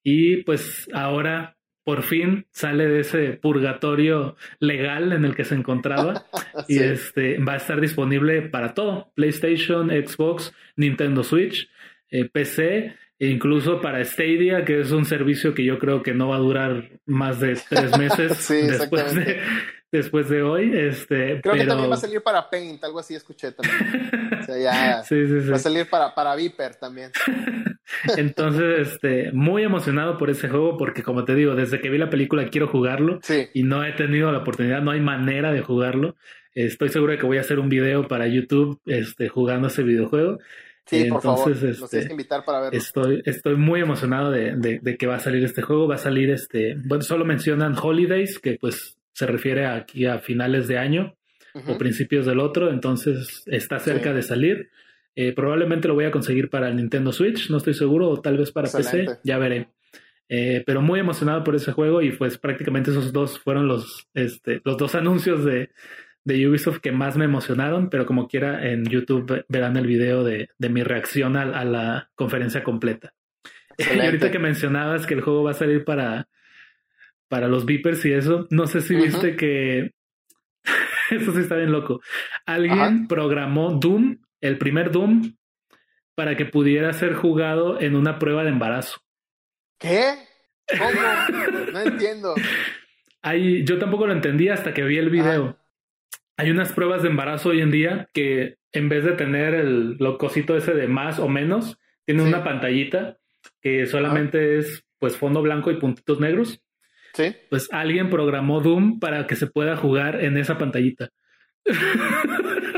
Y 0.03 0.43
pues 0.43 0.88
ahora 0.93 1.57
por 1.84 2.03
fin 2.03 2.45
sale 2.51 2.88
de 2.88 3.01
ese 3.01 3.34
purgatorio 3.34 4.36
legal 4.59 5.13
en 5.13 5.25
el 5.25 5.36
que 5.36 5.45
se 5.45 5.55
encontraba 5.55 6.25
y 6.67 6.79
este 6.79 7.38
va 7.39 7.53
a 7.53 7.57
estar 7.57 7.81
disponible 7.81 8.41
para 8.43 8.73
todo, 8.73 9.11
PlayStation, 9.15 9.89
Xbox, 9.89 10.53
Nintendo 10.75 11.23
Switch, 11.23 11.69
eh, 12.09 12.25
PC 12.25 12.95
e 13.19 13.27
incluso 13.27 13.79
para 13.81 14.03
Stadia, 14.03 14.65
que 14.65 14.81
es 14.81 14.91
un 14.91 15.05
servicio 15.05 15.53
que 15.53 15.63
yo 15.63 15.79
creo 15.79 16.03
que 16.03 16.13
no 16.13 16.29
va 16.29 16.38
a 16.38 16.39
durar 16.39 16.89
más 17.05 17.39
de 17.39 17.57
tres 17.69 17.97
meses 17.97 18.49
después 18.49 19.15
de, 19.15 19.39
después 19.98 20.28
de 20.28 20.41
hoy. 20.41 20.72
Este, 20.76 21.39
Creo 21.41 21.54
que 21.54 21.66
también 21.66 21.89
va 21.89 21.96
a 21.96 22.00
salir 22.00 22.22
para 22.22 22.50
Paint, 22.50 22.84
algo 22.84 23.00
así 23.00 23.16
escuché 23.16 23.52
también. 23.52 24.10
o 24.41 24.44
sea, 24.44 24.58
ya 24.58 25.04
va 25.52 25.56
a 25.56 25.60
salir 25.60 25.89
para, 25.89 26.14
para 26.14 26.36
Viper 26.36 26.76
también. 26.76 27.12
Entonces, 28.18 28.89
este, 28.94 29.32
muy 29.32 29.64
emocionado 29.64 30.18
por 30.18 30.30
ese 30.30 30.50
juego 30.50 30.78
porque 30.78 31.04
como 31.04 31.26
te 31.26 31.36
digo, 31.36 31.56
desde 31.56 31.80
que 31.80 31.89
vi 31.89 31.98
la 31.98 32.10
película 32.10 32.50
quiero 32.50 32.68
jugarlo 32.68 33.20
y 33.54 33.64
no 33.64 33.86
he 33.86 33.94
tenido 33.94 34.32
la 34.32 34.39
oportunidad, 34.39 34.82
no 34.82 34.91
hay 34.91 35.00
manera 35.00 35.52
de 35.52 35.62
jugarlo. 35.62 36.16
Estoy 36.56 36.89
seguro 36.89 37.14
de 37.14 37.20
que 37.20 37.26
voy 37.26 37.38
a 37.38 37.41
hacer 37.41 37.60
un 37.60 37.70
video 37.70 38.08
para 38.08 38.28
YouTube 38.28 38.80
este, 38.86 39.30
jugando 39.30 39.68
ese 39.68 39.84
videojuego. 39.84 40.39
Sí, 40.86 41.06
por 41.06 41.22
favor, 41.22 41.52
este, 41.52 42.08
que 42.08 42.12
invitar 42.12 42.44
para 42.44 42.60
verlo. 42.60 42.78
Estoy, 42.78 43.22
estoy 43.26 43.56
muy 43.56 43.80
emocionado 43.80 44.32
de, 44.32 44.56
de, 44.82 44.98
que 44.98 45.08
va 45.08 45.16
a 45.16 45.20
salir 45.20 45.44
este 45.44 45.62
juego. 45.62 45.88
Va 45.88 45.96
a 45.96 46.00
salir 46.00 46.30
este, 46.30 46.76
bueno, 46.84 47.04
solo 47.04 47.24
mencionan 47.26 47.76
Holidays, 47.82 48.38
que 48.38 48.58
pues 48.60 48.98
se 49.14 49.26
refiere 49.26 49.66
aquí 49.66 50.05
a 50.05 50.20
finales 50.20 50.68
de 50.68 50.78
año 50.78 51.16
o 51.68 51.78
principios 51.78 52.26
del 52.26 52.39
otro, 52.39 52.72
entonces 52.72 53.43
está 53.45 53.80
cerca 53.80 54.11
de 54.11 54.24
salir. 54.24 54.70
Eh, 55.16 55.34
probablemente 55.34 55.88
lo 55.88 55.93
voy 55.93 56.05
a 56.05 56.11
conseguir 56.11 56.49
para 56.49 56.68
el 56.68 56.76
Nintendo 56.76 57.11
Switch, 57.11 57.49
no 57.51 57.57
estoy 57.57 57.76
seguro, 57.76 58.09
o 58.09 58.22
tal 58.22 58.38
vez 58.38 58.51
para 58.51 58.72
PC, 58.72 59.05
ya 59.24 59.38
veré. 59.38 59.70
Eh, 60.30 60.64
pero 60.66 60.82
muy 60.82 60.99
emocionado 60.99 61.43
por 61.43 61.55
ese 61.55 61.72
juego 61.74 62.01
y 62.01 62.11
pues 62.11 62.39
prácticamente 62.39 62.89
esos 62.89 63.14
dos 63.14 63.39
fueron 63.39 63.68
los, 63.68 64.07
este, 64.16 64.61
los 64.64 64.78
dos 64.78 64.95
anuncios 64.95 65.45
de, 65.45 65.70
de 66.24 66.47
Ubisoft 66.47 66.80
que 66.80 66.91
más 66.91 67.18
me 67.18 67.26
emocionaron, 67.26 67.89
pero 67.89 68.05
como 68.05 68.28
quiera 68.28 68.68
en 68.72 68.86
YouTube 68.86 69.45
verán 69.47 69.78
el 69.78 69.86
video 69.86 70.24
de, 70.24 70.49
de 70.57 70.70
mi 70.70 70.84
reacción 70.84 71.36
a, 71.36 71.66
la 71.66 72.09
conferencia 72.16 72.64
completa. 72.64 73.14
Y 73.95 73.99
ahorita 73.99 74.30
que 74.30 74.38
mencionabas 74.38 75.07
que 75.07 75.16
el 75.16 75.22
juego 75.22 75.43
va 75.43 75.51
a 75.51 75.55
salir 75.55 75.84
para, 75.84 76.28
para 77.34 77.47
los 77.47 77.65
beepers 77.65 78.05
y 78.05 78.13
eso. 78.13 78.45
No 78.51 78.67
sé 78.67 78.81
si 78.81 78.95
viste 78.95 79.36
que. 79.36 79.89
eso 81.09 81.34
sí 81.34 81.39
está 81.39 81.55
bien 81.55 81.71
loco. 81.71 81.99
Alguien 82.45 83.07
programó 83.07 83.71
Doom, 83.71 84.19
el 84.39 84.59
primer 84.59 84.91
Doom, 84.91 85.34
para 86.13 86.38
que 86.38 86.45
pudiera 86.45 86.93
ser 86.93 87.15
jugado 87.15 87.81
en 87.81 87.95
una 87.95 88.19
prueba 88.19 88.43
de 88.43 88.51
embarazo. 88.51 89.01
¿Qué? 89.79 90.13
¿Cómo? 90.77 91.71
no 91.71 91.79
entiendo. 91.81 92.36
Ahí, 93.23 93.65
yo 93.65 93.79
tampoco 93.79 94.05
lo 94.05 94.13
entendí 94.13 94.49
hasta 94.49 94.71
que 94.71 94.84
vi 94.84 94.99
el 94.99 95.09
video. 95.09 95.57
Hay 96.38 96.51
unas 96.51 96.71
pruebas 96.71 97.01
de 97.01 97.09
embarazo 97.09 97.49
hoy 97.49 97.61
en 97.61 97.71
día 97.71 98.09
que 98.13 98.57
en 98.73 98.89
vez 98.89 99.05
de 99.05 99.13
tener 99.13 99.55
el 99.55 99.97
locosito 99.97 100.55
ese 100.55 100.75
de 100.75 100.88
más 100.88 101.17
o 101.17 101.27
menos, 101.27 101.79
tiene 102.05 102.21
una 102.21 102.43
pantallita 102.43 103.17
que 103.59 103.88
solamente 103.88 104.59
es 104.59 104.86
pues 104.99 105.17
fondo 105.17 105.41
blanco 105.41 105.71
y 105.71 105.79
puntitos 105.79 106.19
negros 106.19 106.62
Sí. 107.14 107.36
Pues 107.49 107.70
alguien 107.72 108.09
programó 108.09 108.59
Doom 108.61 108.99
para 108.99 109.28
que 109.28 109.36
se 109.36 109.47
pueda 109.47 109.78
jugar 109.78 110.24
en 110.24 110.38
esa 110.38 110.57
pantallita. 110.57 111.09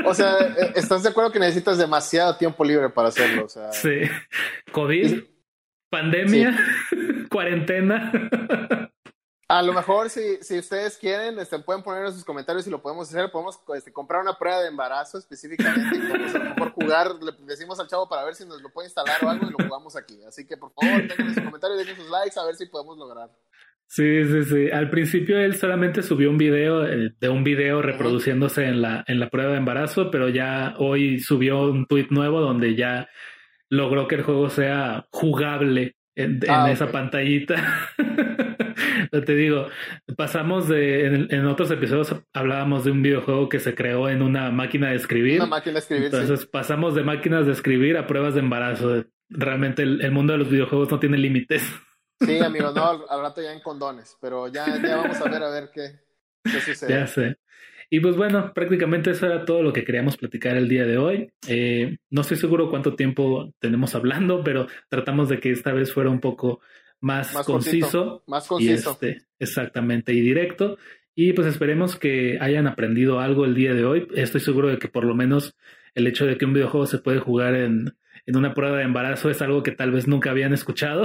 O 0.04 0.14
sea, 0.14 0.38
eh, 0.40 0.72
¿estás 0.76 1.02
de 1.02 1.08
acuerdo 1.08 1.32
que 1.32 1.38
necesitas 1.38 1.78
demasiado 1.78 2.36
tiempo 2.36 2.64
libre 2.64 2.88
para 2.90 3.08
hacerlo? 3.08 3.46
Sí. 3.72 4.02
COVID, 4.72 5.24
pandemia, 5.90 6.56
cuarentena. 7.30 8.12
A 9.48 9.62
lo 9.62 9.72
mejor 9.72 10.10
si, 10.10 10.38
si 10.42 10.58
ustedes 10.58 10.96
quieren, 10.98 11.38
este, 11.38 11.58
pueden 11.60 11.82
poner 11.82 12.06
en 12.06 12.12
sus 12.12 12.24
comentarios 12.24 12.66
y 12.66 12.70
lo 12.70 12.82
podemos 12.82 13.08
hacer. 13.08 13.30
Podemos 13.30 13.60
este, 13.76 13.92
comprar 13.92 14.20
una 14.20 14.36
prueba 14.36 14.60
de 14.60 14.68
embarazo 14.68 15.18
específicamente. 15.18 16.00
por 16.58 16.72
jugar, 16.72 17.14
le 17.22 17.32
decimos 17.46 17.78
al 17.78 17.86
chavo 17.86 18.08
para 18.08 18.24
ver 18.24 18.34
si 18.34 18.44
nos 18.44 18.60
lo 18.60 18.70
puede 18.70 18.88
instalar 18.88 19.24
o 19.24 19.28
algo 19.28 19.46
y 19.46 19.50
lo 19.50 19.64
jugamos 19.64 19.94
aquí. 19.96 20.20
Así 20.24 20.46
que 20.46 20.56
por 20.56 20.72
favor, 20.72 21.02
dejen 21.08 21.34
sus 21.34 21.44
comentarios, 21.44 21.78
dejen 21.78 21.96
sus 21.96 22.10
likes 22.10 22.38
a 22.38 22.44
ver 22.44 22.56
si 22.56 22.66
podemos 22.66 22.98
lograr. 22.98 23.30
Sí, 23.88 24.24
sí, 24.24 24.42
sí. 24.44 24.70
Al 24.70 24.90
principio 24.90 25.38
él 25.38 25.54
solamente 25.54 26.02
subió 26.02 26.30
un 26.30 26.38
video 26.38 26.80
de 26.82 27.28
un 27.28 27.44
video 27.44 27.82
reproduciéndose 27.82 28.66
en 28.66 28.82
la, 28.82 29.04
en 29.06 29.20
la 29.20 29.30
prueba 29.30 29.52
de 29.52 29.58
embarazo, 29.58 30.10
pero 30.10 30.28
ya 30.28 30.74
hoy 30.78 31.20
subió 31.20 31.70
un 31.70 31.86
tweet 31.86 32.08
nuevo 32.10 32.40
donde 32.40 32.74
ya 32.74 33.08
logró 33.70 34.08
que 34.08 34.16
el 34.16 34.22
juego 34.22 34.50
sea 34.50 35.06
jugable 35.10 35.96
en, 36.14 36.40
ah, 36.48 36.70
esa 36.70 36.90
pantallita. 36.90 37.56
te 39.24 39.34
digo, 39.34 39.68
pasamos 40.16 40.68
de, 40.68 41.06
en, 41.30 41.46
otros 41.46 41.70
episodios 41.70 42.14
hablábamos 42.32 42.84
de 42.84 42.90
un 42.90 43.02
videojuego 43.02 43.48
que 43.48 43.60
se 43.60 43.74
creó 43.74 44.08
en 44.08 44.22
una 44.22 44.50
máquina 44.50 44.90
de 44.90 44.96
escribir. 44.96 45.40
Una 45.40 45.46
máquina 45.46 45.74
de 45.74 45.80
escribir. 45.80 46.04
Entonces 46.06 46.46
pasamos 46.46 46.94
de 46.94 47.02
máquinas 47.02 47.46
de 47.46 47.52
escribir 47.52 47.96
a 47.96 48.06
pruebas 48.06 48.34
de 48.34 48.40
embarazo. 48.40 49.04
Realmente 49.28 49.82
el, 49.82 50.10
mundo 50.12 50.32
de 50.32 50.38
los 50.38 50.50
videojuegos 50.50 50.90
no 50.90 50.98
tiene 50.98 51.18
límites. 51.18 51.62
Sí, 52.20 52.38
amigo, 52.38 52.72
no, 52.72 53.06
al, 53.08 53.20
rato 53.20 53.42
ya 53.42 53.52
en 53.52 53.60
condones, 53.60 54.16
pero 54.20 54.48
ya, 54.48 54.66
ya 54.82 54.96
vamos 54.96 55.20
a 55.20 55.28
ver 55.28 55.42
a 55.42 55.50
ver 55.50 55.70
qué, 55.72 56.00
qué 56.44 56.60
sucede. 56.60 56.90
Ya 56.90 57.06
sé. 57.06 57.36
Y 57.88 58.00
pues 58.00 58.16
bueno, 58.16 58.52
prácticamente 58.52 59.10
eso 59.10 59.26
era 59.26 59.44
todo 59.44 59.62
lo 59.62 59.72
que 59.72 59.84
queríamos 59.84 60.16
platicar 60.16 60.56
el 60.56 60.68
día 60.68 60.84
de 60.84 60.98
hoy. 60.98 61.30
Eh, 61.46 61.98
no 62.10 62.22
estoy 62.22 62.36
seguro 62.36 62.68
cuánto 62.68 62.96
tiempo 62.96 63.52
tenemos 63.60 63.94
hablando, 63.94 64.42
pero 64.42 64.66
tratamos 64.88 65.28
de 65.28 65.38
que 65.38 65.52
esta 65.52 65.72
vez 65.72 65.92
fuera 65.92 66.10
un 66.10 66.20
poco 66.20 66.60
más, 67.00 67.32
conciso. 67.44 68.24
más 68.26 68.48
conciso. 68.48 68.92
este, 68.92 69.22
exactamente, 69.38 70.12
y 70.12 70.20
directo. 70.20 70.78
Y 71.14 71.32
pues 71.32 71.46
esperemos 71.46 71.96
que 71.96 72.38
hayan 72.40 72.66
aprendido 72.66 73.20
algo 73.20 73.44
el 73.44 73.54
día 73.54 73.72
de 73.72 73.84
hoy. 73.84 74.08
Estoy 74.14 74.40
seguro 74.40 74.68
de 74.68 74.78
que 74.78 74.88
por 74.88 75.04
lo 75.04 75.14
menos 75.14 75.54
el 75.94 76.06
hecho 76.06 76.26
de 76.26 76.36
que 76.36 76.44
un 76.44 76.54
videojuego 76.54 76.86
se 76.86 76.98
puede 76.98 77.20
jugar 77.20 77.54
en, 77.54 77.96
en 78.26 78.36
una 78.36 78.54
prueba 78.54 78.76
de 78.76 78.82
embarazo 78.82 79.30
es 79.30 79.40
algo 79.40 79.62
que 79.62 79.70
tal 79.70 79.92
vez 79.92 80.08
nunca 80.08 80.30
habían 80.30 80.52
escuchado. 80.52 81.04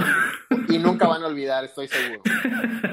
Y 0.67 0.80
nunca 0.80 1.07
van 1.07 1.24
a 1.24 1.28
olvidar, 1.28 1.63
estoy 1.63 1.88
seguro. 1.88 2.22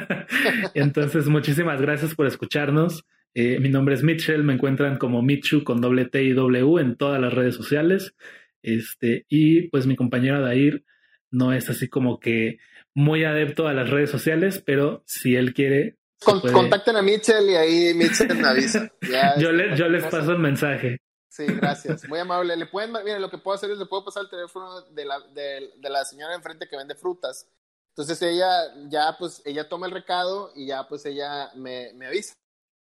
Entonces, 0.74 1.26
muchísimas 1.28 1.80
gracias 1.80 2.14
por 2.14 2.26
escucharnos. 2.26 3.04
Eh, 3.34 3.58
mi 3.58 3.70
nombre 3.70 3.94
es 3.94 4.02
Mitchell, 4.02 4.42
me 4.42 4.52
encuentran 4.52 4.98
como 4.98 5.22
Michu 5.22 5.64
con 5.64 5.80
doble 5.80 6.04
T 6.04 6.22
y 6.22 6.32
W 6.34 6.80
en 6.80 6.96
todas 6.96 7.20
las 7.20 7.32
redes 7.32 7.54
sociales. 7.54 8.14
Este, 8.62 9.24
y 9.28 9.68
pues 9.68 9.86
mi 9.86 9.96
compañera 9.96 10.40
Dair 10.40 10.84
no 11.30 11.52
es 11.54 11.70
así 11.70 11.88
como 11.88 12.20
que 12.20 12.58
muy 12.94 13.24
adepto 13.24 13.66
a 13.66 13.72
las 13.72 13.88
redes 13.88 14.10
sociales, 14.10 14.62
pero 14.64 15.02
si 15.06 15.36
él 15.36 15.54
quiere. 15.54 15.96
Contacten 16.20 16.96
a 16.96 17.02
Mitchell 17.02 17.48
y 17.48 17.54
ahí 17.54 17.94
Mitchell 17.94 18.34
me 18.36 18.48
avisa. 18.48 18.92
yo, 19.38 19.52
yo 19.74 19.88
les 19.88 20.04
paso 20.04 20.32
el 20.32 20.38
mensaje. 20.38 20.98
Sí, 21.38 21.46
gracias. 21.46 22.08
Muy 22.08 22.18
amable. 22.18 22.56
Le 22.56 22.66
pueden, 22.66 22.90
mire, 23.04 23.20
lo 23.20 23.30
que 23.30 23.38
puedo 23.38 23.54
hacer 23.54 23.70
es 23.70 23.78
le 23.78 23.86
puedo 23.86 24.04
pasar 24.04 24.24
el 24.24 24.28
teléfono 24.28 24.80
de 24.80 25.04
la, 25.04 25.20
de, 25.20 25.70
la 25.82 26.04
señora 26.04 26.34
enfrente 26.34 26.66
que 26.68 26.76
vende 26.76 26.96
frutas. 26.96 27.48
Entonces 27.90 28.20
ella 28.22 28.50
ya, 28.88 29.14
pues, 29.16 29.40
ella 29.44 29.68
toma 29.68 29.86
el 29.86 29.92
recado 29.92 30.50
y 30.56 30.66
ya, 30.66 30.88
pues, 30.88 31.06
ella 31.06 31.52
me, 31.54 31.92
me 31.94 32.08
avisa. 32.08 32.34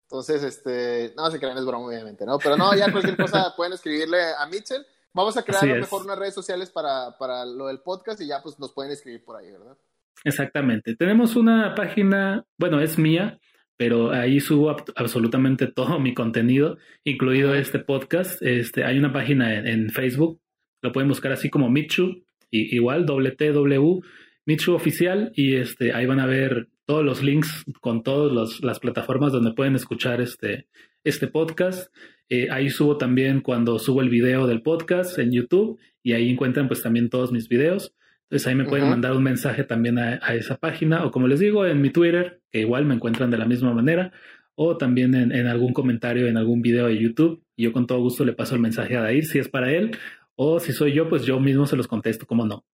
Entonces, 0.04 0.42
este, 0.42 1.14
no 1.18 1.30
se 1.30 1.38
crean, 1.38 1.58
es 1.58 1.66
broma, 1.66 1.88
obviamente, 1.88 2.26
¿no? 2.26 2.40
Pero 2.40 2.56
no, 2.56 2.74
ya 2.74 2.90
cualquier 2.94 3.18
cosa 3.18 3.54
pueden 3.58 3.74
escribirle 3.74 4.24
a 4.38 4.46
Mitchell. 4.46 4.86
Vamos 5.12 5.36
a 5.36 5.44
crear 5.44 5.66
mejor 5.66 6.04
unas 6.04 6.18
redes 6.18 6.34
sociales 6.34 6.70
para, 6.70 7.18
para 7.18 7.44
lo 7.44 7.68
del 7.68 7.82
podcast 7.82 8.22
y 8.22 8.28
ya, 8.28 8.42
pues, 8.42 8.58
nos 8.58 8.72
pueden 8.72 8.94
escribir 8.94 9.26
por 9.26 9.36
ahí, 9.36 9.52
¿verdad? 9.52 9.76
Exactamente. 10.24 10.96
Tenemos 10.96 11.36
una 11.36 11.76
página, 11.76 12.46
bueno, 12.58 12.80
es 12.80 12.98
mía, 12.98 13.38
pero 13.78 14.12
ahí 14.12 14.40
subo 14.40 14.76
absolutamente 14.96 15.68
todo 15.68 16.00
mi 16.00 16.14
contenido, 16.14 16.78
incluido 17.04 17.54
este 17.56 17.80
podcast. 17.80 18.42
Este, 18.42 18.84
hay 18.84 18.98
una 18.98 19.12
página 19.12 19.58
en, 19.58 19.90
Facebook, 19.90 20.40
lo 20.82 20.92
pueden 20.92 21.10
buscar 21.10 21.32
así 21.32 21.50
como 21.50 21.70
Michu, 21.70 22.24
y, 22.52 22.76
igual, 22.76 23.06
WTW, 23.06 24.02
Michu 24.46 24.74
Oficial, 24.74 25.32
y 25.36 25.56
este, 25.56 25.94
ahí 25.94 26.06
van 26.06 26.20
a 26.20 26.26
ver 26.26 26.70
todos 26.86 27.04
los 27.04 27.24
links 27.24 27.66
con 27.82 28.04
todas 28.04 28.62
las 28.62 28.80
plataformas 28.80 29.32
donde 29.32 29.54
pueden 29.54 29.76
escuchar 29.76 30.22
este, 30.22 30.68
este 31.04 31.28
podcast. 31.28 31.94
Eh, 32.30 32.48
ahí 32.52 32.70
subo 32.70 32.98
también 32.98 33.42
cuando 33.42 33.80
subo 33.80 34.02
el 34.02 34.10
video 34.10 34.48
del 34.48 34.62
podcast 34.62 35.18
en 35.20 35.32
YouTube, 35.32 35.80
y 36.04 36.14
ahí 36.14 36.30
encuentran 36.30 36.68
pues 36.68 36.82
también 36.82 37.10
todos 37.10 37.32
mis 37.32 37.50
videos. 37.50 37.94
Entonces 38.26 38.48
ahí 38.48 38.56
me 38.56 38.66
pueden 38.66 38.90
mandar 38.90 39.12
un 39.14 39.24
mensaje 39.24 39.64
también 39.64 40.00
a, 40.00 40.16
esa 40.34 40.58
página 40.58 41.06
o 41.06 41.12
como 41.12 41.28
les 41.28 41.40
digo 41.40 41.66
en 41.66 41.82
mi 41.82 41.92
Twitter, 41.92 42.42
que 42.52 42.60
igual 42.60 42.86
me 42.86 42.96
encuentran 42.96 43.30
de 43.30 43.38
la 43.38 43.46
misma 43.46 43.74
manera, 43.74 44.12
o 44.56 44.78
también 44.78 45.14
en, 45.14 45.48
algún 45.48 45.74
comentario 45.74 46.28
en 46.28 46.38
algún 46.38 46.62
video 46.62 46.88
de 46.88 47.00
YouTube. 47.00 47.44
Y 47.56 47.66
yo 47.66 47.74
con 47.74 47.86
todo 47.86 48.00
gusto 48.00 48.26
le 48.26 48.34
paso 48.34 48.56
el 48.56 48.62
mensaje 48.62 48.98
a 48.98 49.02
Dair 49.02 49.26
si 49.26 49.38
es 49.38 49.48
para 49.48 49.72
él, 49.72 49.96
o 50.36 50.60
si 50.60 50.74
soy 50.74 50.94
yo, 50.94 51.08
pues 51.08 51.24
yo 51.24 51.40
mismo 51.40 51.68
se 51.68 51.76
los 51.76 51.88
contesto, 51.88 52.26
como 52.26 52.46
no. 52.46 52.66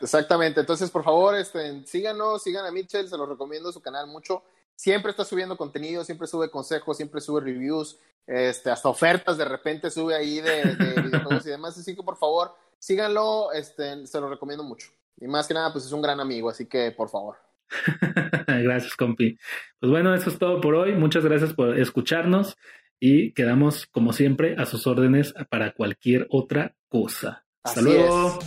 Exactamente. 0.00 0.60
Entonces, 0.60 0.90
por 0.90 1.04
favor, 1.04 1.34
este, 1.34 1.86
síganos, 1.86 2.42
sigan 2.42 2.66
a 2.66 2.70
Mitchell, 2.70 3.08
se 3.08 3.16
los 3.16 3.28
recomiendo 3.28 3.72
su 3.72 3.80
canal 3.80 4.06
mucho. 4.06 4.42
Siempre 4.74 5.10
está 5.10 5.24
subiendo 5.24 5.56
contenido, 5.56 6.04
siempre 6.04 6.26
sube 6.26 6.50
consejos, 6.50 6.96
siempre 6.96 7.20
sube 7.20 7.40
reviews, 7.40 7.98
este, 8.26 8.70
hasta 8.70 8.88
ofertas 8.88 9.36
de 9.36 9.44
repente 9.44 9.90
sube 9.90 10.14
ahí 10.14 10.40
de, 10.40 10.74
de 10.76 11.02
videojuegos 11.02 11.46
y 11.46 11.50
demás. 11.50 11.78
Así 11.78 11.94
que 11.94 12.02
por 12.02 12.16
favor, 12.16 12.54
síganlo, 12.80 13.52
este, 13.52 14.06
se 14.06 14.20
lo 14.20 14.28
recomiendo 14.28 14.64
mucho. 14.64 14.88
Y 15.20 15.28
más 15.28 15.46
que 15.46 15.54
nada, 15.54 15.72
pues 15.72 15.84
es 15.84 15.92
un 15.92 16.02
gran 16.02 16.18
amigo, 16.18 16.48
así 16.48 16.66
que 16.66 16.90
por 16.90 17.08
favor. 17.08 17.36
gracias, 18.48 18.96
compi. 18.96 19.38
Pues 19.78 19.90
bueno, 19.90 20.12
eso 20.14 20.30
es 20.30 20.38
todo 20.38 20.60
por 20.60 20.74
hoy. 20.74 20.94
Muchas 20.94 21.24
gracias 21.24 21.52
por 21.52 21.78
escucharnos 21.78 22.56
y 22.98 23.32
quedamos, 23.32 23.86
como 23.86 24.12
siempre, 24.12 24.56
a 24.58 24.66
sus 24.66 24.86
órdenes 24.86 25.34
para 25.50 25.72
cualquier 25.72 26.26
otra 26.30 26.74
cosa. 26.88 27.44
Hasta 27.62 27.82
luego. 27.82 28.38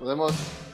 Nos 0.00 0.08
vemos. 0.08 0.67